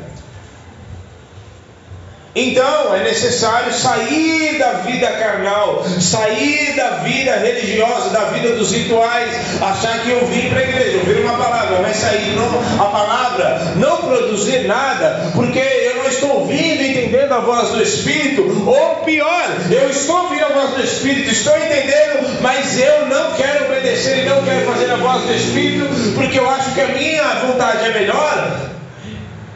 Então 2.39 2.95
é 2.95 3.03
necessário 3.03 3.72
sair 3.72 4.59
da 4.59 4.72
vida 4.72 5.07
carnal, 5.12 5.82
sair 5.99 6.74
da 6.76 6.99
vida 6.99 7.34
religiosa, 7.37 8.11
da 8.11 8.26
vida 8.26 8.55
dos 8.57 8.72
rituais, 8.72 9.34
achar 9.59 10.03
que 10.03 10.11
eu 10.11 10.26
vim 10.26 10.51
para 10.51 10.59
a 10.59 10.62
igreja, 10.64 10.99
ouvir 10.99 11.22
uma 11.22 11.39
palavra, 11.39 11.78
mas 11.80 11.97
sair 11.97 12.37
não, 12.37 12.84
a 12.84 12.91
palavra, 12.91 13.72
não 13.76 13.97
produzir 14.03 14.66
nada, 14.66 15.30
porque 15.34 15.59
eu 15.59 15.97
não 15.97 16.11
estou 16.11 16.41
ouvindo 16.41 16.82
e 16.82 16.91
entendendo 16.91 17.32
a 17.32 17.39
voz 17.39 17.70
do 17.70 17.82
Espírito, 17.82 18.43
ou 18.66 18.97
pior, 18.97 19.47
eu 19.70 19.89
estou 19.89 20.24
ouvindo 20.24 20.45
a 20.45 20.49
voz 20.49 20.74
do 20.74 20.84
Espírito, 20.84 21.30
estou 21.30 21.57
entendendo, 21.57 22.43
mas 22.43 22.78
eu 22.78 23.07
não 23.07 23.32
quero 23.32 23.64
obedecer 23.64 24.18
e 24.18 24.28
não 24.28 24.43
quero 24.43 24.66
fazer 24.66 24.91
a 24.91 24.97
voz 24.97 25.22
do 25.22 25.32
Espírito, 25.32 25.87
porque 26.14 26.39
eu 26.39 26.51
acho 26.51 26.74
que 26.74 26.82
a 26.82 26.89
minha 26.89 27.22
vontade 27.47 27.82
é 27.82 27.99
melhor. 27.99 28.61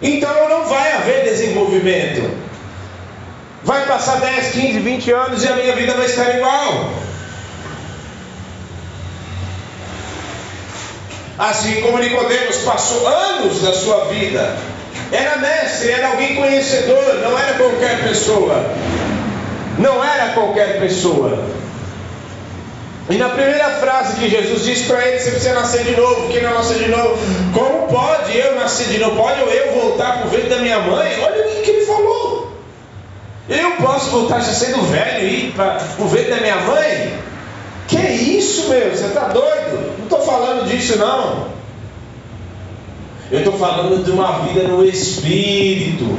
Então 0.01 0.49
não 0.49 0.65
vai 0.65 0.93
haver 0.93 1.25
desenvolvimento. 1.25 2.40
Vai 3.71 3.87
passar 3.87 4.19
10, 4.19 4.51
15, 4.51 4.81
20 4.81 5.13
anos 5.13 5.45
e 5.45 5.47
a 5.47 5.55
minha 5.55 5.77
vida 5.77 5.95
vai 5.95 6.07
estar 6.07 6.29
igual. 6.37 6.91
Assim 11.39 11.81
como 11.81 11.99
Nicodemos 11.99 12.57
passou 12.65 13.07
anos 13.07 13.63
da 13.63 13.73
sua 13.73 14.07
vida, 14.07 14.57
era 15.13 15.37
mestre, 15.37 15.93
era 15.93 16.09
alguém 16.09 16.35
conhecedor, 16.35 17.21
não 17.23 17.39
era 17.39 17.55
qualquer 17.59 18.03
pessoa. 18.03 18.61
Não 19.79 20.05
era 20.05 20.33
qualquer 20.33 20.81
pessoa. 20.81 21.39
E 23.09 23.15
na 23.19 23.29
primeira 23.29 23.71
frase 23.79 24.17
que 24.17 24.29
Jesus 24.29 24.65
disse 24.65 24.89
para 24.89 25.07
ele, 25.07 25.21
você 25.21 25.31
precisa 25.31 25.55
nascer 25.55 25.85
de 25.85 25.95
novo. 25.97 26.29
Quem 26.29 26.43
não 26.43 26.55
nascer 26.55 26.79
de 26.79 26.89
novo? 26.89 27.17
Como 27.55 27.87
pode 27.87 28.37
eu 28.37 28.57
nascer 28.57 28.89
de 28.89 28.99
novo? 28.99 29.15
Pode 29.15 29.41
eu 29.43 29.73
voltar 29.81 30.19
para 30.19 30.27
o 30.27 30.31
ventre 30.31 30.49
da 30.49 30.59
minha 30.59 30.81
mãe? 30.81 31.23
Olha 31.23 31.47
o 31.47 31.63
que 31.63 31.71
ele 31.71 31.87
falou. 31.87 32.40
Eu 33.51 33.73
posso 33.73 34.11
voltar 34.11 34.39
já 34.39 34.53
sendo 34.53 34.81
velho 34.83 35.27
e 35.27 35.47
ir 35.47 35.53
para 35.57 35.83
o 35.99 36.07
ventre 36.07 36.31
da 36.31 36.37
minha 36.37 36.57
mãe? 36.57 37.19
Que 37.89 37.99
isso, 37.99 38.69
meu? 38.69 38.91
Você 38.91 39.07
está 39.07 39.27
doido? 39.27 39.97
Não 39.99 40.05
estou 40.05 40.21
falando 40.23 40.69
disso, 40.69 40.97
não. 40.97 41.49
Eu 43.29 43.41
estou 43.41 43.55
falando 43.55 44.05
de 44.05 44.11
uma 44.13 44.39
vida 44.45 44.69
no 44.69 44.85
Espírito. 44.85 46.17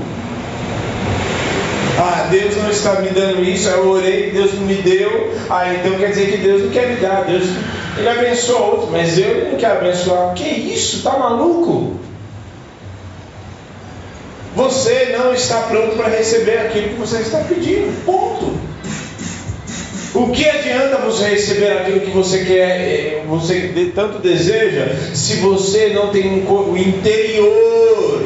Ah, 1.98 2.28
Deus 2.30 2.58
não 2.58 2.70
está 2.70 3.00
me 3.00 3.10
dando 3.10 3.44
isso, 3.44 3.70
eu 3.70 3.88
orei, 3.88 4.32
Deus 4.32 4.54
não 4.54 4.64
me 4.64 4.76
deu. 4.76 5.34
Ah, 5.50 5.74
então 5.74 5.98
quer 5.98 6.10
dizer 6.10 6.32
que 6.32 6.38
Deus 6.38 6.64
não 6.64 6.70
quer 6.70 6.90
me 6.90 6.96
dar. 6.98 7.24
Deus, 7.24 7.44
ele 7.98 8.10
abençoa 8.10 8.60
outro, 8.60 8.90
mas 8.92 9.18
eu 9.18 9.52
não 9.52 9.58
quero 9.58 9.80
abençoar. 9.80 10.34
Que 10.34 10.50
isso? 10.50 11.02
Tá 11.02 11.18
maluco? 11.18 11.98
Você 14.56 15.16
não 15.18 15.34
está 15.34 15.62
pronto 15.62 15.96
para 15.96 16.10
receber 16.10 16.58
aquilo 16.60 16.90
que 16.90 16.96
você 16.96 17.18
está 17.22 17.40
pedindo. 17.40 18.06
Ponto. 18.06 18.54
O 20.14 20.28
que 20.28 20.48
adianta 20.48 20.98
você 20.98 21.30
receber 21.30 21.72
aquilo 21.72 22.02
que 22.02 22.12
você 22.12 22.44
quer, 22.44 22.82
eh, 22.82 23.24
você 23.28 23.92
tanto 23.96 24.20
deseja, 24.20 24.94
se 25.14 25.38
você 25.38 25.90
não 25.94 26.10
tem 26.10 26.46
um 26.46 26.78
interior? 26.78 28.22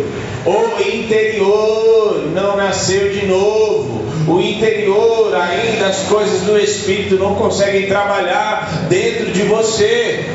O 0.46 0.82
interior 0.82 2.28
não 2.34 2.58
nasceu 2.58 3.12
de 3.12 3.28
novo. 3.28 4.04
O 4.28 4.42
interior, 4.42 5.36
ainda 5.36 5.86
as 5.86 6.00
coisas 6.08 6.42
do 6.42 6.58
Espírito 6.58 7.16
não 7.16 7.36
conseguem 7.36 7.86
trabalhar 7.86 8.88
dentro 8.90 9.32
de 9.32 9.44
você. 9.44 10.26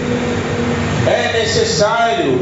É 1.06 1.32
necessário 1.32 2.38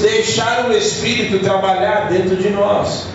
deixar 0.00 0.66
o 0.68 0.72
Espírito 0.72 1.40
trabalhar 1.40 2.08
dentro 2.08 2.36
de 2.36 2.48
nós 2.50 3.06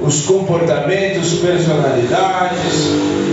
os 0.00 0.22
comportamentos, 0.24 1.34
personalidades, 1.34 2.88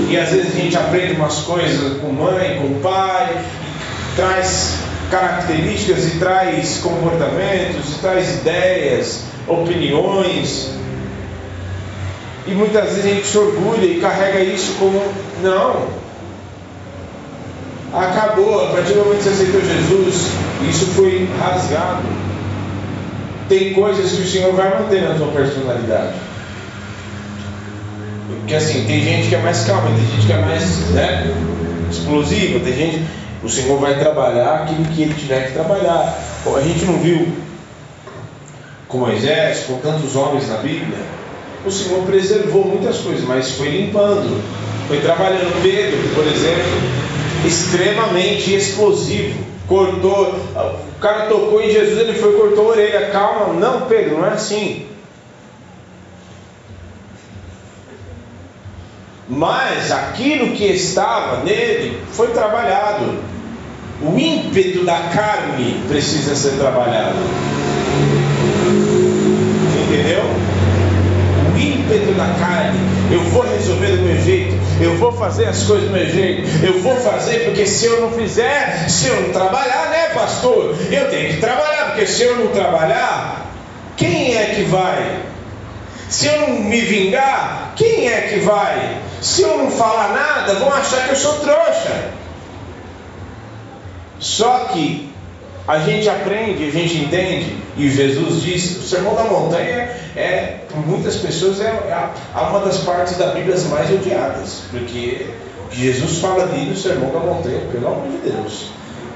e 0.09 0.17
às 0.17 0.29
vezes 0.29 0.53
a 0.53 0.59
gente 0.59 0.77
aprende 0.77 1.13
umas 1.13 1.39
coisas 1.39 1.99
com 2.01 2.11
mãe, 2.11 2.59
com 2.61 2.81
pai, 2.81 3.37
traz 4.15 4.75
características 5.09 6.05
e 6.07 6.19
traz 6.19 6.79
comportamentos, 6.79 7.95
e 7.95 7.99
traz 7.99 8.41
ideias, 8.41 9.21
opiniões, 9.47 10.71
e 12.45 12.51
muitas 12.51 12.85
vezes 12.85 13.05
a 13.05 13.07
gente 13.09 13.27
se 13.27 13.37
orgulha 13.37 13.85
e 13.85 13.99
carrega 13.99 14.39
isso 14.39 14.75
como 14.79 15.01
não. 15.41 16.06
Acabou, 17.93 18.65
a 18.65 18.71
partir 18.71 18.93
do 18.93 19.05
momento 19.05 19.17
que 19.17 19.23
você 19.23 19.29
aceitou 19.29 19.61
Jesus, 19.61 20.31
isso 20.69 20.85
foi 20.87 21.27
rasgado. 21.39 22.03
Tem 23.47 23.73
coisas 23.73 24.11
que 24.11 24.21
o 24.21 24.27
Senhor 24.27 24.53
vai 24.53 24.77
manter 24.77 25.01
na 25.03 25.17
sua 25.17 25.27
personalidade. 25.27 26.13
Porque 28.27 28.55
assim, 28.55 28.85
tem 28.85 29.01
gente 29.01 29.29
que 29.29 29.35
é 29.35 29.39
mais 29.39 29.63
calma, 29.65 29.89
tem 29.89 30.05
gente 30.05 30.25
que 30.25 30.33
é 30.33 30.37
mais 30.37 30.89
né, 30.91 31.33
explosiva, 31.89 32.59
tem 32.59 32.73
gente. 32.73 33.05
O 33.43 33.49
Senhor 33.49 33.79
vai 33.79 33.97
trabalhar 33.97 34.63
aquilo 34.63 34.83
que 34.85 35.03
ele 35.03 35.13
tiver 35.13 35.47
que 35.47 35.53
trabalhar. 35.53 36.17
A 36.45 36.61
gente 36.61 36.85
não 36.85 36.97
viu 36.99 37.27
com 38.87 38.99
Moisés, 38.99 39.65
com 39.67 39.77
tantos 39.79 40.15
homens 40.15 40.47
na 40.47 40.57
Bíblia, 40.57 40.97
o 41.65 41.71
Senhor 41.71 42.03
preservou 42.03 42.65
muitas 42.65 42.97
coisas, 42.99 43.25
mas 43.25 43.51
foi 43.51 43.69
limpando, 43.69 44.41
foi 44.87 44.99
trabalhando. 44.99 45.61
Pedro, 45.61 45.97
por 46.15 46.25
exemplo, 46.25 47.06
extremamente 47.47 48.53
explosivo, 48.53 49.43
cortou, 49.67 50.27
o 50.27 50.99
cara 50.99 51.27
tocou 51.27 51.61
em 51.61 51.71
Jesus, 51.71 51.97
ele 51.97 52.13
foi 52.13 52.33
cortou 52.33 52.67
a 52.67 52.71
orelha, 52.71 53.09
calma, 53.09 53.53
não, 53.53 53.81
Pedro, 53.81 54.17
não 54.17 54.25
é 54.25 54.29
assim. 54.29 54.85
Mas 59.29 59.91
aquilo 59.91 60.55
que 60.55 60.65
estava 60.65 61.43
nele 61.43 62.01
foi 62.11 62.27
trabalhado. 62.27 63.19
O 64.01 64.17
ímpeto 64.17 64.85
da 64.85 64.99
carne 65.13 65.81
precisa 65.87 66.35
ser 66.35 66.51
trabalhado. 66.57 67.17
Entendeu? 69.83 70.23
O 71.53 71.57
ímpeto 71.57 72.13
da 72.13 72.27
carne. 72.39 72.79
Eu 73.11 73.21
vou 73.25 73.43
resolver 73.43 73.97
do 73.97 74.03
meu 74.03 74.21
jeito. 74.21 74.56
Eu 74.79 74.95
vou 74.97 75.11
fazer 75.11 75.45
as 75.45 75.63
coisas 75.63 75.87
do 75.87 75.93
meu 75.93 76.05
jeito. 76.05 76.47
Eu 76.63 76.81
vou 76.81 76.95
fazer 76.97 77.45
porque 77.45 77.65
se 77.65 77.85
eu 77.85 78.01
não 78.01 78.11
fizer, 78.11 78.87
se 78.89 79.07
eu 79.07 79.21
não 79.21 79.33
trabalhar, 79.33 79.89
né, 79.89 80.09
pastor? 80.09 80.75
Eu 80.91 81.09
tenho 81.09 81.33
que 81.33 81.39
trabalhar, 81.39 81.87
porque 81.87 82.05
se 82.05 82.23
eu 82.23 82.37
não 82.37 82.47
trabalhar, 82.47 83.47
quem 83.95 84.35
é 84.35 84.55
que 84.55 84.63
vai? 84.63 85.21
Se 86.09 86.27
eu 86.27 86.41
não 86.41 86.49
me 86.61 86.79
vingar, 86.81 87.73
quem 87.75 88.07
é 88.07 88.21
que 88.21 88.39
vai? 88.39 88.97
Se 89.21 89.41
eu 89.41 89.57
não 89.57 89.71
falar 89.71 90.13
nada, 90.13 90.53
vão 90.53 90.71
achar 90.71 91.05
que 91.05 91.11
eu 91.11 91.15
sou 91.15 91.33
trouxa. 91.39 92.11
Só 94.19 94.69
que 94.71 95.11
a 95.67 95.79
gente 95.79 96.07
aprende, 96.07 96.67
a 96.67 96.71
gente 96.71 96.97
entende, 96.97 97.57
e 97.77 97.89
Jesus 97.89 98.41
diz: 98.41 98.77
o 98.77 98.81
Sermão 98.81 99.13
da 99.13 99.23
Montanha 99.23 99.89
é, 100.15 100.61
por 100.69 100.85
muitas 100.85 101.17
pessoas, 101.17 101.61
é, 101.61 101.65
é 101.65 102.39
uma 102.39 102.59
das 102.61 102.77
partes 102.79 103.17
da 103.17 103.27
Bíblia 103.27 103.55
mais 103.69 103.91
odiadas, 103.91 104.63
porque 104.71 105.27
Jesus 105.71 106.17
fala 106.17 106.43
ali 106.43 106.65
no 106.65 106.75
Sermão 106.75 107.11
da 107.11 107.19
Montanha, 107.19 107.61
pelo 107.71 107.87
amor 107.87 108.07
de 108.09 108.29
Deus. 108.29 108.69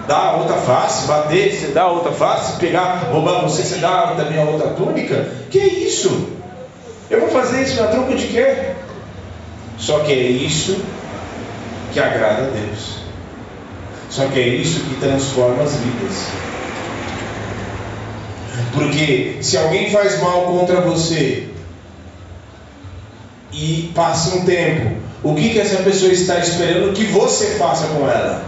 Dá 0.08 0.18
a 0.18 0.38
outra 0.38 0.58
face, 0.58 1.08
bater, 1.08 1.54
você 1.54 1.68
dá 1.68 1.84
a 1.84 1.92
outra 1.92 2.12
face, 2.12 2.58
pegar, 2.60 3.10
roubar 3.12 3.42
você, 3.42 3.64
você 3.64 3.78
dá 3.78 4.14
também 4.16 4.40
a 4.40 4.44
outra 4.44 4.70
túnica. 4.70 5.28
Que 5.50 5.60
isso? 5.60 6.30
Eu 7.10 7.20
vou 7.22 7.30
fazer 7.30 7.64
isso 7.64 7.82
na 7.82 7.88
troca 7.88 8.16
de 8.16 8.28
quê? 8.28 8.74
Só 9.78 10.00
que 10.00 10.12
é 10.12 10.16
isso 10.16 10.82
que 11.94 12.00
agrada 12.00 12.44
a 12.44 12.50
Deus. 12.50 13.02
Só 14.10 14.28
que 14.28 14.40
é 14.40 14.48
isso 14.48 14.82
que 14.82 14.96
transforma 14.96 15.64
as 15.64 15.76
vidas. 15.76 16.51
Porque 18.74 19.38
se 19.42 19.58
alguém 19.58 19.92
faz 19.92 20.20
mal 20.22 20.44
contra 20.44 20.82
você 20.82 21.50
e 23.52 23.92
passa 23.94 24.36
um 24.36 24.46
tempo, 24.46 24.96
o 25.24 25.36
que, 25.36 25.50
que 25.50 25.60
essa 25.60 25.84
pessoa 25.84 26.12
está 26.12 26.40
esperando 26.40 26.94
que 26.94 27.06
você 27.06 27.58
faça 27.58 27.88
com 27.88 28.10
ela? 28.10 28.44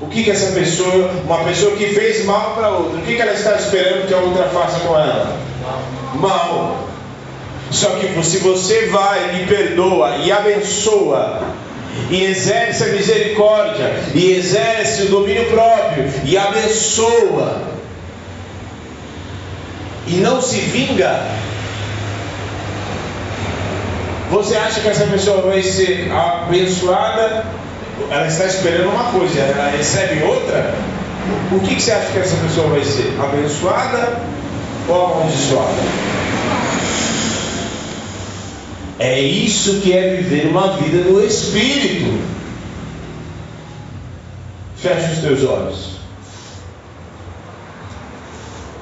O 0.00 0.06
que, 0.06 0.22
que 0.22 0.30
essa 0.30 0.52
pessoa, 0.52 1.10
uma 1.24 1.44
pessoa 1.44 1.74
que 1.76 1.86
fez 1.88 2.24
mal 2.24 2.54
para 2.54 2.70
outra, 2.70 2.98
o 2.98 3.02
que, 3.02 3.16
que 3.16 3.22
ela 3.22 3.32
está 3.32 3.56
esperando 3.56 4.06
que 4.06 4.14
a 4.14 4.18
outra 4.18 4.44
faça 4.44 4.78
com 4.80 4.94
ela? 4.94 5.36
Mal. 6.14 6.88
Só 7.70 7.90
que 7.96 8.24
se 8.24 8.38
você 8.38 8.86
vai 8.86 9.42
e 9.42 9.46
perdoa 9.46 10.16
e 10.18 10.30
abençoa, 10.30 11.42
e 12.10 12.24
exerce 12.24 12.84
a 12.84 12.86
misericórdia, 12.88 13.92
e 14.14 14.32
exerce 14.32 15.02
o 15.02 15.08
domínio 15.08 15.46
próprio, 15.46 16.04
e 16.24 16.38
abençoa, 16.38 17.62
e 20.08 20.16
não 20.16 20.40
se 20.40 20.60
vinga, 20.60 21.20
você 24.30 24.56
acha 24.56 24.80
que 24.80 24.88
essa 24.88 25.06
pessoa 25.06 25.42
vai 25.42 25.62
ser 25.62 26.10
abençoada? 26.12 27.46
Ela 28.10 28.26
está 28.26 28.46
esperando 28.46 28.90
uma 28.90 29.04
coisa, 29.04 29.40
ela 29.40 29.70
recebe 29.70 30.22
outra? 30.22 30.74
O 31.50 31.60
que, 31.60 31.74
que 31.74 31.82
você 31.82 31.92
acha 31.92 32.12
que 32.12 32.18
essa 32.18 32.36
pessoa 32.36 32.68
vai 32.68 32.84
ser? 32.84 33.18
Abençoada 33.20 34.20
ou 34.88 35.06
amaldiçoada? 35.06 35.82
É 38.98 39.20
isso 39.20 39.80
que 39.80 39.92
é 39.92 40.16
viver 40.16 40.48
uma 40.48 40.76
vida 40.76 41.08
no 41.08 41.24
Espírito. 41.24 42.20
Feche 44.76 45.12
os 45.12 45.18
teus 45.18 45.44
olhos. 45.44 45.97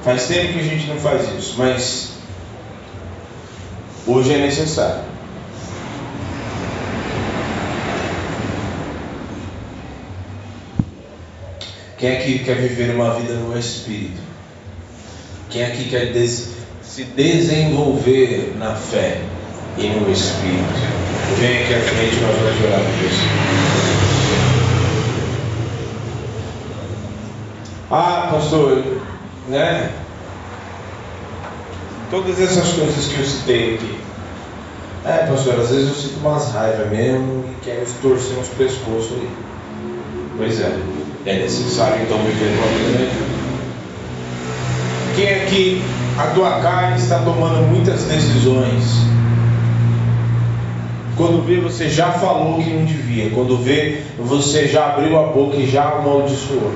Faz 0.07 0.27
tempo 0.27 0.53
que 0.53 0.59
a 0.59 0.63
gente 0.63 0.87
não 0.87 0.95
faz 0.95 1.27
isso, 1.37 1.55
mas 1.57 2.13
hoje 4.07 4.33
é 4.33 4.37
necessário. 4.37 5.01
Quem 11.97 12.15
aqui 12.15 12.39
quer 12.39 12.55
viver 12.55 12.95
uma 12.95 13.15
vida 13.15 13.33
no 13.33 13.59
Espírito? 13.59 14.21
Quem 15.49 15.65
aqui 15.65 15.89
quer 15.89 16.13
des 16.13 16.53
se 16.81 17.03
desenvolver 17.03 18.55
na 18.57 18.75
fé? 18.75 19.19
e 19.77 19.87
no 19.89 20.09
Espírito. 20.09 20.73
Vem 21.37 21.63
aqui 21.63 21.73
à 21.73 21.81
frente, 21.81 22.15
nós 22.21 22.35
vamos 22.37 22.63
orar 22.63 22.79
por 22.79 23.05
isso. 23.05 23.27
Ah, 27.91 28.29
pastor, 28.31 28.96
né? 29.47 29.91
Todas 32.09 32.39
essas 32.39 32.73
coisas 32.73 33.05
que 33.07 33.19
eu 33.19 33.25
citei 33.25 33.75
aqui. 33.75 33.97
É, 35.05 35.25
pastor, 35.25 35.59
às 35.59 35.69
vezes 35.69 35.87
eu 35.87 35.95
sinto 35.95 36.19
umas 36.19 36.51
raivas 36.51 36.89
mesmo 36.89 37.45
e 37.49 37.63
quero 37.63 37.85
torcer 38.01 38.37
uns 38.37 38.47
pescoços 38.49 39.13
aí. 39.13 39.29
Pois 40.37 40.59
é, 40.59 40.77
é 41.25 41.39
necessário 41.39 42.03
então 42.03 42.17
viver 42.19 42.57
uma 42.57 42.67
vida 42.67 42.99
melhor. 42.99 43.37
Quem 45.15 45.33
aqui, 45.33 45.81
a 46.17 46.27
tua 46.27 46.59
carne 46.61 46.97
está 46.97 47.19
tomando 47.19 47.67
muitas 47.67 48.03
decisões. 48.03 48.83
Quando 51.15 51.43
vê, 51.43 51.59
você 51.59 51.89
já 51.89 52.11
falou 52.11 52.61
que 52.61 52.69
não 52.69 52.85
devia. 52.85 53.31
Quando 53.31 53.57
vê, 53.57 54.03
você 54.19 54.67
já 54.67 54.93
abriu 54.93 55.17
a 55.17 55.23
boca 55.23 55.57
e 55.57 55.67
já 55.67 55.83
amaldiçoou. 55.85 56.71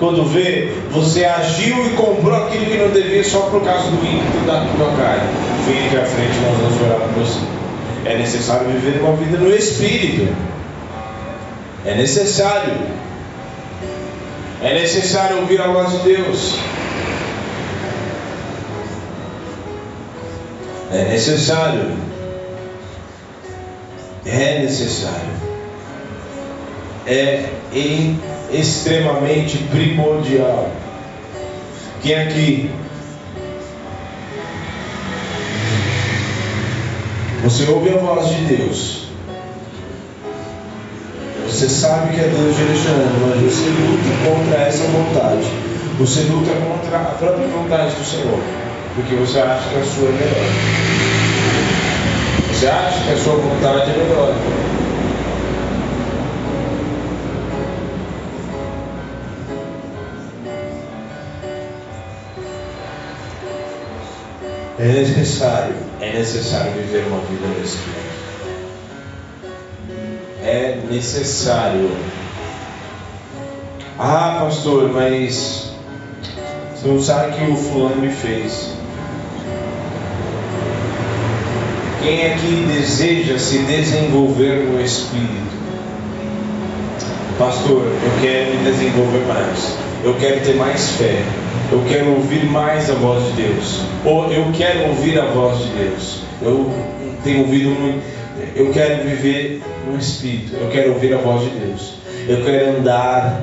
Quando 0.00 0.24
vê, 0.24 0.72
você 0.90 1.26
agiu 1.26 1.86
e 1.86 1.90
comprou 1.90 2.34
aquilo 2.34 2.64
que 2.64 2.78
não 2.78 2.88
devia 2.88 3.22
só 3.22 3.40
por 3.50 3.62
causa 3.62 3.90
do 3.90 3.96
ímpeto 4.02 4.46
da 4.46 4.66
tua 4.74 4.96
carne. 4.96 5.28
Vem 5.66 5.86
aqui 5.86 5.96
à 5.98 6.04
frente, 6.06 6.38
nós 6.40 6.56
vamos 6.56 6.80
orar 6.80 7.00
por 7.00 7.22
você. 7.22 7.38
É 8.06 8.16
necessário 8.16 8.66
viver 8.68 8.98
uma 9.02 9.14
vida 9.14 9.36
no 9.36 9.54
Espírito. 9.54 10.34
É 11.84 11.94
necessário. 11.96 12.72
É 14.62 14.72
necessário 14.72 15.40
ouvir 15.40 15.60
a 15.60 15.66
voz 15.66 15.92
de 15.92 15.98
Deus. 15.98 16.54
É 20.92 21.04
necessário. 21.10 21.92
É 24.24 24.60
necessário. 24.60 25.30
É 27.06 27.50
extremamente 28.52 29.58
primordial. 29.70 30.70
Quem 32.02 32.14
aqui? 32.14 32.70
Você 37.42 37.70
ouve 37.70 37.90
a 37.90 37.98
voz 37.98 38.28
de 38.28 38.44
Deus. 38.44 39.08
Você 41.46 41.68
sabe 41.68 42.14
que 42.14 42.20
é 42.20 42.28
Deus 42.28 42.56
direcionando, 42.56 43.26
mas 43.26 43.40
você 43.40 43.68
luta 43.70 44.08
contra 44.24 44.62
essa 44.62 44.84
vontade. 44.84 45.46
Você 45.98 46.20
luta 46.22 46.52
contra 46.52 46.96
a 46.96 47.14
própria 47.16 47.46
vontade 47.48 47.94
do 47.94 48.04
Senhor. 48.04 48.40
Porque 48.94 49.14
você 49.14 49.38
acha 49.40 49.68
que 49.68 49.78
a 49.78 49.84
sua 49.84 50.08
é 50.08 50.12
melhor. 50.12 50.50
Você 52.52 52.66
acha 52.66 53.04
que 53.04 53.12
a 53.12 53.16
sua 53.16 53.34
vontade 53.36 53.90
é 53.90 53.96
melhor. 53.96 54.34
É 64.82 64.86
necessário, 64.86 65.74
é 66.00 66.10
necessário 66.14 66.72
viver 66.72 67.04
uma 67.08 67.20
vida 67.26 67.46
no 67.46 67.62
Espírito. 67.62 68.00
É 70.42 70.78
necessário. 70.90 71.90
Ah, 73.98 74.38
pastor, 74.40 74.90
mas 74.90 75.72
você 76.74 76.88
não 76.88 76.98
sabe 76.98 77.28
o 77.28 77.32
que 77.34 77.52
o 77.52 77.56
fulano 77.56 77.96
me 77.96 78.08
fez. 78.10 78.70
Quem 82.02 82.32
aqui 82.32 82.64
deseja 82.66 83.38
se 83.38 83.58
desenvolver 83.58 84.64
no 84.64 84.80
Espírito? 84.80 85.60
Pastor, 87.38 87.82
eu 87.84 88.20
quero 88.22 88.56
me 88.56 88.64
desenvolver 88.64 89.26
mais. 89.26 89.76
Eu 90.02 90.14
quero 90.14 90.40
ter 90.40 90.54
mais 90.54 90.92
fé. 90.92 91.22
Eu 91.72 91.84
quero 91.88 92.14
ouvir 92.14 92.44
mais 92.46 92.90
a 92.90 92.94
voz 92.94 93.24
de 93.26 93.42
Deus. 93.42 93.80
Ou 94.04 94.32
eu 94.32 94.50
quero 94.52 94.88
ouvir 94.88 95.18
a 95.18 95.26
voz 95.26 95.58
de 95.58 95.68
Deus. 95.68 96.22
Eu 96.42 96.72
tenho 97.22 97.40
ouvido 97.40 97.70
muito. 97.70 98.02
Eu 98.56 98.72
quero 98.72 99.04
viver 99.04 99.62
no 99.86 99.98
Espírito. 99.98 100.56
Eu 100.56 100.68
quero 100.68 100.94
ouvir 100.94 101.14
a 101.14 101.18
voz 101.18 101.42
de 101.42 101.50
Deus. 101.50 101.94
Eu 102.28 102.44
quero 102.44 102.78
andar 102.78 103.42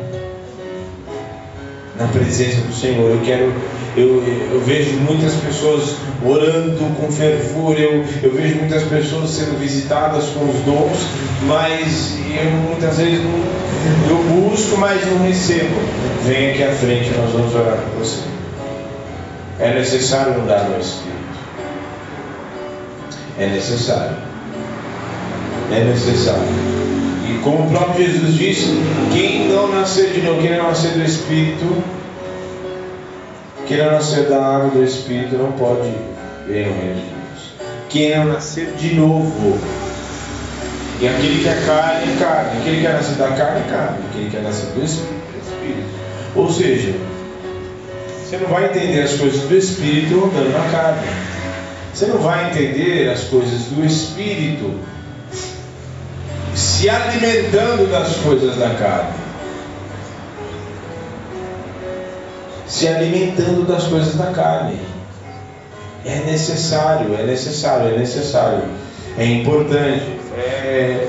na 1.98 2.08
presença 2.08 2.62
do 2.62 2.74
Senhor. 2.74 3.12
Eu 3.12 3.22
quero 3.22 3.54
eu, 3.98 4.24
eu 4.52 4.62
vejo 4.64 4.98
muitas 4.98 5.34
pessoas 5.34 5.96
orando 6.24 6.96
com 6.96 7.12
fervor, 7.12 7.76
eu, 7.80 8.06
eu 8.22 8.32
vejo 8.32 8.58
muitas 8.58 8.84
pessoas 8.84 9.32
sendo 9.32 9.60
visitadas 9.60 10.26
com 10.26 10.46
os 10.46 10.56
dons, 10.64 10.98
mas 11.48 12.16
eu 12.40 12.52
muitas 12.52 12.98
vezes 12.98 13.24
não, 13.24 13.58
eu 14.08 14.24
busco, 14.24 14.78
mas 14.78 15.04
não 15.08 15.26
recebo. 15.26 15.76
Vem 16.26 16.52
aqui 16.52 16.64
à 16.64 16.72
frente, 16.72 17.10
nós 17.18 17.32
vamos 17.32 17.56
orar 17.56 17.78
por 17.78 18.06
você. 18.06 18.22
É 19.60 19.74
necessário 19.74 20.36
andar 20.36 20.70
no 20.70 20.80
Espírito. 20.80 21.18
É 23.40 23.48
necessário. 23.48 24.18
É 25.72 25.84
necessário. 25.84 26.44
E 27.28 27.40
como 27.44 27.66
o 27.66 27.72
próprio 27.72 28.06
Jesus 28.06 28.36
disse, 28.36 28.80
quem 29.12 29.50
não 29.50 29.70
nascer 29.70 30.12
de 30.12 30.22
novo, 30.22 30.40
quem 30.40 30.56
não 30.56 30.68
nascer 30.68 30.92
do 30.92 31.04
Espírito, 31.04 31.84
quem 33.68 33.78
não 33.78 33.92
nascer 33.92 34.30
da 34.30 34.38
água 34.38 34.70
do 34.70 34.84
Espírito 34.84 35.36
não 35.36 35.52
pode 35.52 35.92
ver 36.48 36.70
o 36.70 36.74
reino 36.74 36.96
de 36.96 37.02
Deus. 37.02 37.54
Quem 37.90 38.18
não 38.18 38.26
nascer 38.34 38.74
de 38.78 38.96
novo. 38.96 39.60
E 41.02 41.08
aquele 41.08 41.44
que 41.44 41.50
é 41.50 41.64
carne, 41.66 42.14
é 42.14 42.18
carne. 42.18 42.60
Aquele 42.60 42.82
que 42.82 42.88
é 42.88 42.94
nascido 42.94 43.18
da 43.18 43.32
carne, 43.32 43.60
é 43.60 43.70
carne. 43.70 43.98
Aquele 44.10 44.30
que 44.30 44.38
é 44.38 44.42
nascido 44.42 44.74
do 44.74 44.86
Espírito, 44.86 45.22
é 45.36 45.40
Espírito. 45.40 45.90
Ou 46.36 46.52
seja, 46.52 46.94
você 48.24 48.38
não 48.38 48.48
vai 48.48 48.66
entender 48.66 49.02
as 49.02 49.14
coisas 49.14 49.42
do 49.42 49.58
Espírito 49.58 50.16
andando 50.16 50.54
na 50.54 50.72
carne. 50.72 51.08
Você 51.94 52.06
não 52.06 52.20
vai 52.20 52.50
entender 52.50 53.10
as 53.10 53.24
coisas 53.26 53.64
do 53.64 53.86
Espírito 53.86 54.80
se 56.56 56.90
alimentando 56.90 57.92
das 57.92 58.16
coisas 58.18 58.56
da 58.56 58.70
carne. 58.76 59.27
Se 62.68 62.88
alimentando 62.88 63.66
das 63.66 63.84
coisas 63.84 64.16
da 64.16 64.28
carne. 64.28 64.80
É 66.06 66.20
necessário, 66.26 67.16
é 67.20 67.24
necessário, 67.24 67.96
é 67.96 67.98
necessário. 67.98 68.64
É 69.18 69.26
importante. 69.26 70.18
É, 70.38 71.08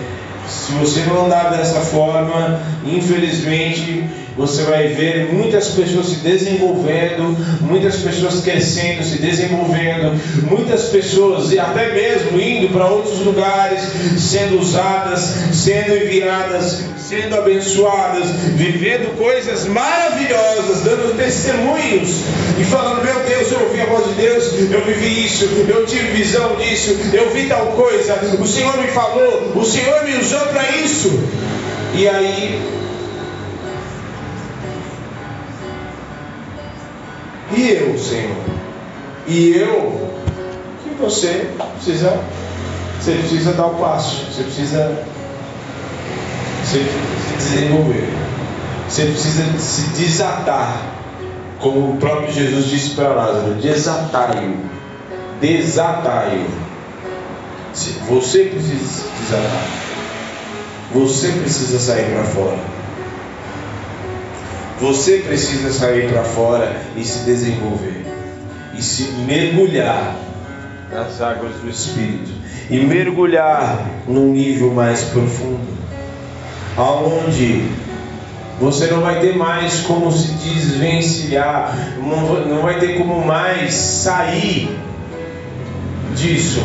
se 0.49 0.73
você 0.73 1.01
não 1.01 1.27
andar 1.27 1.51
dessa 1.51 1.81
forma, 1.81 2.61
infelizmente 2.85 4.09
você 4.37 4.63
vai 4.63 4.87
ver 4.87 5.33
muitas 5.33 5.69
pessoas 5.69 6.07
se 6.07 6.17
desenvolvendo, 6.17 7.37
muitas 7.61 7.97
pessoas 7.97 8.41
crescendo, 8.41 9.03
se 9.03 9.19
desenvolvendo, 9.19 10.19
muitas 10.49 10.85
pessoas 10.85 11.53
e 11.53 11.59
até 11.59 11.93
mesmo 11.93 12.41
indo 12.41 12.73
para 12.73 12.87
outros 12.87 13.19
lugares, 13.19 13.81
sendo 14.17 14.61
usadas, 14.61 15.35
sendo 15.53 15.97
enviadas, 15.97 16.85
sendo 17.09 17.37
abençoadas, 17.37 18.29
vivendo 18.55 19.17
coisas 19.17 19.67
maravilhosas, 19.67 20.83
dando 20.83 21.17
testemunhos 21.17 22.11
e 22.61 22.65
falando: 22.65 23.03
Meu 23.03 23.21
Deus, 23.21 23.51
eu 23.51 23.61
ouvi 23.63 23.81
a 23.81 23.87
voz 23.87 24.05
de 24.09 24.15
Deus, 24.15 24.53
eu 24.71 24.85
vivi 24.85 25.25
isso, 25.25 25.47
eu 25.47 25.87
tive 25.87 26.09
visão 26.13 26.57
disso, 26.57 26.95
eu 27.15 27.31
vi 27.31 27.47
tal 27.47 27.69
coisa, 27.69 28.15
o 28.39 28.47
Senhor 28.47 28.77
me 28.77 28.89
falou, 28.89 29.53
o 29.57 29.65
Senhor 29.65 30.05
me 30.05 30.17
usou 30.17 30.41
para 30.41 30.77
isso. 30.77 31.09
E 31.95 32.07
aí 32.07 32.79
E 37.57 37.71
eu, 37.71 37.99
Senhor? 37.99 38.37
E 39.27 39.57
eu? 39.57 40.11
Que 40.85 40.91
você 41.01 41.51
precisa, 41.75 42.21
você 43.01 43.13
precisa 43.13 43.53
dar 43.55 43.67
o 43.69 43.75
passo, 43.77 44.27
você 44.27 44.43
precisa 44.43 45.03
se 46.71 46.87
desenvolver, 47.37 48.09
você 48.89 49.07
precisa 49.07 49.59
se 49.59 49.83
desatar, 49.91 50.83
como 51.59 51.93
o 51.93 51.97
próprio 51.97 52.33
Jesus 52.33 52.67
disse 52.67 52.91
para 52.91 53.09
Lázaro: 53.09 53.55
desatai-o, 53.55 54.57
desatai-o. 55.41 56.69
Você 58.09 58.45
precisa 58.45 58.87
se 58.87 59.09
desatar, 59.21 59.67
você 60.93 61.29
precisa 61.29 61.79
sair 61.79 62.13
para 62.13 62.25
fora. 62.25 62.79
Você 64.81 65.19
precisa 65.19 65.73
sair 65.73 66.09
para 66.09 66.23
fora 66.23 66.81
e 66.97 67.05
se 67.05 67.25
desenvolver. 67.25 68.07
E 68.77 68.83
se 68.83 69.11
mergulhar 69.27 70.15
nas 70.93 71.21
águas 71.21 71.53
do 71.57 71.69
Espírito. 71.69 72.31
E 72.71 72.79
mergulhar 72.79 73.85
num 74.07 74.31
nível 74.33 74.73
mais 74.73 75.03
profundo, 75.05 75.78
aonde 76.79 77.69
você 78.61 78.87
não 78.87 79.01
vai 79.01 79.21
ter 79.21 79.37
mais 79.37 79.81
como 79.81 80.11
se 80.11 80.33
desvencilhar, 80.33 81.77
não 81.99 82.63
vai 82.63 82.79
ter 82.79 82.97
como 82.97 83.25
mais 83.25 83.75
sair 83.75 84.79
disso. 86.15 86.63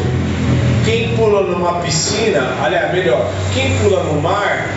Quem 0.86 1.16
pula 1.16 1.44
numa 1.44 1.80
piscina, 1.80 2.42
aliás, 2.64 2.94
melhor, 2.94 3.28
quem 3.54 3.78
pula 3.80 4.04
no 4.04 4.22
mar, 4.22 4.68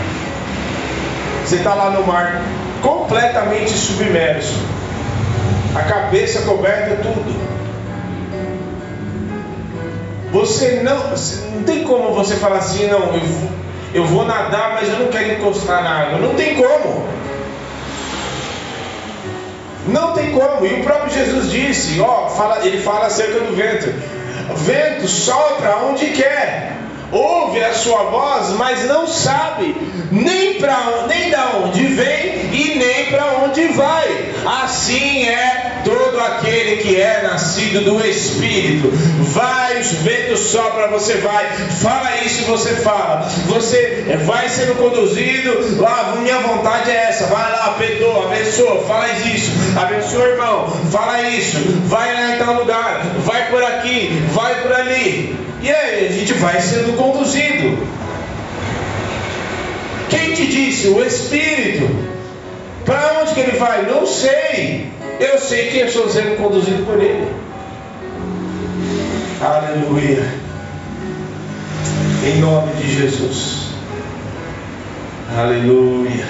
você 1.44 1.56
está 1.56 1.74
lá 1.74 1.90
no 1.90 2.06
mar 2.06 2.42
completamente 2.82 3.70
submerso, 3.70 4.54
a 5.74 5.82
cabeça 5.82 6.42
coberta, 6.42 6.96
tudo. 7.02 7.46
Você 10.32 10.82
não, 10.82 10.96
não 11.54 11.62
tem 11.64 11.82
como 11.84 12.12
você 12.12 12.36
falar 12.36 12.58
assim, 12.58 12.86
não, 12.88 13.14
eu, 13.14 13.22
eu 13.94 14.04
vou 14.04 14.24
nadar, 14.24 14.74
mas 14.74 14.88
eu 14.88 14.98
não 14.98 15.08
quero 15.08 15.32
encostar 15.32 15.82
na 15.82 15.90
água. 15.90 16.18
Não 16.18 16.34
tem 16.34 16.54
como. 16.54 17.08
Não 19.86 20.12
tem 20.12 20.32
como. 20.32 20.66
E 20.66 20.80
o 20.80 20.82
próprio 20.82 21.12
Jesus 21.12 21.50
disse, 21.50 22.00
ó, 22.00 22.28
fala, 22.28 22.66
ele 22.66 22.80
fala 22.80 23.06
acerca 23.06 23.40
do 23.40 23.54
vento. 23.54 23.92
Vento 24.56 25.08
sopra 25.08 25.76
onde 25.84 26.06
quer 26.06 26.76
ouve 27.10 27.62
a 27.62 27.72
sua 27.72 28.04
voz, 28.04 28.50
mas 28.50 28.84
não 28.86 29.06
sabe 29.06 29.74
nem 30.10 30.54
para 30.54 31.06
nem 31.06 31.30
da 31.30 31.56
onde 31.64 31.84
vem 31.84 32.50
e 32.52 32.74
nem 32.78 33.06
para 33.06 33.44
onde 33.44 33.68
vai. 33.68 34.34
Assim 34.46 35.24
é 35.26 35.82
todo 35.84 36.20
aquele 36.20 36.76
que 36.76 37.00
é 37.00 37.22
nascido 37.22 37.84
do 37.84 38.06
Espírito. 38.06 38.90
Vai, 39.32 39.80
os 39.80 39.90
ventos 39.92 40.40
sopra, 40.40 40.86
você 40.86 41.16
vai. 41.16 41.46
Fala 41.82 42.16
isso, 42.24 42.44
você 42.44 42.76
fala. 42.76 43.28
Você 43.46 44.16
vai 44.24 44.48
sendo 44.48 44.76
conduzido. 44.76 45.80
Lá, 45.80 46.16
minha 46.22 46.38
vontade 46.38 46.90
é 46.90 47.08
essa. 47.08 47.26
Vai 47.26 47.50
lá, 47.50 47.74
perdoa, 47.76 48.26
abençoa, 48.26 48.84
fala 48.86 49.08
isso. 49.08 49.50
Abençoa, 49.76 50.28
irmão. 50.28 50.68
Fala 50.92 51.22
isso. 51.28 51.56
Vai 51.86 52.14
lá 52.14 52.36
em 52.36 52.38
tal 52.38 52.54
lugar. 52.54 53.04
Vai 53.24 53.50
por 53.50 53.64
aqui, 53.64 54.22
vai 54.32 54.62
por 54.62 54.72
ali. 54.72 55.36
E 55.60 55.70
aí 55.70 56.06
a 56.06 56.12
gente 56.12 56.32
vai 56.34 56.60
sendo 56.60 56.96
conduzido. 56.96 57.76
Quem 60.08 60.34
te 60.34 60.46
disse? 60.46 60.86
O 60.86 61.04
Espírito. 61.04 62.15
Para 62.86 63.20
onde 63.20 63.34
que 63.34 63.40
ele 63.40 63.58
vai? 63.58 63.84
Não 63.84 64.06
sei. 64.06 64.92
Eu 65.18 65.38
sei 65.38 65.70
que 65.70 65.78
eu 65.78 65.86
estou 65.86 66.08
sendo 66.08 66.36
conduzido 66.36 66.86
por 66.86 67.02
ele. 67.02 67.28
Aleluia. 69.40 70.24
Em 72.24 72.40
nome 72.40 72.72
de 72.74 72.92
Jesus. 72.92 73.66
Aleluia. 75.36 76.26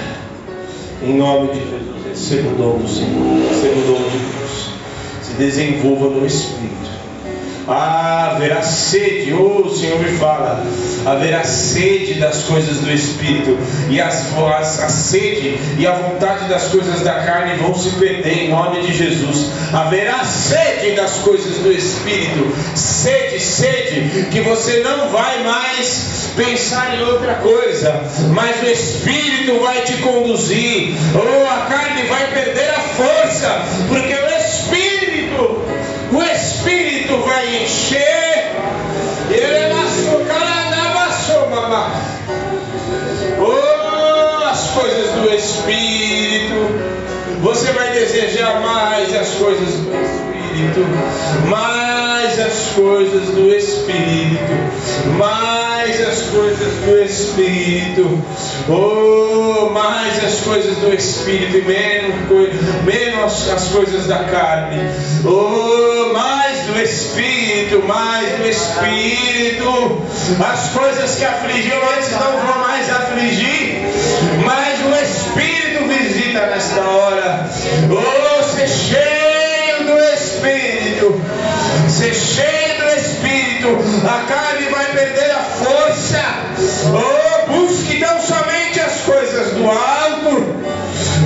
Em 1.03 1.15
nome 1.15 1.53
de 1.53 1.59
Jesus. 1.59 2.07
Receba 2.09 2.49
o 2.49 2.55
dom 2.55 2.77
do 2.79 2.89
Senhor. 2.89 3.49
Receba 3.49 3.79
o 3.79 3.83
dom 3.83 4.09
de 4.09 4.17
Deus. 4.17 4.69
Se 5.21 5.33
desenvolva 5.33 6.09
no 6.09 6.25
Espírito. 6.25 6.86
Ah, 7.67 8.31
haverá 8.31 8.61
sede, 8.61 9.33
oh, 9.33 9.67
o 9.67 9.75
Senhor 9.75 9.99
me 9.99 10.17
fala, 10.17 10.63
haverá 11.05 11.43
sede 11.43 12.13
das 12.13 12.43
coisas 12.43 12.77
do 12.77 12.89
Espírito, 12.89 13.57
e 13.89 13.99
as, 13.99 14.27
as, 14.57 14.79
a 14.79 14.89
sede 14.89 15.59
e 15.77 15.85
a 15.85 15.91
vontade 15.91 16.47
das 16.47 16.69
coisas 16.69 17.01
da 17.01 17.25
carne 17.25 17.55
vão 17.57 17.75
se 17.75 17.89
perder 17.91 18.45
em 18.45 18.49
nome 18.49 18.81
de 18.83 18.93
Jesus. 18.93 19.51
Haverá 19.73 20.23
sede 20.23 20.95
das 20.95 21.15
coisas 21.17 21.57
do 21.57 21.69
Espírito, 21.69 22.55
sede, 22.73 23.39
sede, 23.41 24.27
que 24.31 24.39
você 24.39 24.79
não 24.79 25.09
vai 25.09 25.43
mais 25.43 26.29
pensar 26.37 26.95
em 26.95 27.03
outra 27.03 27.33
coisa, 27.35 28.01
mas 28.33 28.61
o 28.61 28.65
Espírito 28.67 29.59
vai 29.59 29.81
te 29.81 29.93
conduzir, 29.97 30.95
ou 31.13 31.43
oh, 31.43 31.49
a 31.49 31.65
carne 31.65 32.03
vai 32.03 32.27
perder 32.27 32.69
a 32.69 32.79
força, 32.79 33.61
porque 33.89 34.13
o 34.13 34.27
Espírito 34.37 34.86
Você 47.41 47.71
vai 47.71 47.91
desejar 47.91 48.61
mais 48.61 49.15
as 49.15 49.29
coisas 49.35 49.75
do 49.75 49.91
Espírito, 49.93 50.79
mais 51.47 52.39
as 52.39 52.73
coisas 52.75 53.29
do 53.29 53.53
Espírito, 53.53 55.17
mais 55.17 56.01
as 56.01 56.21
coisas 56.29 56.73
do 56.83 56.99
Espírito, 56.99 58.23
oh, 58.67 59.69
mais 59.69 60.23
as 60.23 60.39
coisas 60.39 60.77
do 60.77 60.91
Espírito 60.91 61.57
e 61.57 61.61
menos, 61.61 62.83
menos 62.83 63.49
as 63.51 63.67
coisas 63.67 64.07
da 64.07 64.23
carne, 64.23 64.81
oh, 65.23 66.13
mais 66.13 66.61
do 66.61 66.81
Espírito, 66.81 67.83
mais 67.87 68.29
do 68.39 68.47
Espírito, 68.47 70.01
as 70.43 70.69
coisas 70.69 71.15
que 71.15 71.25
afligiam 71.25 71.81
antes 71.95 72.11
não 72.13 72.31
vão 72.31 72.57
mais 72.61 72.89
afligir, 72.89 73.83
mais 74.43 74.79
o 74.81 75.03
Espírito 75.03 75.67
visita 76.37 76.45
nesta 76.47 76.81
hora, 76.81 77.49
oh, 77.89 78.43
ser 78.43 78.67
cheio 78.67 79.85
do 79.85 79.97
Espírito, 80.13 81.21
ser 81.89 82.13
cheio 82.13 82.77
do 82.79 82.99
Espírito, 82.99 83.77
a 84.05 84.25
carne 84.27 84.69
vai 84.69 84.85
perder 84.91 85.31
a 85.31 85.39
força, 85.39 86.23
oh, 86.93 87.51
busque 87.51 87.99
tão 87.99 88.21
somente 88.21 88.79
as 88.79 89.01
coisas 89.01 89.53
do 89.53 89.69
alto, 89.69 90.55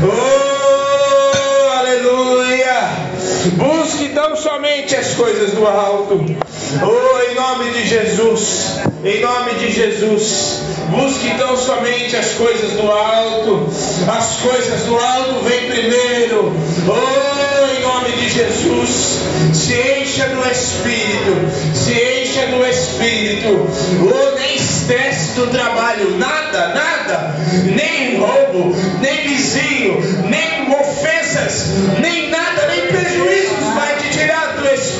oh, 0.05 1.77
aleluia. 1.77 3.11
Busque 3.57 4.09
tão 4.09 4.35
somente 4.35 4.95
as 4.95 5.15
coisas 5.15 5.51
do 5.51 5.67
alto. 5.67 6.23
Oh, 6.81 7.31
em 7.31 7.35
nome 7.35 7.71
de 7.71 7.87
Jesus. 7.87 8.79
Em 9.03 9.21
nome 9.21 9.53
de 9.55 9.71
Jesus. 9.71 10.61
Busque 10.89 11.29
tão 11.37 11.57
somente 11.57 12.15
as 12.15 12.31
coisas 12.33 12.71
do 12.71 12.89
alto. 12.89 13.67
As 14.07 14.37
coisas 14.37 14.81
do 14.83 14.97
alto 14.97 15.43
vêm 15.43 15.69
primeiro. 15.69 16.53
Oh, 16.87 17.77
em 17.77 17.81
nome 17.81 18.11
de 18.13 18.29
Jesus. 18.29 19.19
Se 19.53 19.73
encha 19.73 20.27
do 20.27 20.49
Espírito. 20.49 21.75
Se 21.75 21.91
encha 21.91 22.47
do 22.47 22.65
Espírito. 22.65 23.67
Oh, 24.03 24.39
nem 24.39 24.55
estresse 24.55 25.33
do 25.33 25.47
trabalho. 25.47 26.17
Nada, 26.17 26.69
nada. 26.69 27.35
Nem 27.75 28.17
roubo, 28.17 28.75
nem 29.01 29.27
vizinho, 29.27 29.99
nem 30.29 30.51
ofensas, 30.73 31.65
nem 31.99 32.29
nada, 32.29 32.67
nem 32.67 32.87
prejuízos 32.87 33.50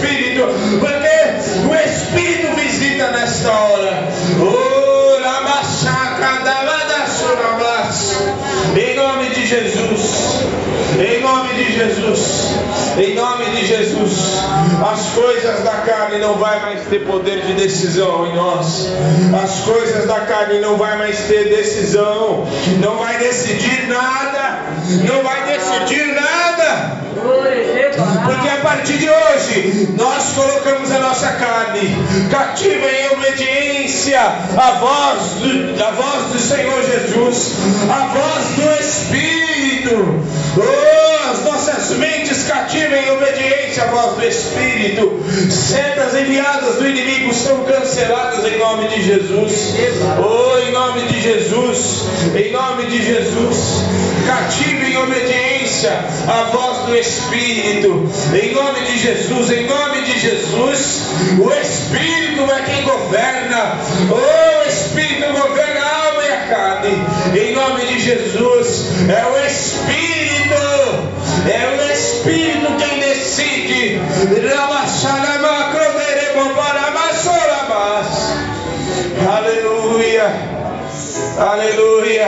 Espírito. 0.02 0.48
Porque 0.80 1.70
o 1.70 1.76
Espírito 1.76 2.56
visita 2.56 3.12
nesta 3.12 3.52
hora. 3.52 4.08
Oh, 4.42 5.02
em 8.78 8.96
nome 8.96 9.30
de 9.30 9.46
Jesus. 9.46 10.46
Em 10.98 11.22
nome 11.22 11.54
de 11.54 11.74
Jesus. 11.74 12.52
Em 12.98 13.16
nome 13.16 13.46
de 13.46 13.66
Jesus. 13.66 14.38
As 14.82 15.10
coisas 15.10 15.64
da 15.64 15.72
carne 15.72 16.20
não 16.20 16.36
vai 16.36 16.60
mais 16.62 16.88
ter 16.88 17.06
poder 17.06 17.42
de 17.42 17.54
decisão 17.54 18.28
em 18.28 18.36
nós. 18.36 18.88
As 19.44 19.60
coisas 19.62 20.08
da 20.08 20.22
carne 20.22 20.60
não 20.60 20.78
vai 20.78 20.98
mais 20.98 21.18
ter 21.28 21.50
decisão. 21.50 22.48
Não 22.80 22.98
vai 22.98 23.18
decidir 23.18 23.88
nada. 23.88 24.60
Não 25.06 25.22
vai 25.24 25.44
decidir 25.46 26.14
nada. 26.14 26.51
Porque 28.26 28.50
a 28.50 28.58
partir 28.62 28.98
de 28.98 29.10
hoje 29.10 29.90
nós 29.98 30.34
colocamos 30.34 30.92
a 30.92 31.00
nossa 31.00 31.32
carne 31.34 31.96
cativa 32.30 32.88
em 32.88 33.08
obediência 33.18 34.22
à 34.22 34.72
voz 34.80 35.22
do, 35.42 35.84
à 35.84 35.92
voz 35.92 36.32
do 36.32 36.40
Senhor 36.40 36.84
Jesus, 36.84 37.54
à 37.90 38.08
voz 38.08 38.46
do 38.56 38.84
Espírito. 38.84 40.22
Oh, 40.58 41.11
as 41.32 41.44
nossas 41.46 41.98
mentes 41.98 42.44
cativas 42.44 43.00
em 43.00 43.12
obediência 43.12 43.84
à 43.84 43.88
voz 43.88 44.16
do 44.18 44.26
Espírito. 44.26 45.24
Setas 45.50 46.14
enviadas 46.14 46.76
do 46.76 46.88
inimigo 46.88 47.34
são 47.34 47.64
canceladas 47.64 48.46
em 48.46 48.58
nome 48.60 48.90
de 48.90 49.02
Jesus. 49.02 49.74
Oh, 50.20 50.60
em 50.60 50.72
nome 50.72 51.02
de 51.08 51.22
Jesus. 51.22 52.04
Em 52.36 52.52
nome 52.52 52.86
de 52.88 53.06
Jesus. 53.06 53.58
Cativa 54.28 54.86
em 54.86 54.98
obediência 54.98 55.92
à 56.28 56.44
voz 56.52 56.86
do 56.88 56.96
Espírito. 56.98 58.10
Em 58.34 58.54
nome 58.54 58.82
de 58.82 58.98
Jesus. 59.00 59.52
Em 59.52 59.66
nome 59.68 60.02
de 60.02 60.20
Jesus. 60.20 61.02
O 61.40 61.52
Espírito 61.54 62.44
é 62.52 62.62
quem 62.66 62.84
governa. 62.84 63.78
Oh, 64.10 64.66
o 64.66 64.68
Espírito 64.68 65.32
governa 65.32 65.80
a 65.80 66.08
alma 66.08 66.24
e 66.24 66.32
a 66.32 66.48
carne. 66.48 67.40
Em 67.40 67.54
nome 67.54 67.86
de 67.86 68.00
Jesus. 68.00 68.86
É 69.08 69.26
o 69.26 69.46
Espírito. 69.46 70.71
É 71.48 71.76
o 71.76 71.92
Espírito 71.92 72.68
quem 72.78 73.00
decide. 73.00 74.00
Aleluia. 79.28 80.32
Aleluia. 81.38 82.28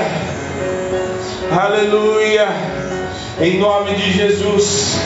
Aleluia. 1.51 2.47
Em 3.39 3.59
nome 3.59 3.95
de 3.95 4.11
Jesus. 4.13 4.97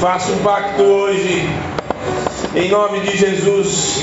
Faça 0.00 0.30
um 0.32 0.38
pacto 0.38 0.82
hoje. 0.82 1.48
Em 2.54 2.68
nome 2.68 3.00
de 3.00 3.16
Jesus. 3.16 4.02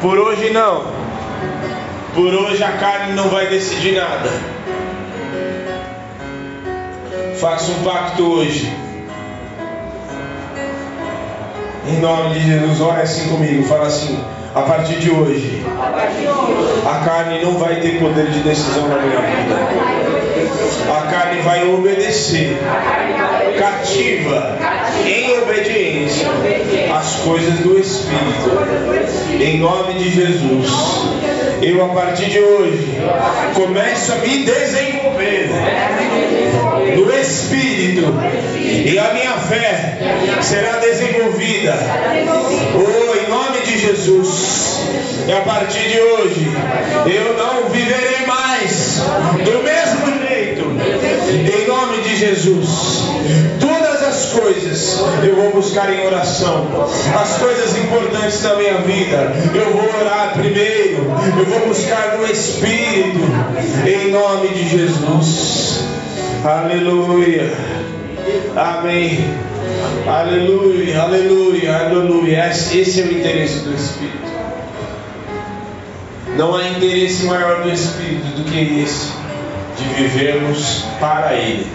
Por 0.00 0.18
hoje 0.18 0.50
não. 0.50 0.92
Por 2.14 2.32
hoje 2.32 2.62
a 2.62 2.72
carne 2.72 3.14
não 3.14 3.28
vai 3.28 3.46
decidir 3.46 3.96
nada. 3.96 4.53
Faça 7.40 7.72
um 7.72 7.82
pacto 7.82 8.22
hoje. 8.22 8.72
Em 11.86 12.00
nome 12.00 12.34
de 12.34 12.46
Jesus, 12.46 12.80
ora 12.80 13.02
assim 13.02 13.28
comigo, 13.28 13.62
fala 13.64 13.88
assim, 13.88 14.18
a 14.54 14.62
partir 14.62 15.00
de 15.00 15.10
hoje, 15.10 15.62
a 16.86 17.04
carne 17.04 17.44
não 17.44 17.58
vai 17.58 17.80
ter 17.80 17.98
poder 17.98 18.30
de 18.30 18.40
decisão 18.40 18.88
na 18.88 18.96
minha 18.96 19.20
vida. 19.20 19.54
A 20.90 21.10
carne 21.10 21.42
vai 21.42 21.68
obedecer, 21.68 22.56
cativa, 23.58 24.56
em 25.04 25.38
obediência, 25.42 26.28
as 26.94 27.16
coisas 27.16 27.58
do 27.60 27.78
Espírito. 27.78 29.42
Em 29.42 29.58
nome 29.58 29.94
de 29.94 30.10
Jesus, 30.10 30.72
eu 31.62 31.84
a 31.84 31.88
partir 31.88 32.26
de 32.26 32.38
hoje 32.38 32.98
começo 33.54 34.12
a 34.12 34.16
me 34.16 34.44
desenvolver 34.44 35.50
no 36.96 37.12
Espírito 37.14 38.14
e 38.62 38.98
a 38.98 39.14
minha 39.14 39.38
fé 39.38 39.98
será 40.42 40.78
desenvolvida. 40.78 41.74
Oh, 42.74 43.16
em 43.16 43.28
nome 43.28 43.60
de 43.60 43.78
Jesus. 43.78 44.64
E 45.26 45.32
a 45.32 45.40
partir 45.40 45.88
de 45.88 46.00
hoje, 46.00 46.52
eu 47.06 47.36
não 47.38 47.70
viverei 47.70 48.13
eu 55.22 55.36
vou 55.36 55.52
buscar 55.52 55.92
em 55.92 56.06
oração. 56.06 56.66
As 57.14 57.38
coisas 57.38 57.76
importantes 57.78 58.42
da 58.42 58.56
minha 58.56 58.78
vida, 58.78 59.32
eu 59.54 59.72
vou 59.72 60.00
orar 60.00 60.32
primeiro. 60.34 61.10
Eu 61.38 61.44
vou 61.46 61.68
buscar 61.68 62.18
no 62.18 62.26
Espírito. 62.26 63.20
Em 63.86 64.10
nome 64.10 64.48
de 64.48 64.68
Jesus. 64.68 65.84
Aleluia. 66.44 67.52
Amém. 68.56 69.24
Aleluia, 70.06 71.02
aleluia, 71.02 71.76
aleluia. 71.76 72.50
Esse 72.50 73.00
é 73.00 73.04
o 73.04 73.12
interesse 73.12 73.60
do 73.60 73.74
Espírito. 73.74 74.24
Não 76.36 76.54
há 76.54 76.68
interesse 76.68 77.24
maior 77.24 77.62
do 77.62 77.70
Espírito 77.70 78.26
do 78.36 78.44
que 78.44 78.82
esse, 78.82 79.12
de 79.78 80.02
vivermos 80.02 80.84
para 80.98 81.34
Ele, 81.34 81.66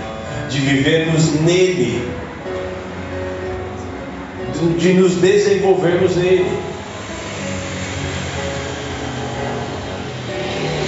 de 0.50 0.60
vivermos 0.60 1.40
nele, 1.42 2.08
de 4.78 4.94
nos 4.94 5.16
desenvolvermos 5.16 6.16
nele. 6.16 6.50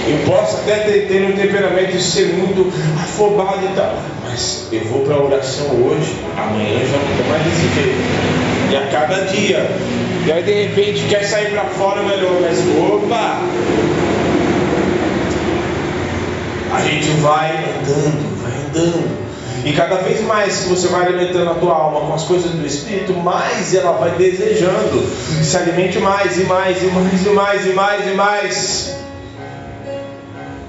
Eu 0.08 0.18
posso 0.26 0.56
até 0.58 0.80
ter, 0.80 1.06
ter 1.06 1.22
um 1.24 1.32
temperamento 1.32 1.92
de 1.92 2.02
ser 2.02 2.34
muito 2.34 2.72
afobado 3.00 3.64
e 3.64 3.74
tal, 3.74 3.96
mas 4.24 4.68
eu 4.72 4.84
vou 4.84 5.00
para 5.00 5.14
a 5.14 5.22
oração 5.22 5.66
hoje, 5.66 6.16
amanhã 6.36 6.80
já 6.80 6.98
não 6.98 7.10
estou 7.10 7.26
mais 7.28 7.42
desse 7.44 7.74
jeito. 7.74 8.32
E 8.70 8.76
a 8.76 8.86
cada 8.88 9.24
dia. 9.26 9.70
E 10.26 10.32
aí 10.32 10.42
de 10.42 10.52
repente 10.52 11.06
quer 11.08 11.24
sair 11.24 11.50
para 11.50 11.64
fora 11.64 12.02
melhor, 12.02 12.40
mas 12.40 12.58
opa! 12.78 13.40
A 16.74 16.80
gente 16.80 17.08
vai 17.20 17.50
andando, 17.56 18.42
vai 18.42 18.52
andando. 18.66 19.21
E 19.64 19.72
cada 19.74 19.96
vez 19.96 20.20
mais 20.22 20.60
que 20.60 20.68
você 20.70 20.88
vai 20.88 21.06
alimentando 21.06 21.50
a 21.50 21.54
tua 21.54 21.72
alma 21.72 22.00
com 22.00 22.14
as 22.14 22.24
coisas 22.24 22.50
do 22.50 22.66
Espírito, 22.66 23.12
mais 23.14 23.72
ela 23.72 23.92
vai 23.92 24.10
desejando 24.12 25.00
que 25.38 25.44
se 25.44 25.56
alimente 25.56 26.00
mais 26.00 26.36
e 26.36 26.44
mais 26.44 26.82
e 26.82 26.86
mais 26.86 27.26
e 27.26 27.30
mais 27.30 27.66
e 27.66 27.72
mais 27.72 28.06
e 28.06 28.14
mais. 28.14 28.96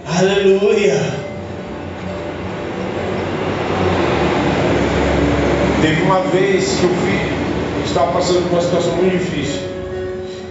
Aleluia. 0.06 1.02
Teve 5.82 6.02
uma 6.04 6.20
vez 6.22 6.78
que 6.80 6.84
eu 6.84 6.89
vi, 6.89 7.86
estava 7.86 8.12
passando 8.12 8.44
por 8.44 8.54
uma 8.54 8.62
situação 8.62 8.91
muito 8.94 9.18
difícil. 9.18 9.62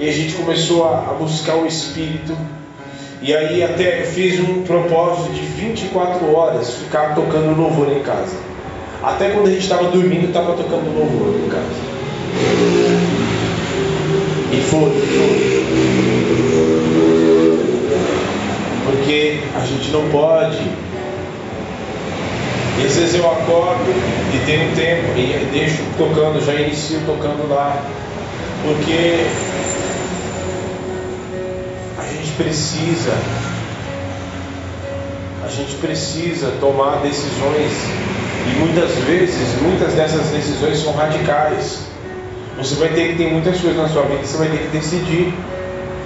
E 0.00 0.08
a 0.08 0.12
gente 0.12 0.34
começou 0.34 0.88
a, 0.88 1.10
a 1.10 1.14
buscar 1.14 1.54
o 1.54 1.64
Espírito. 1.64 2.36
E 3.22 3.32
aí 3.32 3.62
até 3.62 4.00
eu 4.00 4.06
fiz 4.06 4.40
um 4.40 4.62
propósito 4.62 5.32
de 5.32 5.42
24 5.42 6.34
horas 6.34 6.74
ficar 6.74 7.14
tocando 7.14 7.56
louvor 7.56 7.92
em 7.92 8.00
casa. 8.00 8.36
Até 9.00 9.30
quando 9.30 9.46
a 9.46 9.50
gente 9.50 9.62
estava 9.62 9.84
dormindo, 9.84 10.26
estava 10.26 10.54
tocando 10.54 10.92
louvor 10.92 11.40
em 11.40 11.48
casa. 11.48 11.92
E 14.52 14.60
foi, 14.62 14.90
foi 14.90 15.62
porque 18.84 19.38
a 19.54 19.64
gente 19.66 19.90
não 19.90 20.08
pode. 20.08 20.58
E 22.80 22.86
às 22.86 22.96
vezes 22.96 23.14
eu 23.14 23.30
acordo 23.30 23.88
e 24.34 24.46
tenho 24.46 24.74
tempo 24.74 25.16
e 25.16 25.48
deixo 25.52 25.82
tocando, 25.96 26.44
já 26.44 26.54
inicio 26.54 27.00
tocando 27.06 27.48
lá, 27.48 27.80
porque 28.64 29.24
precisa, 32.36 33.12
a 35.44 35.48
gente 35.48 35.74
precisa 35.76 36.52
tomar 36.60 37.00
decisões 37.02 37.72
e 38.46 38.58
muitas 38.58 38.90
vezes, 39.04 39.60
muitas 39.60 39.92
dessas 39.94 40.26
decisões 40.28 40.82
são 40.82 40.92
radicais. 40.94 41.86
Você 42.58 42.74
vai 42.74 42.88
ter 42.88 43.08
que 43.08 43.16
ter 43.16 43.30
muitas 43.30 43.60
coisas 43.60 43.80
na 43.80 43.88
sua 43.88 44.02
vida, 44.02 44.24
você 44.24 44.36
vai 44.36 44.48
ter 44.48 44.58
que 44.58 44.76
decidir 44.76 45.34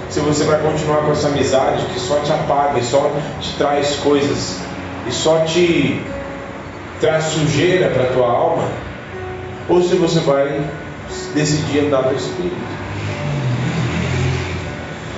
se 0.09 0.19
você 0.21 0.43
vai 0.45 0.59
continuar 0.61 1.01
com 1.03 1.11
essa 1.11 1.27
amizade 1.27 1.83
que 1.93 1.99
só 1.99 2.19
te 2.19 2.31
apaga 2.31 2.79
e 2.79 2.83
só 2.83 3.11
te 3.41 3.53
traz 3.57 3.97
coisas 3.97 4.55
e 5.07 5.11
só 5.11 5.39
te 5.39 6.01
traz 7.01 7.25
sujeira 7.25 7.89
para 7.89 8.03
a 8.03 8.07
tua 8.07 8.27
alma, 8.27 8.67
ou 9.69 9.81
se 9.81 9.95
você 9.95 10.19
vai 10.21 10.61
decidir 11.33 11.79
andar 11.79 12.03
no 12.03 12.15
Espírito. 12.15 12.76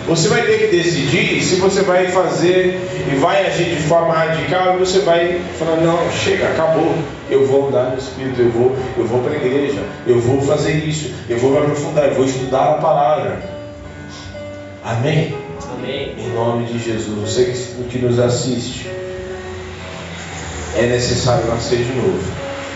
Você 0.10 0.28
vai 0.28 0.42
ter 0.42 0.58
que 0.58 0.76
decidir 0.76 1.40
se 1.44 1.58
você 1.58 1.84
vai 1.84 2.08
fazer 2.08 2.82
e 3.14 3.16
vai 3.18 3.46
agir 3.46 3.66
de 3.66 3.84
forma 3.84 4.12
radical 4.12 4.76
e 4.76 4.80
você 4.80 5.02
vai 5.02 5.40
falar, 5.60 5.76
não, 5.76 6.00
chega, 6.12 6.48
acabou, 6.48 6.96
eu 7.30 7.46
vou 7.46 7.68
andar 7.68 7.92
no 7.92 7.98
Espírito, 8.00 8.42
eu 8.42 8.50
vou, 8.50 8.76
eu 8.98 9.06
vou 9.06 9.22
para 9.22 9.34
a 9.34 9.36
igreja, 9.36 9.84
eu 10.08 10.20
vou 10.20 10.42
fazer 10.42 10.72
isso, 10.72 11.14
eu 11.30 11.38
vou 11.38 11.52
me 11.52 11.60
aprofundar, 11.60 12.08
eu 12.08 12.16
vou 12.16 12.26
estudar 12.26 12.72
a 12.72 12.74
palavra. 12.80 13.40
Amém? 14.84 15.36
Amém. 15.76 16.16
Em 16.18 16.34
nome 16.34 16.66
de 16.66 16.80
Jesus. 16.80 17.16
Você 17.30 17.54
que 17.92 18.00
nos 18.00 18.18
assiste, 18.18 18.90
é 20.76 20.88
necessário 20.88 21.46
nascer 21.46 21.84
de 21.84 21.94
novo. 21.94 22.20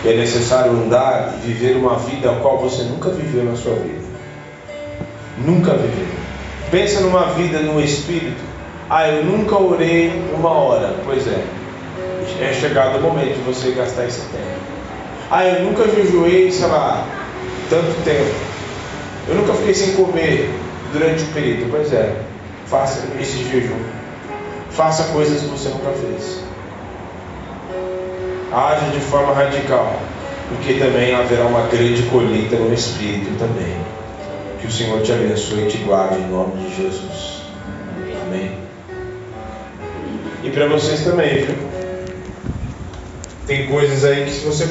É 0.04 0.14
necessário 0.14 0.70
andar 0.70 1.34
e 1.42 1.48
viver 1.48 1.74
uma 1.74 1.96
vida 1.98 2.30
a 2.30 2.36
qual 2.36 2.58
você 2.58 2.84
nunca 2.84 3.10
viveu 3.10 3.44
na 3.44 3.56
sua 3.56 3.74
vida. 3.74 4.04
Nunca 5.44 5.72
viveu. 5.72 6.23
Pensa 6.74 7.02
numa 7.02 7.26
vida 7.26 7.60
no 7.60 7.80
Espírito. 7.80 8.42
Ah, 8.90 9.06
eu 9.06 9.24
nunca 9.24 9.56
orei 9.56 10.10
uma 10.36 10.50
hora. 10.50 10.92
Pois 11.04 11.24
é. 11.28 11.40
É 12.40 12.52
chegado 12.52 12.98
o 12.98 13.00
momento 13.00 13.32
de 13.32 13.42
você 13.42 13.70
gastar 13.70 14.06
esse 14.06 14.22
tempo. 14.22 14.58
Ah, 15.30 15.44
eu 15.44 15.62
nunca 15.66 15.88
jejuei, 15.88 16.50
sei 16.50 16.66
lá, 16.66 17.06
tanto 17.70 17.94
tempo. 18.04 18.34
Eu 19.28 19.36
nunca 19.36 19.52
fiquei 19.52 19.72
sem 19.72 19.92
comer 19.92 20.50
durante 20.92 21.22
o 21.22 21.26
período. 21.28 21.70
Pois 21.70 21.92
é, 21.92 22.12
faça 22.66 23.06
esse 23.20 23.44
jejum. 23.44 23.78
Faça 24.70 25.04
coisas 25.12 25.42
que 25.42 25.46
você 25.46 25.68
nunca 25.68 25.92
fez. 25.92 26.40
Haja 28.52 28.90
de 28.90 28.98
forma 28.98 29.32
radical, 29.32 29.94
porque 30.48 30.74
também 30.74 31.14
haverá 31.14 31.44
uma 31.44 31.68
grande 31.68 32.02
colheita 32.10 32.56
no 32.56 32.74
Espírito 32.74 33.30
também. 33.38 33.93
Que 34.64 34.68
o 34.68 34.72
Senhor 34.72 35.02
te 35.02 35.12
abençoe 35.12 35.64
e 35.64 35.68
te 35.68 35.76
guarde 35.76 36.14
em 36.20 36.30
nome 36.30 36.66
de 36.66 36.74
Jesus. 36.74 37.42
Amém. 38.22 38.56
E 40.42 40.48
para 40.48 40.66
vocês 40.68 41.04
também, 41.04 41.44
viu? 41.44 41.54
Tem 43.46 43.66
coisas 43.66 44.06
aí 44.06 44.24
que 44.24 44.30
se 44.30 44.42
você 44.42 44.68